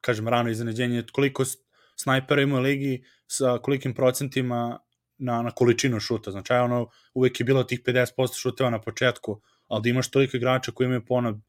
[0.00, 1.44] kažem, rano iznenađenje, koliko
[1.96, 4.78] snajpera ima u ligi sa kolikim procentima
[5.18, 6.30] na, na količinu šuta.
[6.30, 10.72] Znači, ono, uvek je bilo tih 50% šuteva na početku, ali da imaš toliko igrača
[10.72, 11.40] koji imaju po ono,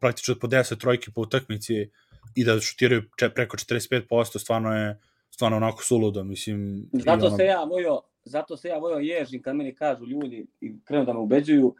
[0.00, 1.90] praktično po 10 trojki po utakmici
[2.34, 3.02] i da šutiraju
[3.34, 5.00] preko 45%, stvarno je
[5.30, 6.88] stvarno onako suludo, mislim.
[6.92, 10.72] Zato ono- se ja vojo, zato se ja vojo ježim kad meni kažu ljudi i
[10.84, 11.74] krenu da me ubeđuju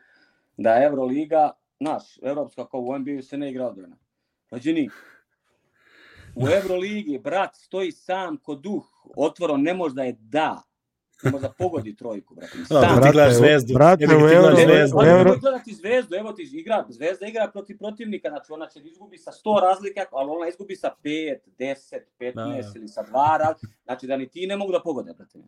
[0.56, 3.96] da Euroliga, naš, evropska kao u NBA se ne igra odbrana.
[4.50, 4.88] Rođeni,
[6.34, 8.84] u Euroligi brat stoji sam ko duh,
[9.16, 10.62] otvoro ne može da je da.
[11.22, 12.58] Ne može da pogodi trojku, brate.
[12.58, 12.80] Da, Sam.
[12.82, 13.74] ti brate, gledaš zvezdu.
[13.74, 14.96] brate, u ti gledaš zvezdu.
[15.06, 18.88] Euro- ne, gledati zvezdu, evo ti igra, zvezda igra protiv protivnika, znači ona će da
[18.88, 21.74] izgubi sa 100 razlika, ali ona izgubi sa 5, 10,
[22.18, 22.72] 15 Da.
[22.76, 25.38] ili sa 2 razlika, znači da ni ti ne mogu da pogode, brate.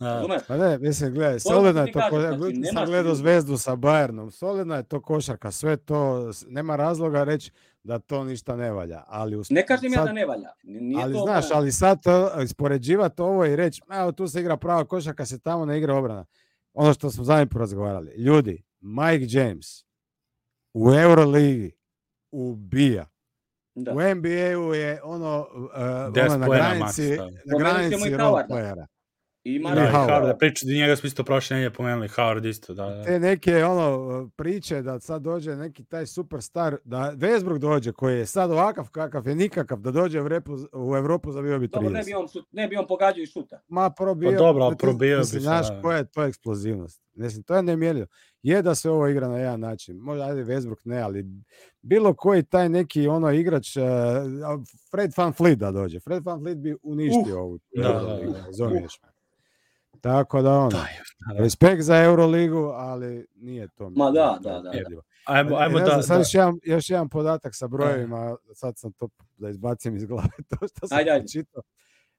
[0.00, 0.14] Da.
[0.14, 0.42] Razumeš?
[0.48, 3.72] Pa ne, mislim, gledaj, To solidno je to, kažem, ko- znači, sam gledao zvezdu sa
[3.72, 7.50] Bayernom, solidna je to košarka, sve to, nema razloga reći
[7.82, 10.48] da to ništa ne valja, ali us- Ne kažem ja sad- da ne valja.
[10.64, 11.60] Nije ali to znaš, obrana.
[11.60, 15.64] ali sad to, ispoređivati ovo i reći, evo tu se igra prava košarka, se tamo
[15.64, 16.24] ne igra obrana.
[16.74, 18.12] Ono što smo zadnji put razgovarali.
[18.12, 19.84] Ljudi, Mike James
[20.74, 21.72] u Euroligi
[22.32, 23.06] ubija.
[23.74, 23.92] Da.
[23.92, 25.70] U NBA-u je ono, uh,
[26.06, 28.86] 10 ono na granici, na granici role playera.
[29.54, 30.08] Da, i Howard.
[30.08, 33.04] Howard, da priča, da njega smo isto prošle nedelje pomenuli, Howard isto, da, da.
[33.04, 33.90] te neke ono
[34.36, 39.28] priče da sad dođe neki taj superstar, da Westbrook dođe koji je sad ovakav kakav
[39.28, 41.70] je nikakav, da dođe u, repu, u Evropu zabio bi 30.
[41.72, 43.60] Dobro, ne bi on, ne bi on pogađao i šuta.
[43.68, 44.30] Ma probio.
[44.30, 45.80] Pa dobro, ali ti- probio bi se, Znaš da.
[45.82, 47.02] koja je to eksplozivnost?
[47.14, 48.06] Mislim, to je nemjerljivo.
[48.42, 49.96] Je da se ovo igra na jedan način.
[49.96, 51.24] Možda ajde Westbrook ne, ali
[51.82, 53.82] bilo koji taj neki ono igrač, uh,
[54.90, 56.00] Fred Van Fleet da dođe.
[56.00, 58.46] Fred Van Fleet bi uništio Uh, ovu da, Euroligu, da, da.
[58.46, 58.78] razumiješ me.
[58.78, 59.09] Tako da ono, Da,
[60.78, 61.38] je, da.
[61.38, 63.90] respekt za Euroligu, ali nije to.
[63.90, 65.00] Ma da, da, da, da.
[65.24, 68.36] Ajmo, E, ajmo ne da, znam, sad da, još, jedan, još jedan podatak sa brojevima,
[68.54, 71.22] sad sam to da izbacim iz glave to što sam Ajde, ajde.
[71.22, 71.62] pročitao.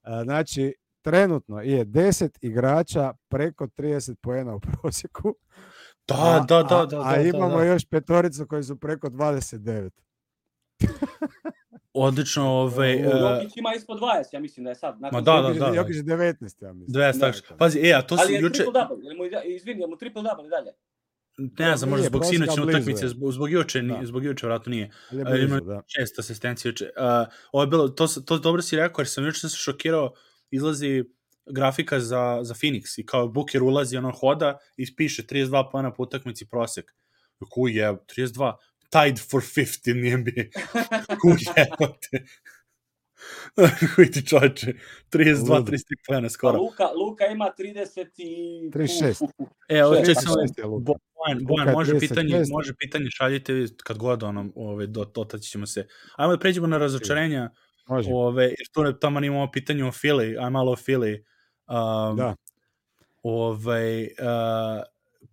[0.02, 5.36] A, Znači, trenutno je 10 igrača preko 30 poena u prosjeku.
[6.08, 7.64] da, a- da, da, a- da, A da, imamo da.
[7.64, 9.90] još petoricu koji su preko 29.
[11.94, 14.04] Odlično, ovaj, uh, Jokić ima ispod 20,
[14.34, 15.02] ja mislim da je sad.
[15.02, 15.76] nakon Ma da, da, da.
[15.76, 17.02] Jokić je 19, ja mislim.
[17.02, 17.38] 200 Da, takš.
[17.58, 19.98] Pazi, e, a to Ali se je juče, triple double, jel mu, izvini, jel mu
[19.98, 20.72] triple double i dalje?
[21.60, 23.10] ne znam, možda zbog sinoćne utakmice, je.
[23.10, 24.06] zbog, zbog juče, ni- Da.
[24.06, 24.92] zbog juče vratno nije.
[25.26, 25.82] Ali je ima- da.
[25.88, 26.86] šest asistencija juče.
[26.86, 27.04] Uh,
[27.52, 30.14] ovo je bilo, to, to dobro si rekao, jer sam juče sam se šokirao,
[30.52, 31.04] izlazi
[31.46, 36.04] grafika za, za Phoenix i kao Booker ulazi, ono hoda i piše 32 pojena po
[36.04, 36.92] utakmici prosek.
[37.50, 38.54] Ku je, 32,
[38.92, 40.44] tied for fifth in the NBA.
[41.22, 42.26] Ku jebote.
[43.96, 44.74] Koji ti čoče,
[45.12, 45.72] 32, Ludo.
[45.72, 46.60] 33 pojena Pa skoro.
[46.60, 48.70] Luka, Luka ima 30 i...
[48.74, 49.28] 36.
[49.70, 50.68] E, Luka.
[50.68, 52.00] Bo- Bojan, Bojan, može 36.
[52.00, 55.88] pitanje, može pitanje šaljite kad god onom, ove, do, dotaći ćemo se.
[56.16, 57.50] Ajmo da pređemo na razočarenja,
[57.88, 58.10] Može.
[58.14, 61.26] ove, jer tu tamo imamo pitanje o Fili, aj malo o Fili.
[61.68, 62.36] Um, Da.
[63.24, 64.84] Ove, uh,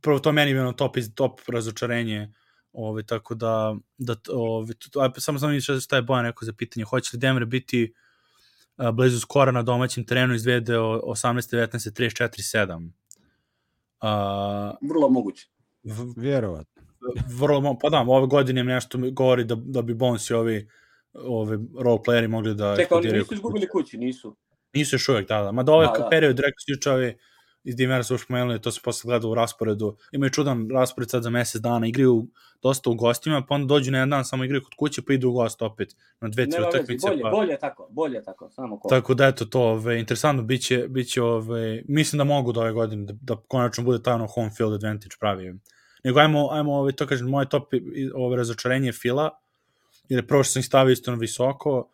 [0.00, 2.32] prvo to meni je ono top, iz, top razočarenje,
[2.72, 6.52] ove, tako da, da ove, to, aj, samo sam vidiš šta je Bojan rekao za
[6.52, 7.92] pitanje, hoće li Denver biti
[8.76, 12.90] uh, blizu skora na domaćem terenu izvedeo 18-19 34-7.
[14.00, 15.46] Uh, Vrlo moguće.
[15.84, 16.82] v- Vjerovatno.
[17.28, 20.68] vrlo, mo- pa da, ove godine mi nešto govori da, da bi Bones i ovi
[21.14, 24.36] ovi role playeri mogli da Čekaj, oni nisu izgubili kući, nisu.
[24.74, 25.52] Nisu još uvek, da, da.
[25.52, 26.08] Ma da ovaj Da, da, da.
[26.08, 27.18] period, rekao si juče ovi
[27.68, 29.96] iz Dimera su spomenuli, to se posle gleda u rasporedu.
[30.12, 32.26] Imaju čudan raspored sad za mesec dana, igraju
[32.62, 35.28] dosta u gostima, pa onda dođu na jedan dan, samo igraju kod kuće, pa idu
[35.28, 37.06] u gost opet na dve, tri utakmice.
[37.08, 37.30] bolje, Pa...
[37.30, 38.88] bolje tako, bolje tako, samo ko.
[38.88, 43.04] Tako da eto to, ove, interesantno biće, biće ove, mislim da mogu da ove godine,
[43.04, 45.54] da, da konačno bude taj ono home field advantage pravi.
[46.04, 47.68] Nego ajmo, ajmo ove, to kažem, moje top
[48.14, 49.30] ove razočarenje je Fila,
[50.08, 51.88] jer je prvo što sam stavio isto na visoko,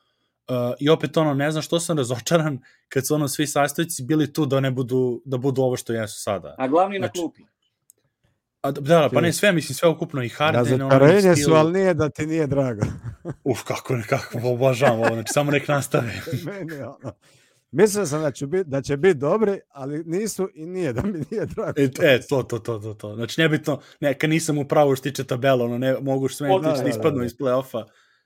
[0.49, 2.59] uh, i opet ono, ne znam što sam razočaran
[2.89, 6.21] kad su ono svi sastojci bili tu da ne budu, da budu ovo što jesu
[6.21, 6.55] sada.
[6.59, 7.43] A glavni na Znači, klupi.
[8.65, 11.73] A, da, da, pa ne sve, mislim, sve ukupno i Harden, Razočarenje ono, su, ali
[11.73, 12.83] nije da ti nije drago.
[13.51, 16.13] uf, kako, kako, obožavam ovo, znači, samo nek nastave.
[16.47, 17.13] Meni ono.
[17.71, 21.25] Mislio sam da će biti da će biti dobri, ali nisu i nije da mi
[21.31, 21.73] nije drago.
[21.77, 23.15] E, e, to, to, to, to, to.
[23.15, 26.77] Znači, nebitno, neka nisam u pravu što tiče tabela, ono, ne, mogu što sve Odlično,
[26.77, 27.25] da, da, ispadnu da.
[27.25, 27.85] iz play-offa,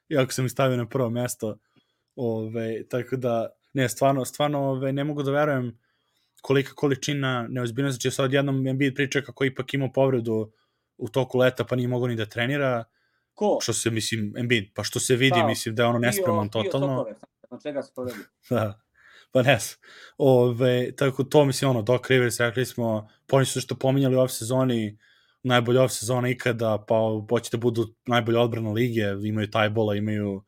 [0.09, 1.59] iako sam ih stavio na prvo mesto.
[2.21, 5.79] Ove, tako da, ne, stvarno, stvarno, ove, ne mogu da verujem
[6.43, 10.53] kolika količina neozbiljnosti, znači sad jednom Embiid priča kako ipak imao povredu
[10.97, 12.85] u toku leta, pa nije mogao ni da trenira,
[13.35, 13.59] Ko?
[13.63, 16.63] što se, mislim, Embiid, pa što se vidi, Da, mislim, da je ono nespreman pio
[16.63, 16.97] totalno.
[16.97, 17.15] sokove,
[17.51, 18.25] Na čega se povredio?
[18.51, 18.81] Da.
[19.33, 19.79] Pa ne znam.
[20.19, 24.21] Ove, tako to mislim ono, Doc Rivers, rekli smo, pa oni su što pominjali u
[24.21, 24.99] off sezoni,
[25.43, 26.95] najbolja off sezona ikada, pa
[27.31, 30.43] hoće da budu najbolje odbrana lige, imaju Tajbola, imaju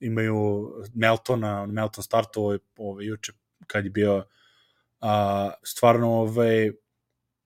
[0.00, 3.32] imaju Meltona, Melton startovao ove, juče
[3.66, 4.24] kad je bio
[5.00, 6.72] a, stvarno ove,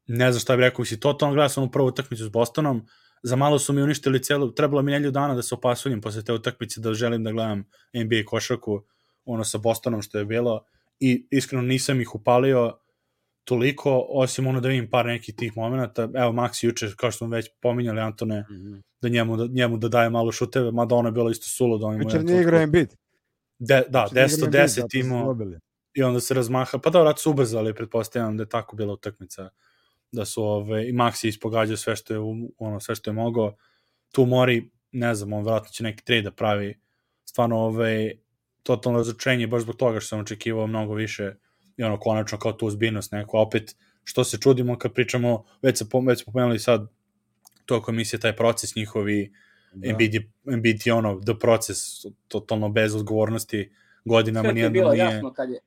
[0.06, 2.86] ne znam šta bih rekao, mislim, totalno gledao sam u prvu utakmicu s Bostonom,
[3.22, 6.32] za malo su mi uništili celu, trebalo mi nelju dana da se opasujem posle te
[6.32, 7.64] utakmice, da želim da gledam
[7.94, 8.82] NBA košarku,
[9.24, 10.64] ono sa Bostonom što je bilo,
[11.00, 12.78] i iskreno nisam ih upalio
[13.48, 17.36] toliko, osim ono da vidim par nekih tih momenta, evo Maxi juče, kao što smo
[17.36, 18.44] već pominjali Antone,
[19.00, 21.86] da njemu da, njemu da daje malo šuteve, mada ono je bilo isto sulo da
[21.86, 22.94] on ima jedan nije igrao Embiid.
[23.58, 25.58] De, da, Jučer nije 10 igrao od Embiid, 10 zato su imao dobili.
[25.94, 29.48] i onda se razmaha, pa da, vrat su ubrzali, pretpostavljam da je tako bila utakmica,
[30.12, 32.20] da su ove, i Maxi ispogađao sve što je,
[32.58, 33.56] ono, sve što je mogao,
[34.12, 36.80] tu mori, ne znam, on vratno će neki trade da pravi,
[37.24, 38.12] stvarno, ove,
[38.62, 41.34] totalno razočarenje, baš zbog toga što sam očekivao mnogo više,
[41.78, 45.78] i ono, konačno kao tu ozbiljnost neko, a opet, što se čudimo kad pričamo, već,
[45.78, 46.88] se, već smo pomenuli sad,
[47.66, 49.32] to komisija, taj proces njihovi,
[49.72, 49.86] Da.
[49.86, 51.78] Je ono, the proces,
[52.28, 53.72] totalno bez odgovornosti,
[54.04, 55.04] godinama nijedno bilo nije...
[55.04, 55.58] jasno kad je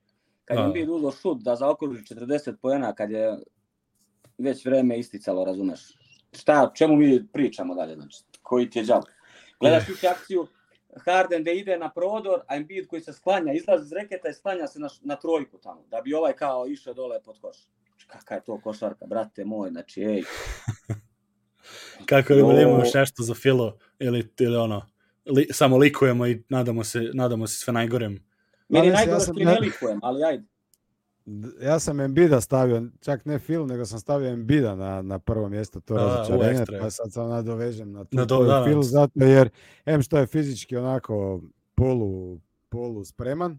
[0.45, 0.61] kad Da.
[0.61, 3.37] je Embiid uzeo šut da zaokruži 40 poena, kad je
[4.37, 5.79] već vreme isticalo, razumeš?
[6.33, 9.03] Šta, čemu mi pričamo dalje, znači, koji ti je džab?
[9.59, 10.47] Gledaš juče akciju,
[10.97, 14.67] Harden da ide na prodor, a Embiid koji se sklanja, izlazi iz reketa i sklanja
[14.67, 17.57] se na, na trojku tamo, da bi ovaj kao išao dole pod koš.
[18.07, 20.23] Kaka je to košarka, brate moj, znači, ej.
[22.09, 22.61] Kako da Jo.
[22.61, 24.85] imamo još nešto za Filo ili, ili ono,
[25.25, 28.11] li, samo likujemo i nadamo se, nadamo se sve najgorem.
[28.69, 30.43] Meni mislim, ja najgore sam- ne likujem, ali ajde.
[31.61, 35.79] Ja sam Embida stavio, čak ne film, nego sam stavio Embida na, na prvo mjesto,
[35.79, 38.87] to Da, razočarenje, pa sad sam nadovežem na tu Na do- tvoju da, film, da.
[38.87, 39.49] zato jer,
[39.85, 41.41] em što je fizički onako
[41.75, 42.39] polu,
[42.69, 43.57] polu spreman,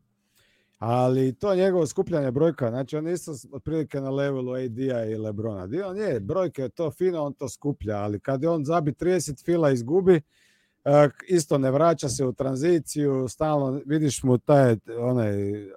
[0.78, 5.66] ali to njegovo skupljanje brojka, znači on isto otprilike na levelu AD-a i Lebrona.
[5.66, 8.92] Di on je, brojke je to fino, on to skuplja, ali kad je on zabi
[8.92, 10.20] 30 fila izgubi,
[11.28, 15.34] isto ne vraća se u tranziciju, stalno vidiš mu taj onaj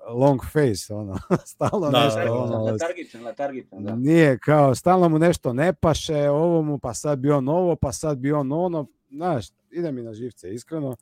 [0.10, 1.18] long face, ono,
[1.54, 2.34] stalno Da, nešto, da, da.
[2.34, 3.96] ono, Letargičan, letargičan, da.
[3.96, 7.92] nije kao, stalno mu nešto ne paše, ovo mu, pa sad bi on ovo, pa
[7.92, 10.96] sad bi on ono, znaš, ide mi na živce, iskreno.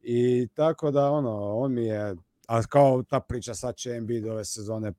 [0.00, 2.16] I tako da, ono, on mi je,
[2.46, 4.92] a kao ta priča sad će Embiid ove sezone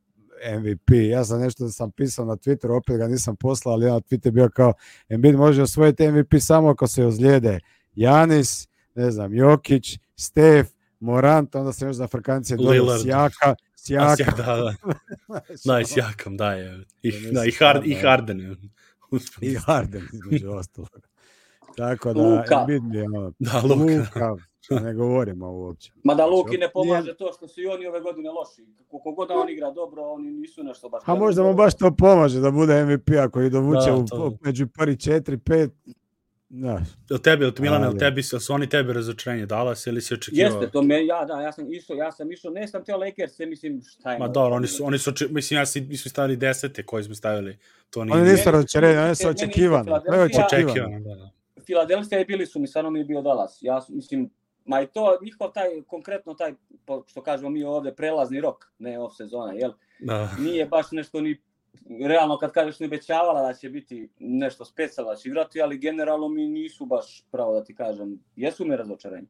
[0.59, 0.91] MVP.
[1.09, 4.31] Ja sam nešto sam pisao na Twitteru, opet ga nisam poslao, ali jedan tweet je
[4.31, 4.73] bio kao
[5.09, 7.59] Embiid može osvojiti MVP samo ako se ozlijede
[7.99, 10.67] Janis, ne znam, Jokić, Stef,
[10.99, 14.31] Morant, onda se još za Afrikancije dođe Sjaka, Sjaka.
[14.37, 14.73] Da, da.
[15.65, 15.85] da, i
[16.37, 16.85] da, je.
[17.01, 18.01] I, da, da i, hard, i da.
[18.01, 18.39] Harden.
[18.39, 18.55] Je.
[19.41, 20.87] I Harden, između ostalo.
[21.77, 22.65] Tako da, Luka.
[22.69, 24.29] Embiid ono, da, Luka.
[24.29, 25.91] Luka ne govorimo uopće.
[26.03, 28.65] Ma da Luki znači, ne pomaže to što su i oni ove godine loši.
[28.87, 31.03] Koliko god da on igra dobro, oni nisu nešto baš...
[31.05, 34.37] A možda mu baš to pomaže da bude MVP p-a ako i dovuče da, u,
[34.41, 35.69] među prvi 4, 5,
[36.49, 36.81] Da.
[37.09, 40.13] Ili tebi, ili Milana, ili tebi, ili su oni tebi razočarenje dala se ili si
[40.13, 40.61] očekivao?
[40.61, 43.39] Jeste, to me, ja, da, ja sam išao, ja sam išao, ne sam teo Lakers,
[43.39, 44.19] mislim, šta je.
[44.19, 47.15] Ma dobro, oni su, oni su, mislim, ja si, mi smo stavili desete koje smo
[47.15, 47.57] stavili,
[47.89, 48.21] to nije.
[48.21, 51.29] Oni nisu razočarenje, oni su očekivani, to je očekivano, da, da.
[51.65, 54.29] Filadelfija je bili su mi, stvarno mi je bio Dallas, ja, mislim,
[54.65, 56.53] ma i to, njihov taj, konkretno taj,
[57.07, 59.71] što kažemo mi ovde, prelazni rok, ne off sezona, jel?
[59.99, 60.31] Da.
[60.39, 61.41] Nije baš nešto ni
[62.07, 66.27] realno kad kažeš ni obećavala da će biti nešto specijalno da će igrati, ali generalno
[66.27, 69.27] mi nisu baš, pravo da ti kažem, jesu mi razočarenje.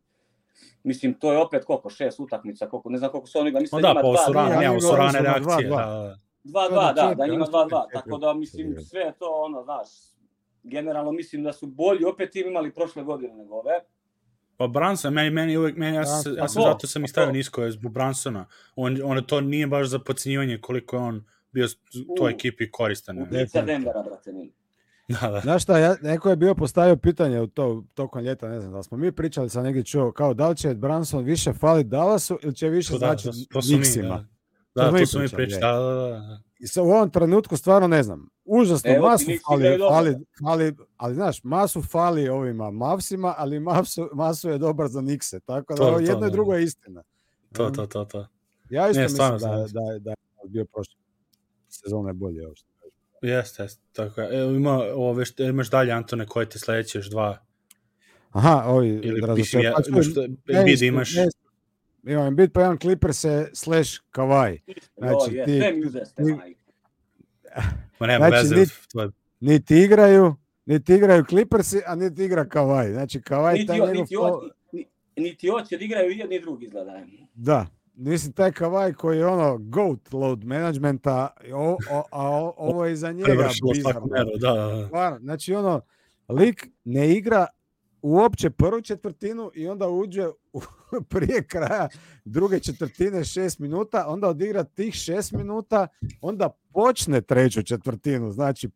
[0.83, 3.81] Mislim, to je opet koliko, šest utakmica, koliko, ne znam koliko su oni ga, mislim
[3.81, 5.67] da, ima pa ovo dva, su rane, dva, ne, ovo su dva, rane dva, reakcije.
[5.67, 5.85] dva.
[5.85, 6.17] Da, da.
[6.43, 8.79] Dva, dva, je da, četiri, da, ima oni dva, su dva, četiri, tako da mislim
[8.79, 9.87] sve to ono, znaš,
[10.63, 13.79] generalno mislim da su bolji opet tim imali prošle godine nego ove.
[14.57, 17.11] Pa Branson, meni, meni uvek, meni, ja, sam, ja sam to, zato sam i to.
[17.11, 18.45] stavio nisko, je zbog Bransona.
[18.75, 21.67] On, on, to nije baš za podcenjivanje koliko je on bio
[22.17, 22.35] toj U.
[22.35, 23.17] ekipi koristan.
[23.17, 23.65] Ubica definitivno.
[23.65, 24.53] Denvera, brate, mili.
[25.21, 25.39] Da, da.
[25.39, 28.83] Znaš šta, ja, neko je bio postavio pitanje u to, tokom ljeta, ne znam da
[28.83, 32.55] smo mi pričali, sam negdje čuo, kao da li će Branson više fali Dallasu ili
[32.55, 34.07] će više To, da, znači to, to mi, Nixima.
[34.07, 34.25] da.
[34.73, 35.59] To Da, smo mi to su mi pričali, je.
[35.59, 36.39] da, da, da.
[36.59, 38.29] I sa, u ovom trenutku stvarno ne znam.
[38.45, 40.15] Užasno Evo masu fali, fali,
[40.45, 45.39] fali, ali znaš, masu fali ovima Mavsima, ali masu, masu je dobar za Nikse.
[45.39, 46.33] Tako da To, ovo to, jedno i da.
[46.33, 47.03] drugo je istina.
[47.53, 48.27] To, to, to, to.
[48.69, 50.09] Ja isto Ne, mislim stvarno, da, da, da, da
[50.43, 50.65] je bio
[51.69, 52.45] prošle sezone bolje.
[52.45, 52.91] Ovo što kažem.
[53.21, 53.81] Jeste, jeste.
[53.93, 54.39] Tako je.
[54.41, 57.37] Evo, ima ove, što, imaš dalje, Antone, koje te sledeće još dva?
[58.31, 60.05] Aha, ovi Ili, mislim, ja, pa imaš,
[60.47, 61.25] ne Embiid imaš, ne.
[62.13, 64.59] Imam Embiid pa jedan Clippers slash Kawhi.
[64.97, 65.59] Znači, je, ti-
[66.31, 66.59] majke.
[67.99, 69.09] ma nema znači, veze, niti- to je,
[69.39, 70.35] Niti igraju,
[70.65, 72.91] niti igraju Clippersi, a niti igra Kawhi.
[72.91, 74.87] Znači Kawhi Niti, taj njegov niti, fo- hoće, ni-
[75.17, 77.01] niti hoće da igraju i jedni i drugi izgleda.
[77.33, 77.67] Da,
[77.99, 82.95] mislim taj Kawhi koji je ono goat load managementa, o, o, a o- ovo je
[82.95, 84.07] za njega bizarno.
[84.39, 85.17] da, da, da.
[85.21, 85.81] Znači ono,
[86.29, 87.47] lik ne igra
[88.01, 90.61] uopće prvu četvrtinu i onda uđe u,
[91.09, 91.87] prije kraja
[92.25, 95.87] druge četvrtine šest minuta, onda odigra tih šest minuta,
[96.21, 98.69] onda počne treću četvrtinu, znači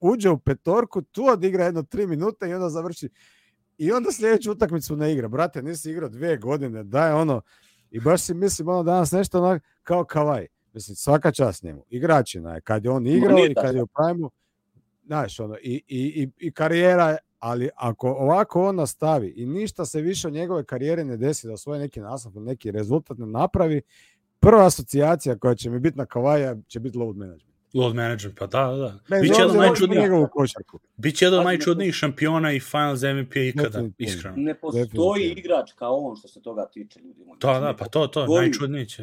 [0.00, 3.08] uđe u petorku, tu odigra jedno tri minuta i onda završi
[3.78, 5.28] i onda sljedeću utakmicu ne igra.
[5.28, 7.40] Brate, nisi igrao dvije godine, daj ono,
[7.90, 10.46] i baš si mislim ono danas nešto onak kao kavaj.
[10.72, 11.84] Mislim, svaka čast njemu.
[11.90, 12.60] Igračina je.
[12.60, 14.28] Kad je on igrao i kad je u prime
[15.06, 19.84] znaš, ono, i, i, i, i karijera, je- ali ako ovako on nastavi i ništa
[19.84, 23.82] se više od njegove karijere ne desi da osvoji neki naslov neki rezultat ne napravi,
[24.40, 27.45] prva asocijacija koja će mi biti na Kavaja će biti load management.
[27.76, 28.98] Load management, pa da, da, da.
[29.08, 30.00] Bez Biće jedan najčudniji,
[30.96, 33.94] biće jedan najčudnijih šampiona i finals MVP ikada, Definitivno.
[33.98, 34.36] iskreno.
[34.38, 37.24] Ne postoji igrač kao on što se toga tiče ljudi.
[37.26, 37.38] moji.
[37.40, 38.40] Da, da, pa to, to, Postoji.
[38.40, 39.02] najčudniji će.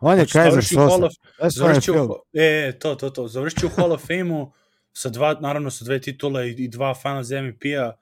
[0.00, 0.80] On je Znači, Kaiser Sosa.
[0.96, 1.10] of- That's
[1.40, 2.04] why I Završit će feel.
[2.04, 3.28] u, e, to, to, to.
[3.28, 4.52] Završit će u Hall of Fame-u
[4.92, 7.92] sa dva, naravno sa dve titule i, i dva finals MVP-a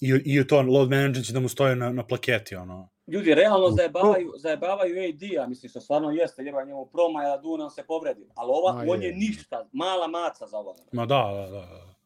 [0.00, 2.88] i, i to load management će da mu stoje na, na plaketi, ono.
[3.06, 7.82] Ljudi realno zajebavaju, zajebavaju AD-a, mislim što stvarno jeste, jer je njemu promaja, Dunan se
[7.88, 8.26] povredi.
[8.34, 9.08] Ali ova, Ma on je.
[9.08, 10.82] je ništa, mala maca za ovoga.
[10.92, 11.66] Ma da, da, da.
[11.66, 11.96] da.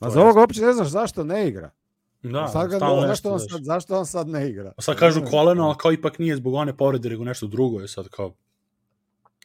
[0.00, 1.70] Ma To za ovoga uopće ne znaš zašto ne igra.
[2.22, 4.72] Da, sad ga, stalno zašto, nešto on sad, zašto on sad ne igra?
[4.76, 7.88] A sad kažu koleno, ali kao ipak nije zbog one povrede, nego nešto drugo je
[7.88, 8.34] sad kao...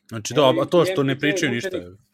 [0.09, 1.67] Znači da, a to što ne pričaju ništa.
[1.67, 1.87] učenik.
[1.87, 2.06] je.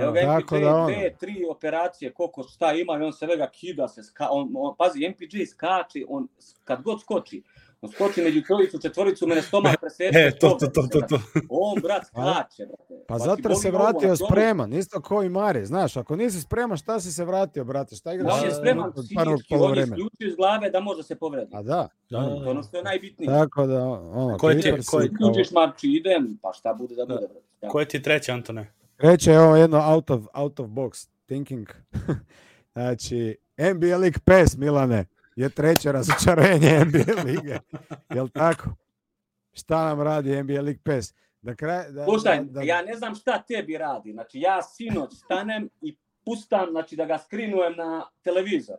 [0.00, 0.86] Evo ga Tako MPJ, da ono.
[0.86, 4.74] dve, tri operacije, koliko šta ima i on se vega kida se, ska, on, on,
[4.76, 6.28] pazi, MPJ skače, on
[6.64, 7.42] kad god skoči,
[7.82, 10.18] on skoči među trojicu, četvoricu, mene stomak preseče.
[10.18, 11.18] E, to, to, to, to, to.
[11.50, 12.22] On, brat, skače,
[12.66, 13.04] brate.
[13.08, 16.40] Pa Znači, zato se ovo, vratio ono- spreman, isto kao i Mari, znaš, ako nisi
[16.40, 18.34] spreman, šta si se vratio, brate, šta igraš?
[18.34, 19.82] On je Da, spreman psihički, on je poluvremena?
[19.88, 21.50] isključio iz glave da može se povredi.
[21.52, 23.28] A da, Da, To je ono što je najbitnije.
[23.30, 27.04] tako da, ono, Ko je ti- ko je- Uđeš marči, idem, pa šta bude da
[27.04, 27.14] Da.
[27.14, 27.46] bude, brate.
[27.62, 27.68] Ja.
[27.68, 28.72] Koje ti je treće, Antone?
[29.02, 31.68] Reče je ovo jedno out of, out of box thinking.
[32.72, 35.04] znači, NBA League Pass, Milane,
[35.36, 37.58] je treće razočarenje NBA lige.
[38.14, 38.70] Jel tako?
[39.52, 41.14] Šta nam radi NBA League Pass?
[41.42, 44.12] Da kraj, da, Slušaj, da, da, ja ne znam šta tebi radi.
[44.12, 48.76] Znači, ja sinoć stanem i pustam, znači da ga skrinujem na televizor.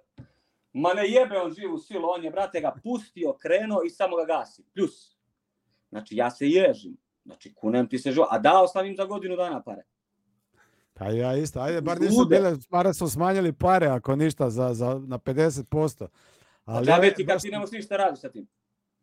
[0.73, 4.25] Ma ne jebe on živu silu, on je, brate, ga pustio, krenuo i samo ga
[4.25, 4.63] gasi.
[4.75, 5.17] Plus.
[5.89, 6.97] Znači, ja se ježim.
[7.25, 8.27] Znači, kunem ti se živo.
[8.29, 9.83] A dao sam im za godinu dana pare.
[11.01, 15.01] Pa ja isto, ajde, bar nisu bile, bar su smanjili pare, ako ništa, za, za,
[15.05, 16.07] na 50%.
[16.65, 18.47] Ali Ali ja ove- ti kad ti nemoš ništa radiš sa tim.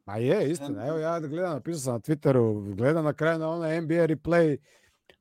[0.07, 0.87] Ma je, istina.
[0.87, 4.57] Evo ja gledam, napisao sam na Twitteru, gledam na kraju na onaj NBA replay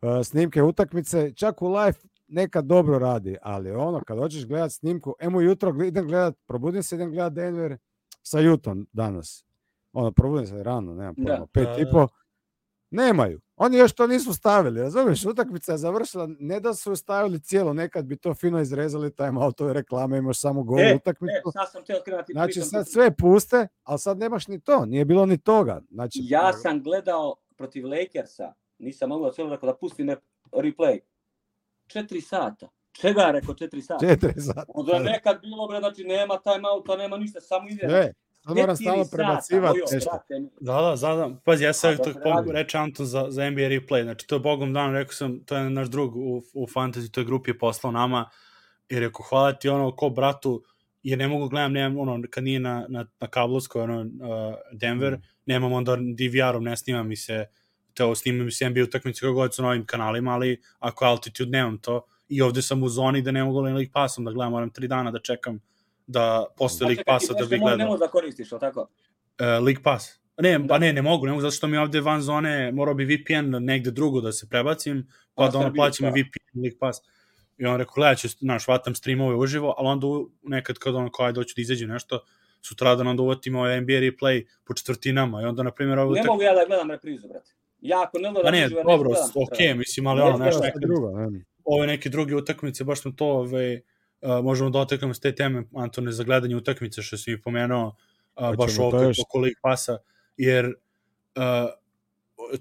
[0.01, 1.97] uh, snimke utakmice, čak u live
[2.27, 6.95] nekad dobro radi, ali ono, kad hoćeš gledat snimku, emo jutro idem gledat, probudim se,
[6.95, 7.77] idem gledat Denver
[8.23, 9.45] sa Jutom danas.
[9.93, 11.23] Ono, probudim se rano, nemam Da.
[11.25, 11.91] pojma, pet Da, i da.
[11.91, 12.07] po.
[12.91, 13.39] Nemaju.
[13.57, 15.25] Oni još to nisu stavili, razumiješ?
[15.25, 19.73] Utakmica je završila, ne da su stavili cijelo, nekad bi to fino izrezali time outove
[19.73, 21.33] reklame, imaš samo gol E, utakmicu.
[21.49, 22.33] E, sad sam teo krenuti.
[22.33, 25.81] Znači pričam sad sve puste, ali sad nemaš ni to, nije bilo ni toga.
[25.91, 30.21] Znači, Ja sam gledao protiv Lakersa, nisam mogao cijelo rekao da pustim re-
[30.51, 30.99] replay.
[31.87, 32.67] Četiri sata.
[32.91, 34.07] Čega je rekao četiri sata?
[34.07, 34.65] četiri sata.
[34.67, 37.87] Onda je nekad bilo, bre, znači nema timeouta, nema ništa, samo ide.
[38.55, 40.19] Četiri stalno sata, prebacivati nešto.
[40.59, 41.35] Da, da, da, da.
[41.43, 44.73] Pazi, ja sam da to reče Anton za, za NBA replay, znači to je bogom
[44.73, 48.29] dan, rekao sam, to je naš drug u, u fantasy, toj grupi je poslao nama
[48.89, 50.63] i rekao, hvala ti ono ko bratu,
[51.03, 55.13] jer ne mogu gledam, nemam, ono, kad nije na, na, na kablovskoj, ono, uh, Denver,
[55.13, 55.21] Mm.
[55.45, 57.45] nemam onda DVR-om, ne snima mi se,
[57.93, 61.09] to snima mi se NBA utakmice kako god su na ovim kanalima, ali ako je
[61.09, 64.51] Altitude nemam to, i ovde sam u zoni da ne mogu League Passom da gledam,
[64.51, 65.59] moram tri dana da čekam
[66.07, 67.87] da posle Pa League Passa da nešto bi mo- Ne gledao.
[67.87, 68.81] možeš da koristiš, o tako?
[68.81, 68.87] Uh,
[69.39, 70.19] League Pass.
[70.37, 70.67] Ne, Da.
[70.67, 73.33] pa ne, ne mogu, ne mogu, zato što mi ovde van zone morao bi VPN
[73.59, 76.13] negde drugo da se prebacim, pa da ono plaćam i da.
[76.13, 76.99] VPN League Pass.
[77.57, 80.07] I on rekao, gledat ću, znaš, vatam streamove uživo, ali onda
[80.43, 82.19] nekad kad ono, kao ajde, hoću da izađe nešto,
[82.61, 86.41] sutradan onda uvatim ovaj NBA replay po četvrtinama i onda, na primjer, ovo Ne mogu
[86.41, 87.51] ja da gledam reprizu, brate.
[87.81, 89.71] Ja ako ne Pa gledam ne, dobro, neću gledam.
[89.71, 91.45] ok, mislim, ali Ne ono, nekad, drugo, ne.
[91.65, 93.81] ove neke druge utakmice, baš smo to, ove,
[94.27, 97.95] uh, možemo da oteknemo s te teme, Antone, za gledanje utakmice, što si mi pomenuo,
[98.35, 99.17] uh, baš ovo još.
[99.19, 99.97] oko League Passa,
[100.37, 101.69] jer uh,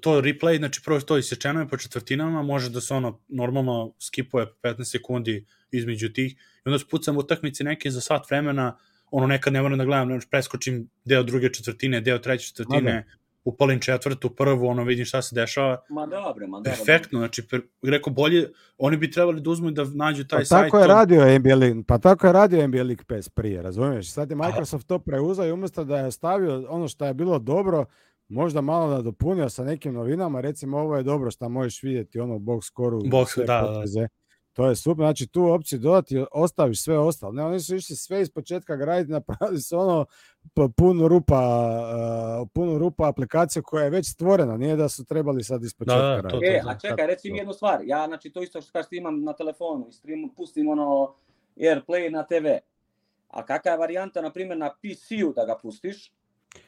[0.01, 4.47] to replay, znači prvo to isječeno je po četvrtinama, može da se ono normalno skipuje
[4.63, 8.79] 15 sekundi između tih, i onda spucam utakmice neke za sat vremena,
[9.11, 13.07] ono nekad ne moram da gledam, znači preskočim deo druge četvrtine, deo treće četvrtine,
[13.47, 16.73] upalim četvrtu, prvu, ono vidim šta se dešava, Ma dobro, ma dobro.
[16.73, 18.49] perfektno, znači per, rekao bolje,
[18.79, 20.65] oni bi trebali da uzmu i da nađu taj Pa sajt.
[20.65, 24.11] tako je to- radio NBA League, pa tako je radio NBA League Pass prije, razumiješ?
[24.11, 27.85] Sad je Microsoft to preuzeo i umjesto da je stavio ono što je bilo dobro,
[28.29, 32.63] možda malo nadopunio sa nekim novinama, recimo ovo je dobro što možeš vidjeti ono box
[32.63, 33.45] score Box, da,
[33.95, 34.09] da.
[34.53, 37.33] To je super, znači tu opciju dodati, ostaviš sve ostalo.
[37.33, 40.07] Ne, oni su išli sve iz početka graditi, napravili su ono
[40.77, 41.41] puno rupa,
[42.43, 45.99] uh, puno rupa aplikacije koja je već stvorena, nije da su trebali sad iz početka
[45.99, 46.47] da, to- raditi.
[46.47, 47.81] E, to- a čekaj, reci mi jednu stvar.
[47.85, 51.15] Ja, znači, to isto što kažeš ti imam na telefonu i stream, pustim ono
[51.57, 52.47] Airplay na TV.
[53.29, 56.13] A kakva je varijanta, na primjer, na PC-u da ga pustiš?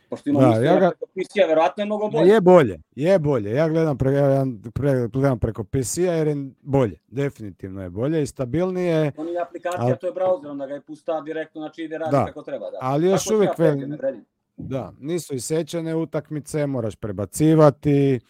[0.09, 2.28] Pošto imam Da, ja ga- preko PC-a, verovatno je mnogo bolje.
[2.28, 3.50] Je bolje, je bolje.
[3.50, 4.44] Ja gledam, pre, ja
[4.74, 6.96] pre, gledam preko PC-a jer je bolje.
[7.09, 10.80] Definitivno je bolje i stabilnije, On je aplikacija, Al- to je browserom, da ga je
[10.80, 12.24] pusta direktno, znači ide radi Da.
[12.24, 12.70] kako treba.
[12.70, 12.78] Da.
[12.80, 13.38] Ali još Tako
[13.76, 14.20] ne vredi.
[14.56, 18.20] da, nisu isečene utakmice, moraš prebacivati,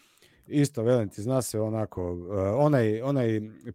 [0.49, 3.27] isto velim ti, zna se onako, uh, onaj, onaj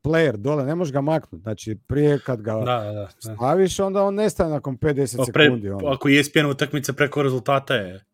[0.02, 2.92] player dole, ne možeš ga maknuti, znači prije kad ga Da, da, da.
[2.92, 3.34] da.
[3.34, 5.70] staviš, onda on nestane nakon 5-10 Pa pre, sekundi.
[5.70, 5.88] Ono.
[5.88, 8.04] ako je ESPN utakmica preko rezultata je.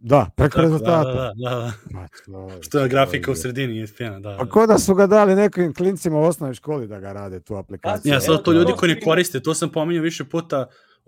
[0.00, 1.12] Da, preko Tako, rezultata.
[1.12, 2.62] Da, da, da, da.
[2.62, 4.36] Što je grafika u sredini ESPN-a, da.
[4.38, 4.50] Pa da.
[4.50, 8.12] ko da su ga dali nekim klincima u osnovnoj školi da ga rade tu aplikaciju.
[8.12, 10.66] Ja, sad to ljudi koji ne koriste, to sam pominjao više puta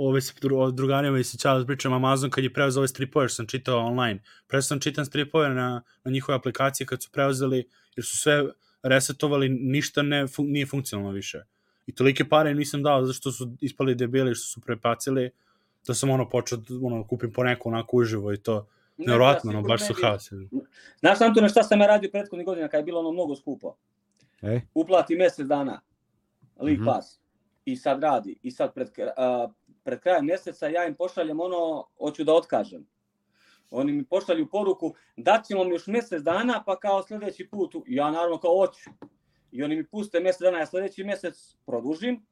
[0.09, 3.29] ove s dru- o drugarima i se čao pričam Amazon kad je preuzeo ove stripove
[3.29, 4.23] što sam čitao online.
[4.47, 8.45] Pre sam čitam stripove na, na njihove aplikacije kad su preuzeli, jer su sve
[8.83, 11.43] resetovali, ništa ne, fun, nije funkcionalno više.
[11.87, 15.31] I tolike pare im nisam dao zašto su ispali debili što su prepacili,
[15.87, 18.67] da sam ono počeo, da, ono, kupim po neku onako uživo i to.
[18.97, 20.31] Ne, Nevjerojatno, ja ono, baš su haos.
[21.01, 23.77] Znaš, Antone, šta sam ja radio prethodnih godina kad je bilo ono mnogo skupo?
[24.43, 24.61] E?
[24.75, 25.81] Uplati mjesec dana,
[26.57, 26.85] League Mhm.
[26.85, 27.21] Pass,
[27.65, 29.49] i sad radi, i sad pred, a,
[29.85, 32.87] pred krajem mjeseca ja im pošaljem ono, hoću da otkažem.
[33.71, 38.39] Oni mi pošalju poruku, daćemo mi još mjesec dana, pa kao sljedeći put, ja naravno
[38.39, 38.91] kao hoću.
[39.53, 42.27] I oni mi puste mjesec dana, ja sljedeći mjesec produžim,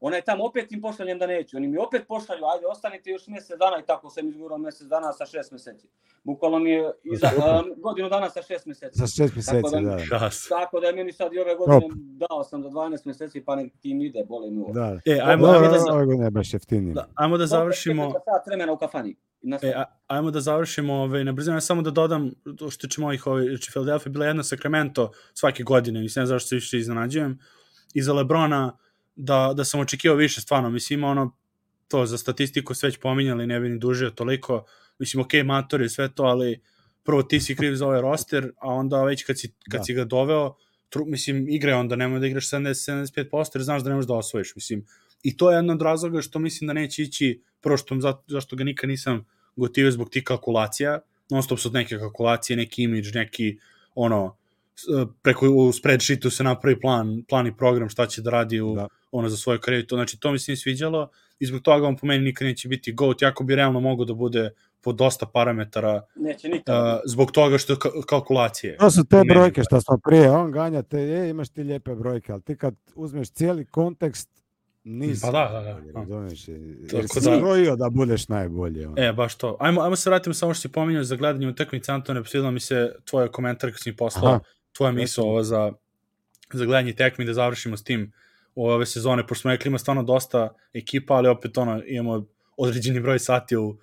[0.00, 1.56] onaj tamo opet im pošaljem da neću.
[1.56, 5.12] Oni mi opet pošalju, ajde, ostanite još mjesec dana i tako sam izgurao mjesec dana
[5.12, 5.88] sa šest mjeseci.
[6.24, 8.98] Bukvalno mi je iza, a, godinu dana sa šest mjeseci.
[8.98, 9.96] Za šest mjeseci, da- da.
[10.18, 10.30] da.
[10.48, 13.72] Tako da je meni sad i ove godine dao sam za 12 mjeseci, pa nek
[13.80, 14.72] tim ide, boli mi ovo.
[14.72, 14.98] Da.
[15.04, 16.94] E, ajmo, Dobro, ajmo, da, za- ove godine je baš jeftinije.
[16.94, 18.10] da, ajmo da završimo...
[18.12, 19.16] Sat vremena u kafani.
[19.62, 23.00] E, a, ajmo da završimo ovaj, na brzinu, ja samo da dodam, to što tiče
[23.00, 26.54] mojih, ovaj, znači Philadelphia je bila jedna Sacramento svake godine, mislim, ne znam zašto se
[26.54, 27.38] više iznenađujem,
[27.94, 28.78] i za Lebrona,
[29.18, 31.36] da, da sam očekivao više stvarno, mislim, ima ono,
[31.88, 34.64] to za statistiku sve već pominjali, ne bi ni dužio toliko,
[34.98, 36.60] mislim, ok, mator je sve to, ali
[37.02, 39.84] prvo ti si kriv za ovaj roster, a onda već kad si, kad Da.
[39.84, 40.54] si ga doveo,
[40.88, 44.52] tru, mislim, igre onda, nemoj da igraš 70-75%, jer znaš da ne možeš da osvojiš,
[44.56, 44.86] mislim,
[45.22, 48.56] i to je jedan od razloga što mislim da neće ići, prvo što, za- zašto
[48.56, 49.26] ga nikad nisam
[49.56, 51.00] gotivio zbog tih kalkulacija,
[51.30, 53.58] non stop su neke kalkulacije, neki imidž, neki
[53.94, 54.36] ono,
[55.22, 58.88] preko u spreadsheetu se napravi plan, plan i program šta će da radi u, Da.
[59.12, 61.96] ono za svoju karijeru, to, znači to mi se nije sviđalo i zbog toga on
[61.96, 64.50] po meni nikad neće biti GOAT, jako bi realno mogo da bude
[64.80, 66.94] po dosta parametara Neće nikada.
[66.94, 68.76] uh, zbog toga što je ka- kalkulacije.
[68.76, 72.32] To su te brojke što smo prije, on ganja te, je, imaš ti lijepe brojke,
[72.32, 74.30] ali ti kad uzmeš cijeli kontekst,
[74.84, 75.20] nisi.
[75.22, 75.72] Pa da, da, da.
[75.72, 76.60] najbolji, razumiješ, jer
[76.92, 78.84] Tako si da- skrojio da budeš najbolji.
[78.84, 78.94] ono.
[78.98, 79.56] E, baš to.
[79.60, 82.94] Ajmo, ajmo se vratimo samo što si pominjao za gledanje utakmice, Antone, svidela mi se
[83.04, 84.40] tvoj komentar kad si mi poslao, Aha.
[84.78, 85.72] Tvoja misla ovo za,
[86.52, 88.12] za gledanje tekmi, da završimo s tim
[88.54, 92.26] ove sezone, pošto smo rekli ima stvarno dosta ekipa, ali opet ono, imamo
[92.56, 93.78] određeni broj sati u,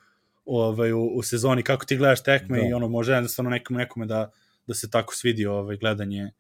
[0.45, 2.67] ovaj, u, u sezoni, kako ti gledaš tekme Da.
[2.67, 4.31] i ono, može jednostavno nekom, nekome da,
[4.67, 6.31] da se tako svidi ovaj, gledanje,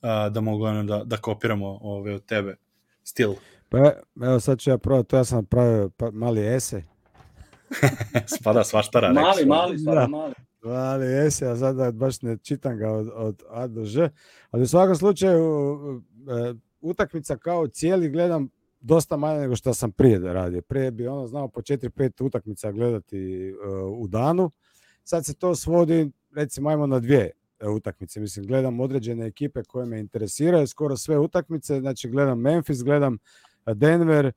[0.00, 2.56] a, da mogu ono, da, da kopiramo ovaj, od tebe
[3.04, 3.34] stil.
[3.68, 3.92] Pa
[4.22, 6.82] evo sad ću ja probati, to ja sam napravio pa, mali esej.
[8.40, 9.14] Spada svašta radi.
[9.14, 10.06] Mali, mali, stvarno Da.
[10.06, 10.34] mali.
[10.64, 14.10] Ali esej, a sad da baš ne čitam ga od, od A do Ž.
[14.50, 15.42] Ali u svakom slučaju
[16.28, 18.48] e, utakmica kao cijeli gledam
[18.80, 20.62] dosta manje nego što sam prije da radio.
[20.62, 23.54] Prije bi ono znao po 4-5 utakmica gledati e,
[23.84, 24.50] u danu.
[25.04, 27.30] Sad se to svodi recimo ajmo na dvije
[27.60, 28.20] e, utakmice.
[28.20, 33.18] Mislim, gledam određene ekipe koje me interesiraju, skoro sve utakmice, znači gledam Memphis, gledam
[33.74, 34.32] Denver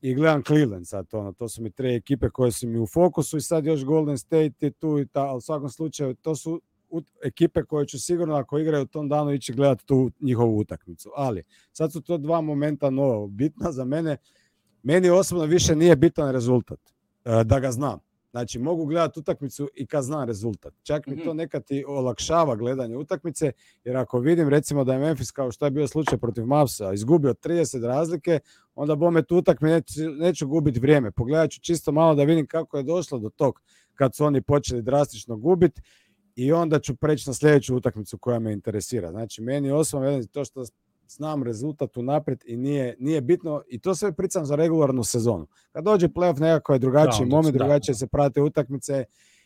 [0.00, 3.36] i gledam Cleveland sad, ono, to su mi tri ekipe koje su mi u fokusu
[3.36, 6.60] i sad još Golden State je tu i ta, ali u svakom slučaju to su
[7.24, 11.10] ekipe koje ću sigurno ako igraju u tom danu ići gledati tu njihovu utakmicu.
[11.16, 13.26] Ali sad su to dva momenta novo.
[13.26, 14.16] Bitno za mene,
[14.82, 16.80] meni osobno više nije bitan rezultat,
[17.24, 17.98] e, da ga znam.
[18.30, 20.74] Znači, mogu gledati utakmicu i kad znam rezultat.
[20.82, 21.36] Čak mi to Mhm.
[21.36, 23.52] nekad i olakšava gledanje utakmice,
[23.84, 27.34] jer ako vidim recimo da je Memphis, kao što je bio slučaj protiv Mavsa, izgubio
[27.34, 28.38] 30 razlike,
[28.80, 31.10] onda bome tu utakme neću, neću gubiti vrijeme.
[31.10, 33.60] Pogledat ću čisto malo da vidim kako je došlo do tog
[33.94, 35.82] kad su oni počeli drastično gubiti
[36.36, 39.10] i onda ću preći na sljedeću utakmicu koja me interesira.
[39.10, 40.64] Znači, meni osobno velim to što
[41.08, 45.46] znam rezultat unaprijed i nije, nije bitno i to sve pričam za regularnu sezonu.
[45.72, 47.58] Kad dođe playoff nekako je drugačiji onda moment, da.
[47.58, 49.04] drugačije se prate utakmice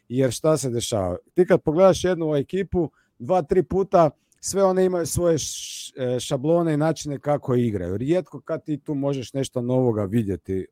[0.09, 1.17] jer šta se dešava?
[1.35, 4.11] Ti kad pogledaš jednu ekipu, dva, tri puta
[4.47, 7.97] sve one imaju svoje e, šablone i načine kako igraju.
[7.97, 10.67] Rijetko kad ti tu možeš nešto novoga vidjeti e,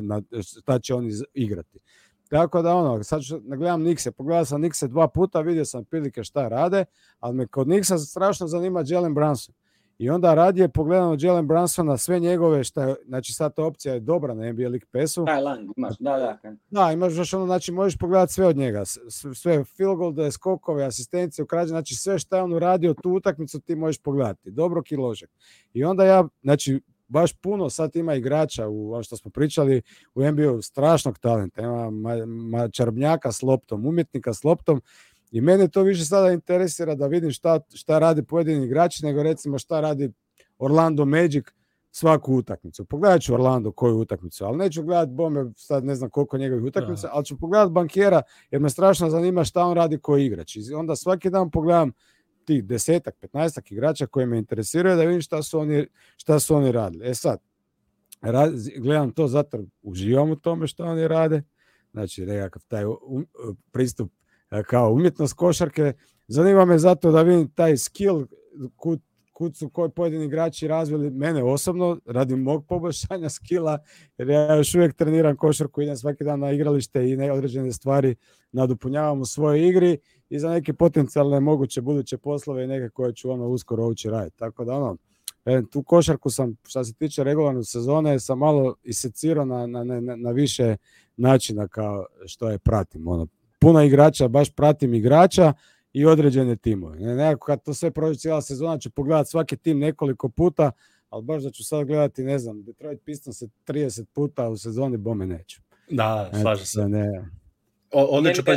[0.00, 0.22] na
[0.60, 1.78] šta će oni igrati.
[2.30, 5.84] Tako da ono, sad ću, ne gledam Nikse, pogledao sam Nikse dva puta, vidio sam
[5.84, 6.84] prilike šta rade,
[7.20, 9.54] ali me kod Niksa strašno zanima Jalen Brunson.
[9.98, 13.94] I onda radije pogledam od Jalen Brunsona sve njegove, šta je, znači sad ta opcija
[13.94, 16.54] je dobra na NBA League Passu, Taj Lang imaš, da, da.
[16.70, 18.82] da, imaš još ono, znači možeš pogledati sve od njega,
[19.34, 23.76] sve field goal, skokove, asistencije, ukrađe, znači sve što je on uradio tu utakmicu ti
[23.76, 25.30] možeš pogledati, dobro i ložak.
[25.72, 29.82] I onda ja, znači baš puno sad ima igrača u ono što smo pričali
[30.14, 34.82] u NBA strašnog talenta, ima ma, ma, čarobnjaka s loptom, umjetnika s loptom
[35.30, 39.58] i mene to više sada interesira da vidim šta, šta radi pojedini igrači nego recimo
[39.58, 40.12] šta radi
[40.58, 41.44] Orlando Magic
[41.90, 42.84] svaku utakmicu.
[42.84, 47.08] Pogledat ću Orlando koju utakmicu, ali neću gledat bome sad ne znam koliko njegovih utakmica,
[47.12, 50.56] ali ću pogledat bankjera jer me strašno zanima šta on radi koji igrač.
[50.56, 51.92] I onda svaki dan pogledam
[52.44, 55.86] tih desetak, petnaestak igrača koji me interesiraju da vidim šta su oni,
[56.16, 57.08] šta su oni radili.
[57.08, 57.38] E sad,
[58.22, 61.42] ra- gledam to zato uživam u tome što oni rade,
[61.92, 63.26] znači nekakav taj um-
[63.70, 64.12] pristup
[64.66, 65.92] kao umjetnost košarke.
[66.28, 68.26] Zanima me zato da vidim taj skill
[68.76, 69.00] kud,
[69.32, 73.78] kud su koji pojedini igrači razvili mene osobno radi mog poboljšanja skilla,
[74.18, 78.16] jer ja još uvijek treniram košarku, idem svaki dan na igralište i ne određene stvari
[78.52, 79.98] nadopunjavam u svojoj igri
[80.28, 84.38] i za neke potencijalne moguće buduće poslove i neke koje ću ono uskoro ući raditi.
[84.38, 84.96] Tako da ono,
[85.44, 90.16] e, tu košarku sam, što se tiče regularne sezone, sam malo isecirao na, na, na,
[90.16, 90.76] na više
[91.16, 93.08] načina kao što je pratim.
[93.08, 93.26] Ono,
[93.58, 95.52] puno igrača, baš pratim igrača
[95.92, 97.00] i određene timove.
[97.00, 100.70] Ne, nekako kad to sve prođe cijela sezona ću pogledati svaki tim nekoliko puta,
[101.10, 104.96] ali baš da ću sad gledati, ne znam, Detroit Pistons se 30 puta u sezoni,
[104.96, 105.60] bome neću.
[105.90, 106.88] Da, Eto, slažem se.
[106.88, 107.30] Ne,
[107.90, 108.52] O, odlično, pa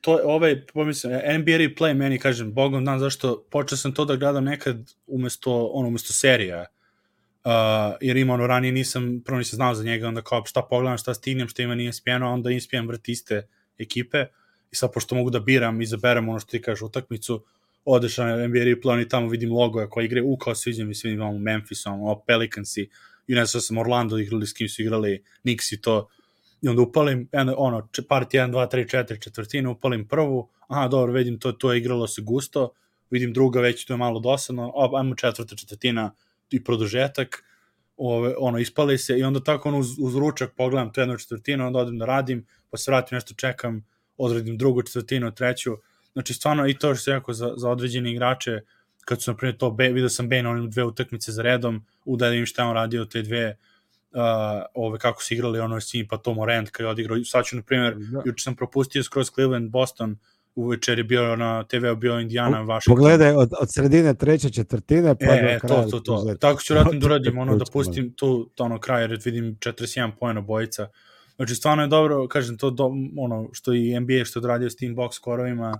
[0.00, 4.16] to je ovaj, pomislim, NBA replay meni, kažem, bogom dan zašto počeo sam to da
[4.16, 6.66] gledam nekad umesto, ono, umesto serija.
[7.44, 7.50] Uh,
[8.00, 11.14] jer ima ono, ranije nisam, prvo nisam znao za njega, onda kao šta pogledam, šta
[11.14, 13.48] stignem, šta ima nije spijeno, a onda ESPN vrti iste
[13.78, 14.24] ekipe
[14.72, 17.44] i sad pošto mogu da biram, izaberem ono što ti kažeš utakmicu,
[17.84, 21.08] odeš na NBA replay, oni tamo vidim logoja koji igre, u kao sviđa mi se,
[21.08, 22.88] vidim imamo Memphis, imamo Pelicansi,
[23.26, 26.08] i ne znam sam Orlando igrali, s kim su igrali Knicks i to,
[26.62, 31.38] i onda upalim, ono, part 1, 2, 3, 4 četvrtine, upalim prvu, aha, dobro, vidim,
[31.38, 32.72] to, to je igralo se gusto,
[33.10, 36.14] vidim druga, već to je malo dosadno, o, ajmo četvrta četvrtina
[36.50, 37.44] i produžetak,
[37.96, 41.66] ove, ono, ispali se i onda tako ono uz, uz ručak pogledam tu jednu četvrtinu,
[41.66, 43.84] onda odem da radim, pa se vratim nešto čekam,
[44.24, 45.76] odradim drugu četvrtinu, treću,
[46.12, 48.60] znači stvarno i to što se jako za, za određene igrače,
[49.04, 52.46] kad su, na primjer, to, Be- vidio sam Bane, onim dve utakmice za redom, udalim
[52.46, 53.56] šta je on radio te dve,
[54.12, 54.18] uh,
[54.74, 57.56] ove, kako su igrali ono s njim, pa Tom Morant kad je odigrao, sad ću,
[57.56, 58.22] na primjer, Da.
[58.24, 60.16] juče sam propustio skroz Cleveland, Boston,
[60.54, 62.96] uveče je bio na TV-u bio Indiana, Washington.
[62.96, 65.84] Pogledaj od, od sredine treće četvrtine pa E, do kraja.
[65.84, 66.34] to, to, to.
[66.40, 70.10] Tako ću vratno da uradim, ono, da pustim tu, to ono kraj, jer vidim 41
[70.20, 70.88] pojena bojica.
[71.40, 74.76] Znači, stvarno je dobro, kažem, to do, ono, što i NBA što je odradio s
[74.76, 75.78] tim box scorovima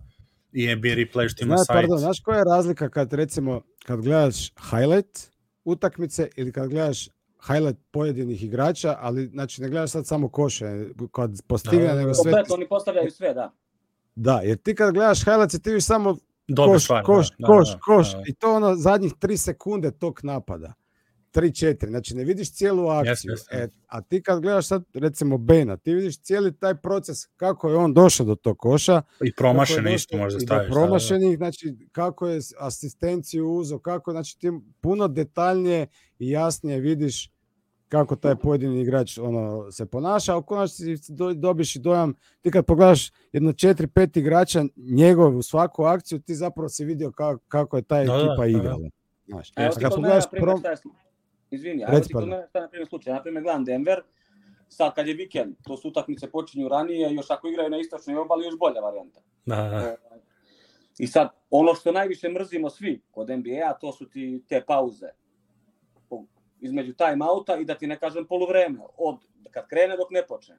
[0.52, 1.76] i NBA replay što ima Znaš, sajt.
[1.76, 5.30] pardon, znaš koja je razlika kad recimo, kad gledaš highlight
[5.64, 7.08] utakmice ili kad gledaš
[7.46, 12.08] highlight pojedinih igrača, ali znači ne gledaš sad samo koše kad postigne, Da, da, nego
[12.08, 12.14] da.
[12.14, 12.32] sve...
[12.32, 13.52] Komplet, oni postavljaju sve, da.
[14.14, 16.16] Da, jer ti kad gledaš highlights ti vidiš samo
[16.48, 18.12] Dobre koš, stvari, koš, da, koš, da, da, koš.
[18.12, 18.24] da, da.
[18.26, 20.72] I to ono zadnjih tri sekunde tog napada.
[21.34, 23.30] 3-4, znači ne vidiš cijelu akciju.
[23.30, 23.56] jeste.
[23.56, 27.76] E, a ti kad gledaš sad recimo Bena, ti vidiš cijeli taj proces kako je
[27.76, 29.02] on došao do tog koša.
[29.24, 29.32] I
[29.86, 30.68] je isto možda i do staviš.
[30.68, 30.80] da, da.
[30.80, 34.50] Promašenih, znači kako je asistenciju uzeo, kako, znači ti
[34.80, 35.86] puno detaljnije
[36.18, 37.30] i jasnije vidiš
[37.88, 42.50] kako taj pojedini igrač ono se ponaša, a u konačnici do- dobiš i dojam, ti
[42.50, 47.76] kad pogledaš jedno četiri, pet igrača njegovu svaku akciju, ti zapravo si vidio kako, kako
[47.76, 48.46] je ta Da, da, ekipa da, da.
[48.48, 48.88] igrala.
[49.26, 50.62] Znaš, a ti kad pogledaš prom...
[51.50, 53.12] Izvini, a Reci, evo ti kod mene šta na primjer, slučaj.
[53.12, 54.02] Na primjer, gledam Denver,
[54.68, 58.44] sad kad je vikend, to su utakmice počinju ranije, još ako igraju na istočnoj obali,
[58.44, 59.20] još bolja varijanta.
[59.46, 59.76] Da, da.
[59.76, 59.96] Ovaj,
[60.98, 65.08] I sad, ono što najviše mrzimo svi kod NBA, to su ti te pauze.
[66.60, 69.16] Između time-outa i da ti ne kažem poluvreme, od
[69.50, 70.58] kad krene dok ne počne.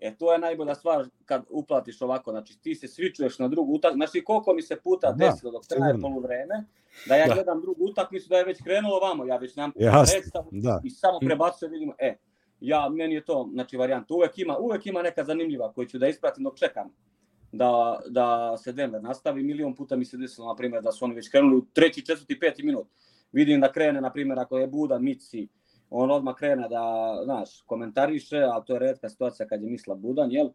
[0.00, 3.96] E, to je najbolja stvar kad uplatiš ovako, znači ti se svičuješ na drugu utakmicu,
[3.96, 6.64] znači koliko mi se puta Da, desilo dok traje poluvreme,
[7.06, 7.34] da ja Da.
[7.34, 10.80] gledam drugu utakmicu, da je već krenulo vamo, ja već Jasno, predstavu da.
[10.84, 12.16] i samo prebacujem, vidimo, e,
[12.60, 16.08] ja, meni je to, znači, varijanta, uvek ima, uvek ima neka zanimljiva koju ću da
[16.08, 16.90] ispratim dok čekam
[17.52, 19.42] da, da se Denver nastavi.
[19.42, 22.40] Milion puta mi se desilo, na primjer, da su oni već krenuli u treći, četvrti,
[22.40, 22.86] peti minut.
[23.32, 25.48] Vidim da krene, na primjer, ako je Buda, Mici,
[25.90, 30.32] on odmah krene da, znaš, komentariše, ali to je redka situacija kad je misla Budan,
[30.32, 30.48] jel?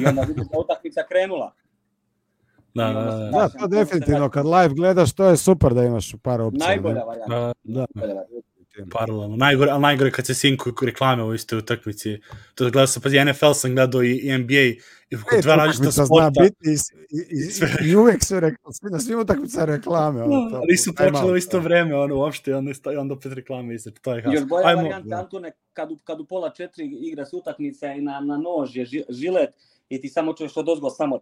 [0.00, 1.52] I onda vidim da utakmica krenula.
[2.74, 6.40] Da, da, da, Da, to definitivno, kad live gledaš, to je super da imaš par
[6.40, 6.66] opcija.
[6.66, 7.34] Najbolja varijanta.
[7.34, 8.51] da, Da, Najbolja varijanta.
[8.90, 9.36] Paralelno.
[9.36, 12.20] Najgore, ali najgore kad se sinku reklame u istoj utakmici.
[12.54, 14.54] To gledao sam, pazi, NFL sam gledao i, i NBA
[15.10, 16.40] i kod Pet dva različita utakmica zna sporta.
[16.42, 16.76] biti i,
[17.18, 20.22] i, i, i uvek su rekli, svi, na svim utakmica reklame.
[20.22, 21.64] Ono, to, Ali nisu time počeli u isto da.
[21.64, 23.90] vreme, ono, uopšte, i onda, i onda opet reklame isto.
[24.02, 24.48] To je Još haos.
[24.48, 25.16] bolja Ajmo, varijanta, da.
[25.16, 28.86] Antone, kad u, kad u pola četiri igra se utakmica i na, na nož je
[28.86, 29.50] ži- žilet
[29.88, 31.20] i ti samo čuješ od ozgo samo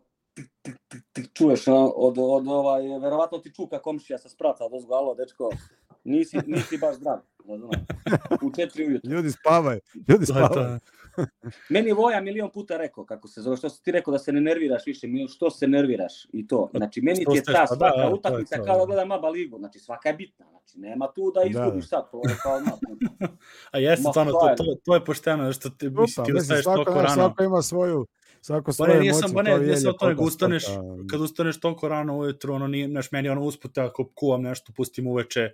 [1.33, 5.51] čuješ no, od, od ovaj, verovatno ti čuka komšija sa sprata od ozgo, alo, dečko,
[6.05, 7.19] nisi, nisi baš zdrav,
[7.51, 7.79] razumeš,
[8.43, 9.11] u četiri ujutru.
[9.13, 10.53] Ljudi spavaju, ljudi to je to.
[10.53, 10.79] spavaju.
[11.69, 14.41] Meni Voja milion puta rekao, kako se zove, što si ti rekao da se ne
[14.41, 16.71] nerviraš više, milion, što se nerviraš i to.
[16.77, 18.87] Znači, meni ti je ta pa da, svaka da, je utakmica kao da da.
[18.87, 21.89] gledam ABA ligu, znači svaka je bitna, znači nema tu da Da, izgubiš da.
[21.89, 22.79] sad, to je kao, no,
[23.71, 26.85] A jeste, Ma, stvarno, to, to, to je pošteno, što ti, mislim, Upa, ti svako,
[26.85, 27.15] toliko rano.
[27.15, 28.07] svako ima svoju,
[28.41, 30.65] svako Pa svoje ne, nije emocije, sam, pa ne, je samo to, nego ustaneš,
[31.11, 35.07] kad ustaneš toliko rano ujutru, ono nije, znaš, meni ono uspute ako kuvam nešto, pustim
[35.07, 35.51] uveče,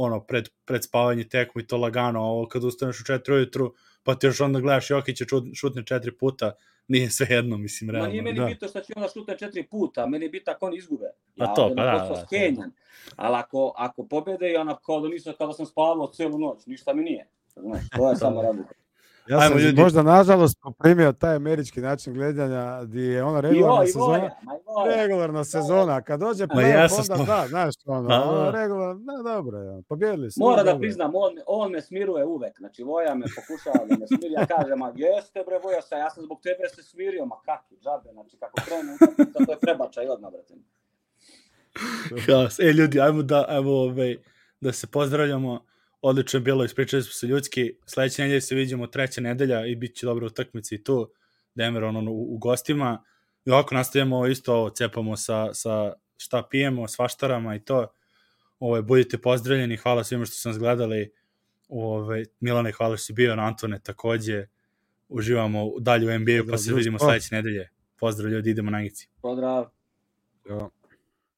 [0.00, 3.74] ono, pred, pred spavanje tekmu i to lagano, a ovo kad ustaneš u četiri ujutru,
[4.02, 6.52] pa ti još onda gledaš Jokića šutne četiri puta,
[6.88, 8.10] nije sve jedno, mislim, Ma realno.
[8.10, 8.46] nije meni da.
[8.46, 11.06] bitno što će onda šutne četiri puta, meni je bitno ako oni izgube.
[11.38, 12.22] Pa Ja to, ovde pa da, da, to.
[12.26, 12.70] skenjam.
[13.16, 16.94] Ali ako, ako pobede i ona kao da nisam, kada sam spavao celu noć, ništa
[16.94, 17.28] mi nije.
[17.56, 18.74] Znaš, to je samo razlika.
[19.28, 19.82] Ja Ajmo, sam ljudi.
[19.82, 24.30] možda nažalost poprimio taj američki način gledanja gdje je ona regularna i sezona.
[24.66, 24.96] Voja.
[24.96, 28.22] Regularna sezona, a kad dođe playoff, ja onda sto- da, znaš, ono, Da.
[28.22, 30.40] ono, regularno, da, dobro, je, pobjedili su.
[30.40, 32.58] Mora da dobro priznam, on, me- on me smiruje uvek.
[32.58, 34.32] Znači, Voja me pokušava da me smiri.
[34.32, 37.76] Ja kažem, ma jeste bre Voja, sa, ja sam zbog tebe se smirio, ma kakvi,
[37.76, 38.08] džabe.
[38.12, 40.54] Znači, kako krenu utakmica, to je prebačaj odmah, brate.
[42.26, 42.58] Haos.
[42.58, 44.16] E, ljudi, ajmo da, ajmo, ovaj,
[44.60, 45.60] da se pozdravljamo.
[46.00, 47.72] Odlično je bilo, ispričali smo se ljudski.
[47.86, 51.12] Sledeće nedelje se vidimo treća nedelja i bit će dobra utakmica i tu.
[51.54, 53.04] Denver ono, u, u gostima.
[53.44, 57.86] I ovako nastavljamo isto ovo, cepamo sa, sa šta pijemo, svaštarama i to.
[58.58, 61.12] Ovaj, budite pozdravljeni, hvala svima što su nas gledali.
[61.68, 64.46] Ovaj, Milane, hvala što si bio na Antone takođe.
[65.08, 67.68] Uživamo dalje u NBA-u, pa se vidimo sledeće nedelje.
[67.96, 68.78] Pozdrav ljudi, idemo na.
[69.22, 69.66] Pozdrav.
[70.48, 70.70] Jo.